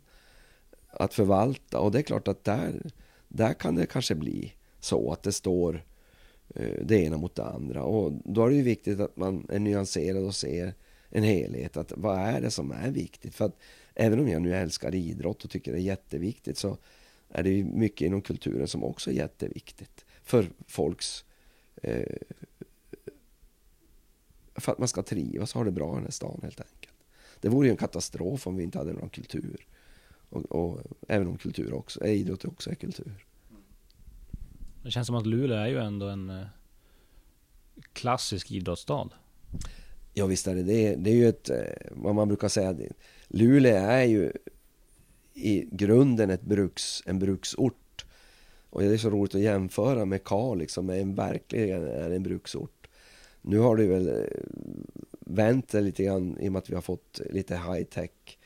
att 0.90 1.14
förvalta. 1.14 1.80
Och 1.80 1.92
det 1.92 2.00
är 2.00 2.04
klart 2.04 2.28
att 2.28 2.44
där, 2.44 2.92
där 3.28 3.54
kan 3.54 3.76
det 3.76 3.86
kanske 3.86 4.16
bli 4.16 4.54
så 4.80 5.12
att 5.12 5.24
det 5.24 5.32
står 5.32 5.86
eh, 6.56 6.86
det 6.86 6.96
ena 6.96 7.18
mot 7.18 7.36
det 7.36 7.46
andra. 7.46 7.84
Och 7.84 8.12
då 8.26 8.46
är 8.46 8.50
det 8.50 8.56
ju 8.56 8.62
viktigt 8.62 9.00
att 9.00 9.18
man 9.18 9.48
är 9.50 9.60
nyanserad 9.60 10.24
och 10.24 10.36
ser 10.36 10.74
en 11.10 11.24
helhet. 11.24 11.78
Att 11.78 11.94
vad 11.96 12.20
är 12.20 12.42
det 12.42 12.52
som 12.52 12.72
är 12.72 12.92
viktigt? 12.92 13.36
För 13.36 13.46
att 13.46 13.58
även 13.96 14.20
om 14.20 14.28
jag 14.28 14.42
nu 14.42 14.56
älskar 14.56 14.96
idrott 14.96 15.44
och 15.44 15.50
tycker 15.50 15.72
det 15.72 15.78
är 15.78 15.82
jätteviktigt 15.82 16.58
så 16.58 16.78
är 17.30 17.44
det 17.44 17.50
ju 17.50 17.64
mycket 17.64 18.06
inom 18.06 18.22
kulturen 18.22 18.68
som 18.68 18.84
också 18.84 19.12
är 19.12 19.16
jätteviktigt 19.16 20.06
för 20.24 20.50
folks 20.68 21.26
eh, 21.82 22.18
för 24.56 24.72
att 24.72 24.80
man 24.80 24.88
ska 24.88 25.04
trivas 25.04 25.56
och 25.56 25.60
ha 25.60 25.66
det 25.66 25.72
bra 25.72 25.92
i 25.92 25.96
den 25.96 26.04
här 26.04 26.12
stan 26.12 26.40
helt 26.44 26.62
enkelt. 26.62 26.96
Det 27.42 27.50
vore 27.50 27.68
ju 27.68 27.72
en 27.72 27.78
katastrof 27.78 28.48
om 28.48 28.56
vi 28.56 28.64
inte 28.64 28.78
hade 28.78 28.94
någon 28.94 29.10
kultur. 29.10 29.66
Och, 30.30 30.52
och 30.52 30.82
även 31.08 31.28
om 31.28 31.38
kultur 31.38 31.74
också, 31.74 32.04
är 32.04 32.12
idrott 32.12 32.46
också 32.46 32.70
är 32.70 32.76
kultur. 32.76 33.26
Det 34.84 34.92
känns 34.92 35.08
som 35.08 35.16
att 35.16 35.28
Luleå 35.28 35.58
är 35.58 35.68
ju 35.68 35.78
ändå 35.80 36.08
en 36.08 36.30
eh, 36.30 36.46
klassisk 37.94 38.52
idrottsstad. 38.52 39.10
Ja 40.14 40.26
visst 40.26 40.48
är 40.48 40.56
det 40.56 40.64
det. 40.64 40.96
Det 40.96 41.10
är 41.10 41.16
ju 41.16 41.30
ett, 41.30 41.50
eh, 41.50 41.58
vad 41.92 42.16
man 42.16 42.28
brukar 42.28 42.48
säga, 42.48 42.76
Luleå 43.28 43.76
är 43.76 44.04
ju 44.04 44.32
i 45.34 45.68
grunden 45.72 46.30
ett 46.30 46.42
bruks, 46.42 47.04
en 47.06 47.20
bruksort. 47.20 48.06
Och 48.70 48.82
det 48.82 48.94
är 48.94 48.98
så 48.98 49.10
roligt 49.10 49.36
att 49.36 49.42
jämföra 49.42 50.06
med 50.06 50.24
Kalix 50.24 50.74
som 50.74 50.90
är 50.90 51.00
en, 51.00 51.16
verkligen 51.16 51.84
är 51.84 52.12
en 52.12 52.24
bruksort. 52.24 52.88
Nu 53.42 53.58
har 53.58 53.76
det 53.76 53.88
väl 53.88 54.08
eh, 54.08 54.24
vänt 55.20 55.74
lite 55.74 56.04
grann 56.04 56.38
i 56.40 56.48
och 56.48 56.52
med 56.52 56.60
att 56.60 56.70
vi 56.70 56.76
har 56.76 56.82
fått 56.82 57.22
lite 57.30 57.56
high 57.56 57.84
tech 57.84 58.39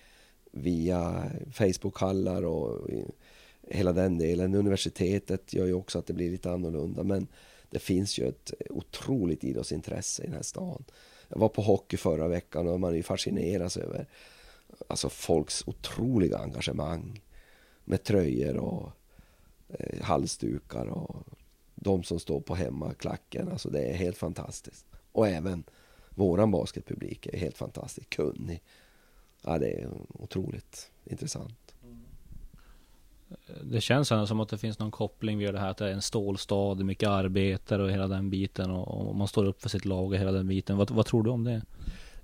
via 0.56 1.32
Facebookhallar 1.52 2.46
och 2.46 2.90
hela 3.62 3.94
den 3.94 4.18
delen. 4.18 4.56
Universitetet 4.56 5.54
gör 5.54 5.66
ju 5.66 5.74
också 5.74 6.00
att 6.00 6.08
det 6.08 6.14
blir 6.14 6.32
lite 6.32 6.52
annorlunda 6.52 7.04
men 7.04 7.28
det 7.70 7.80
finns 7.80 8.20
ju 8.20 8.28
ett 8.28 8.54
otroligt 8.70 9.44
idrottsintresse 9.44 10.24
i 10.24 10.26
den 10.26 10.36
här 10.36 10.44
stan. 10.44 10.84
Jag 11.28 11.40
var 11.40 11.50
på 11.50 11.62
hockey 11.62 11.98
förra 11.98 12.28
veckan 12.28 12.68
och 12.68 12.80
man 12.80 12.96
är 12.96 13.04
fascineras 13.04 13.78
över 13.78 14.08
alltså 14.88 15.10
folks 15.10 15.64
otroliga 15.68 16.38
engagemang 16.38 17.22
med 17.84 18.04
tröjor 18.04 18.58
och 18.58 18.92
eh, 19.70 20.02
halsdukar 20.02 20.86
och 20.86 21.28
de 21.76 22.04
som 22.04 22.20
står 22.20 22.42
på 22.42 22.56
hemmaklacken. 22.56 23.50
Alltså 23.50 23.70
det 23.70 23.82
är 23.82 23.94
helt 23.94 24.18
fantastiskt. 24.18 24.86
Och 25.12 25.28
även 25.28 25.64
våran 26.10 26.52
basketpublik 26.52 27.28
är 27.28 27.38
helt 27.38 27.58
fantastiskt 27.58 28.10
kunnig. 28.10 28.62
Ja, 29.44 29.58
det 29.58 29.72
är 29.72 29.90
otroligt 30.10 30.92
intressant. 31.06 31.74
Det 33.64 33.82
känns 33.82 34.12
ändå 34.12 34.28
som 34.28 34.40
att 34.40 34.50
det 34.50 34.58
finns 34.58 34.80
någon 34.80 34.92
koppling 34.92 35.38
via 35.38 35.52
det 35.52 35.60
här 35.60 35.70
att 35.70 35.78
det 35.78 35.88
är 35.88 35.94
en 35.94 36.02
stålstad, 36.02 36.76
mycket 36.76 37.10
arbetare 37.10 37.84
och 37.84 37.92
hela 37.92 38.08
den 38.08 38.30
biten 38.30 38.72
och, 38.72 39.08
och 39.08 39.16
man 39.16 39.28
står 39.28 39.46
upp 39.46 39.62
för 39.62 39.70
sitt 39.70 39.86
lag 39.86 40.06
och 40.06 40.18
hela 40.18 40.32
den 40.32 40.48
biten. 40.48 40.78
Vad, 40.78 40.92
vad, 40.92 41.06
tror 41.06 41.24
du 41.24 41.30
om 41.30 41.44
det? 41.44 41.62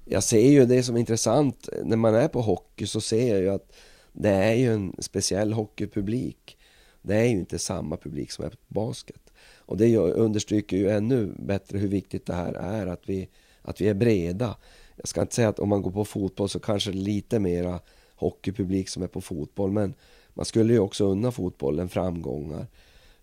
Jag 0.05 0.24
ser 0.24 0.49
ju 0.49 0.65
det 0.65 0.84
som 0.84 0.95
är 0.95 0.99
intressant 0.99 1.70
när 1.84 1.97
man 1.97 2.15
är 2.15 2.28
på 2.28 2.41
hockey 2.41 2.88
så 2.88 3.01
ser 3.01 3.30
jag 3.30 3.41
ju 3.41 3.49
att 3.49 3.74
det 4.11 4.30
är 4.30 4.53
ju 4.53 4.74
en 4.74 4.95
speciell 4.99 5.53
hockeypublik. 5.53 6.57
Det 7.01 7.15
är 7.15 7.24
ju 7.24 7.39
inte 7.39 7.59
samma 7.59 7.97
publik 7.97 8.32
som 8.32 8.45
är 8.45 8.49
på 8.49 8.57
basket. 8.67 9.34
Och 9.57 9.78
det 9.78 9.97
understryker 9.97 10.78
ju 10.78 10.89
ännu 10.89 11.34
bättre 11.39 11.78
hur 11.78 11.88
viktigt 11.88 12.26
det 12.26 12.34
här 12.34 12.53
är 12.53 12.88
att 12.88 13.09
vi, 13.09 13.30
att 13.61 13.82
vi 13.82 13.88
är 13.88 13.93
breda. 13.93 14.55
Jag 15.00 15.08
ska 15.08 15.22
inte 15.22 15.36
säga 15.36 15.50
att 15.50 15.60
om 15.60 15.70
man 15.70 15.82
går 15.82 15.91
på 15.91 16.06
fotboll 16.06 16.50
så 16.50 16.60
kanske 16.60 16.91
lite 16.91 17.39
mera 17.39 17.80
hockeypublik 18.16 18.89
som 18.89 19.04
är 19.04 19.08
på 19.08 19.22
fotboll 19.22 19.72
men 19.72 19.93
man 20.34 20.45
skulle 20.45 20.74
ju 20.74 20.80
också 20.80 21.06
unna 21.06 21.32
fotbollen 21.32 21.89
framgångar 21.89 22.68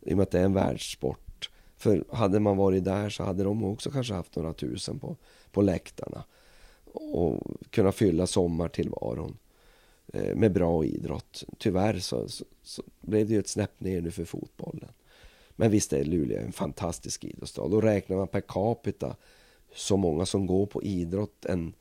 i 0.01 0.12
och 0.12 0.16
med 0.16 0.22
att 0.22 0.31
det 0.31 0.41
är 0.41 0.45
en 0.45 0.55
världssport. 0.55 1.51
För 1.77 2.05
hade 2.12 2.41
man 2.41 2.57
varit 2.57 2.85
där 2.85 3.11
så 3.11 3.22
hade 3.22 3.45
de 3.45 3.64
också 3.64 3.91
kanske 3.91 4.14
haft 4.14 4.37
några 4.37 4.53
tusen 4.53 4.99
på, 4.99 5.16
på 5.53 5.62
läktarna 5.62 6.24
och 6.93 7.43
kunna 7.70 7.93
fylla 7.93 8.27
sommartillvaron 8.27 9.37
eh, 10.12 10.35
med 10.35 10.53
bra 10.53 10.85
idrott. 10.85 11.45
Tyvärr 11.59 11.99
så, 11.99 12.29
så, 12.29 12.45
så, 12.62 12.83
blev 13.01 13.27
det 13.27 13.33
ju 13.33 13.41
ett 13.41 13.49
snäpp 13.49 13.81
ner 13.81 14.01
nu 14.01 14.11
för 14.11 14.24
fotbollen. 14.24 14.91
Men 15.51 15.70
visst 15.70 15.93
är 15.93 16.05
Luleå 16.05 16.41
en 16.41 16.53
fantastisk 16.53 17.24
idrottsstad. 17.24 17.68
Då 17.68 17.81
räknar 17.81 18.16
man 18.16 18.29
per 18.29 18.41
capita 18.41 19.16
så 19.77 19.97
många 19.97 20.27
som 20.27 20.47
går 20.47 20.66
på 20.66 20.83
idrott 20.83 21.45
en 21.45 21.74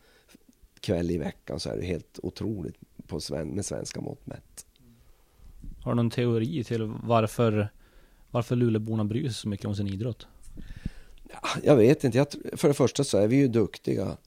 kväll 0.80 1.12
i 1.12 1.18
veckan 1.18 1.60
så 1.60 1.70
är 1.70 1.78
det 1.78 1.86
helt 1.86 2.20
otroligt 2.24 2.76
på 3.08 3.20
sven 3.20 3.48
med 3.48 3.66
svenska 3.66 4.02
mått 4.02 4.26
mätt. 4.26 4.66
Har 5.82 5.92
du 5.92 5.96
någon 5.96 6.10
teori 6.10 6.64
till 6.64 6.84
varför, 7.04 7.70
varför 8.32 8.56
Luleåborna 8.56 9.06
bryr 9.06 9.24
sig 9.24 9.34
så 9.34 9.50
mycket 9.50 9.66
om 9.66 9.76
sin 9.76 9.88
idrott? 9.88 10.28
Ja, 11.32 11.50
jag 11.64 11.76
vet 11.76 12.04
inte. 12.04 12.18
Jag, 12.18 12.28
för 12.54 12.68
det 12.68 12.74
första 12.74 13.04
så 13.04 13.18
är 13.18 13.28
vi 13.28 13.36
ju 13.36 13.48
duktiga. 13.48 14.18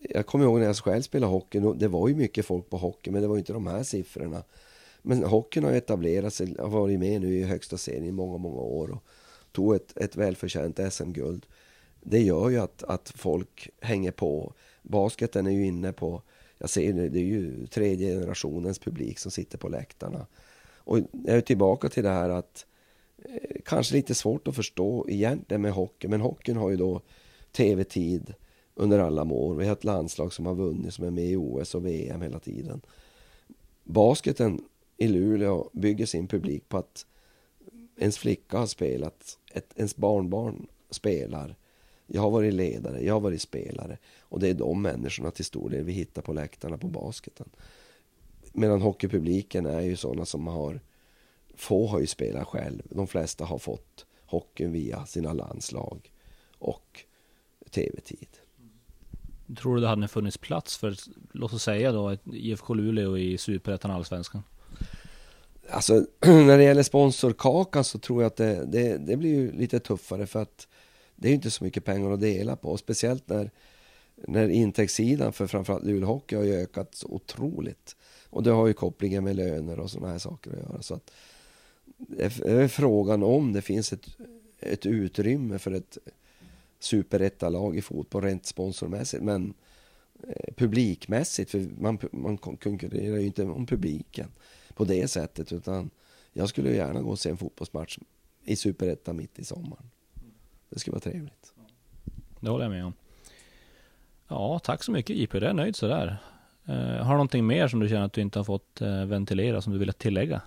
Jag 0.00 0.26
kommer 0.26 0.44
ihåg 0.44 0.58
när 0.58 0.66
jag 0.66 0.76
själv 0.76 1.02
spelade 1.02 1.32
hockey. 1.32 1.60
Det 1.76 1.88
var 1.88 2.08
ju 2.08 2.14
mycket 2.14 2.46
folk 2.46 2.70
på 2.70 2.76
hockey, 2.76 3.10
men 3.10 3.22
det 3.22 3.28
var 3.28 3.38
inte 3.38 3.52
de 3.52 3.66
här 3.66 3.82
siffrorna. 3.82 4.42
Men 5.02 5.24
hockeyn 5.24 5.64
har 5.64 5.72
etablerat 5.72 6.34
sig, 6.34 6.56
har 6.58 6.68
varit 6.68 6.98
med 6.98 7.20
nu 7.20 7.34
i 7.34 7.42
högsta 7.42 7.76
serien 7.76 8.04
i 8.04 8.12
många, 8.12 8.38
många 8.38 8.60
år 8.60 8.90
och 8.90 9.04
tog 9.52 9.74
ett, 9.74 9.96
ett 9.96 10.16
välförtjänt 10.16 10.80
SM-guld. 10.92 11.46
Det 12.02 12.22
gör 12.22 12.48
ju 12.48 12.58
att, 12.58 12.82
att 12.82 13.12
folk 13.16 13.70
hänger 13.80 14.12
på. 14.12 14.54
Basketen 14.82 15.46
är 15.46 15.50
ju 15.50 15.66
inne 15.66 15.92
på, 15.92 16.22
jag 16.58 16.70
ser 16.70 16.92
det, 16.92 17.08
det 17.08 17.18
är 17.18 17.24
ju 17.24 17.66
tredje 17.66 18.14
generationens 18.14 18.78
publik 18.78 19.18
som 19.18 19.30
sitter 19.30 19.58
på 19.58 19.68
läktarna. 19.68 20.26
Och 20.84 20.98
jag 20.98 21.36
är 21.36 21.40
tillbaka 21.40 21.88
till 21.88 22.02
det 22.02 22.10
här 22.10 22.30
att 22.30 22.66
eh, 23.18 23.60
kanske 23.64 23.94
lite 23.94 24.14
svårt 24.14 24.48
att 24.48 24.56
förstå 24.56 25.06
egentligen 25.08 25.62
med 25.62 25.72
hockey, 25.72 26.08
men 26.08 26.20
hockeyn 26.20 26.56
har 26.56 26.70
ju 26.70 26.76
då 26.76 27.00
tv-tid 27.52 28.34
under 28.74 28.98
alla 28.98 29.22
år. 29.22 29.54
Vi 29.54 29.66
har 29.66 29.72
ett 29.72 29.84
landslag 29.84 30.32
som 30.32 30.46
har 30.46 30.54
vunnit, 30.54 30.94
som 30.94 31.04
är 31.04 31.10
med 31.10 31.24
i 31.24 31.36
OS 31.36 31.74
och 31.74 31.86
VM 31.86 32.22
hela 32.22 32.38
tiden. 32.38 32.80
Basketen 33.84 34.64
i 34.96 35.08
Luleå 35.08 35.70
bygger 35.72 36.06
sin 36.06 36.28
publik 36.28 36.68
på 36.68 36.76
att 36.76 37.06
ens 37.96 38.18
flicka 38.18 38.58
har 38.58 38.66
spelat, 38.66 39.38
ett, 39.52 39.72
ens 39.76 39.96
barnbarn 39.96 40.66
spelar. 40.90 41.56
Jag 42.14 42.22
har 42.22 42.30
varit 42.30 42.54
ledare, 42.54 43.04
jag 43.04 43.14
har 43.14 43.20
varit 43.20 43.42
spelare. 43.42 43.98
Och 44.20 44.40
det 44.40 44.48
är 44.48 44.54
de 44.54 44.82
människorna 44.82 45.30
till 45.30 45.44
stor 45.44 45.70
del 45.70 45.84
vi 45.84 45.92
hittar 45.92 46.22
på 46.22 46.32
läktarna 46.32 46.78
på 46.78 46.88
basketen. 46.88 47.48
Medan 48.52 48.82
hockeypubliken 48.82 49.66
är 49.66 49.80
ju 49.80 49.96
sådana 49.96 50.24
som 50.24 50.46
har... 50.46 50.80
Få 51.54 51.86
har 51.86 52.00
ju 52.00 52.06
spelat 52.06 52.48
själv. 52.48 52.82
De 52.84 53.06
flesta 53.06 53.44
har 53.44 53.58
fått 53.58 54.06
hockeyn 54.26 54.72
via 54.72 55.06
sina 55.06 55.32
landslag 55.32 56.12
och 56.58 57.04
tv-tid. 57.70 58.28
Tror 59.56 59.74
du 59.74 59.80
det 59.80 59.88
hade 59.88 60.08
funnits 60.08 60.38
plats 60.38 60.76
för, 60.76 60.96
låt 61.32 61.52
oss 61.52 61.62
säga 61.62 61.92
då, 61.92 62.08
ett 62.08 62.22
IFK 62.32 62.74
Luleå 62.74 63.18
i 63.18 63.38
Superettan 63.38 63.90
Allsvenskan? 63.90 64.42
Alltså, 65.70 66.06
när 66.20 66.58
det 66.58 66.64
gäller 66.64 66.82
sponsorkakan 66.82 67.84
så 67.84 67.98
tror 67.98 68.22
jag 68.22 68.26
att 68.26 68.36
det, 68.36 68.64
det, 68.64 68.96
det 68.98 69.16
blir 69.16 69.30
ju 69.30 69.52
lite 69.52 69.80
tuffare 69.80 70.26
för 70.26 70.42
att 70.42 70.68
det 71.22 71.28
är 71.28 71.34
inte 71.34 71.50
så 71.50 71.64
mycket 71.64 71.84
pengar 71.84 72.10
att 72.10 72.20
dela 72.20 72.56
på. 72.56 72.76
Speciellt 72.76 73.28
när, 73.28 73.50
när 74.14 74.48
intäktssidan 74.48 75.32
för 75.32 75.46
framförallt 75.46 75.84
Luleå 75.84 76.06
Hockey 76.06 76.36
har 76.36 76.44
ökat 76.44 76.94
så 76.94 77.08
otroligt. 77.08 77.96
Och 78.30 78.42
det 78.42 78.50
har 78.50 78.66
ju 78.66 78.72
kopplingen 78.72 79.24
med 79.24 79.36
löner 79.36 79.78
och 79.78 79.90
sådana 79.90 80.12
här 80.12 80.18
saker 80.18 80.50
att 80.50 80.58
göra. 80.58 80.82
Så 80.82 80.94
att 80.94 81.10
det 81.86 82.44
är 82.44 82.68
frågan 82.68 83.22
om 83.22 83.52
det 83.52 83.62
finns 83.62 83.92
ett, 83.92 84.06
ett 84.60 84.86
utrymme 84.86 85.58
för 85.58 85.70
ett 85.70 85.98
superettalag 86.78 87.76
i 87.76 87.82
fotboll 87.82 88.22
rent 88.22 88.46
sponsormässigt. 88.46 89.22
Men 89.22 89.54
eh, 90.28 90.54
publikmässigt, 90.54 91.50
för 91.50 91.68
man, 91.78 91.98
man 92.12 92.36
konkurrerar 92.38 93.16
ju 93.16 93.26
inte 93.26 93.44
om 93.44 93.66
publiken 93.66 94.28
på 94.74 94.84
det 94.84 95.08
sättet. 95.08 95.52
Utan 95.52 95.90
jag 96.32 96.48
skulle 96.48 96.74
gärna 96.74 97.02
gå 97.02 97.10
och 97.10 97.18
se 97.18 97.30
en 97.30 97.36
fotbollsmatch 97.36 97.98
i 98.44 98.56
superettan 98.56 99.16
mitt 99.16 99.38
i 99.38 99.44
sommaren. 99.44 99.91
Det 100.72 100.78
skulle 100.78 100.92
vara 100.92 101.00
trevligt. 101.00 101.52
Det 102.40 102.50
håller 102.50 102.64
jag 102.64 102.72
med 102.72 102.84
om. 102.84 102.92
Ja, 104.28 104.58
tack 104.58 104.82
så 104.82 104.92
mycket 104.92 105.16
JP. 105.16 105.38
Jag 105.38 105.50
är 105.50 105.54
nöjd 105.54 105.76
sådär. 105.76 106.16
Uh, 106.68 106.74
har 106.74 107.04
du 107.04 107.12
någonting 107.12 107.46
mer 107.46 107.68
som 107.68 107.80
du 107.80 107.88
känner 107.88 108.04
att 108.04 108.12
du 108.12 108.20
inte 108.20 108.38
har 108.38 108.44
fått 108.44 108.82
uh, 108.82 109.04
ventilera 109.04 109.60
som 109.60 109.72
du 109.72 109.78
vill 109.78 109.92
tillägga? 109.92 110.40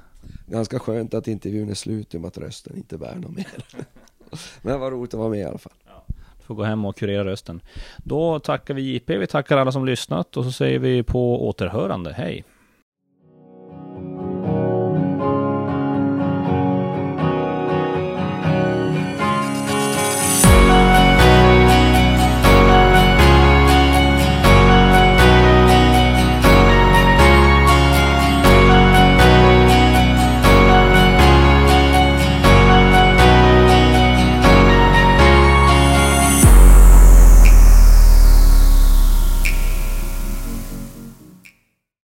Ganska 0.48 0.80
skönt 0.80 1.14
att 1.14 1.28
intervjun 1.28 1.70
är 1.70 1.74
slut 1.74 2.14
i 2.14 2.18
och 2.18 2.22
med 2.22 2.28
att 2.28 2.38
rösten 2.38 2.78
inte 2.78 2.98
bär 2.98 3.16
något 3.16 3.36
mer. 3.36 3.48
Men 4.62 4.80
var 4.80 4.92
roligt 4.92 5.14
att 5.14 5.20
vara 5.20 5.30
med 5.30 5.40
i 5.40 5.44
alla 5.44 5.58
fall. 5.58 5.74
Ja, 5.86 6.04
du 6.08 6.44
får 6.44 6.56
gå 6.56 6.64
hem 6.64 6.86
och 6.86 6.96
kurera 6.96 7.26
rösten. 7.26 7.62
Då 7.98 8.40
tackar 8.40 8.74
vi 8.74 8.82
JP, 8.82 9.18
vi 9.18 9.28
tackar 9.28 9.58
alla 9.58 9.72
som 9.72 9.86
lyssnat 9.86 10.38
och 10.38 10.44
så 10.44 10.52
säger 10.52 10.80
vi 10.80 11.04
på 11.04 11.48
återhörande. 11.48 12.14
Hej! 12.14 12.44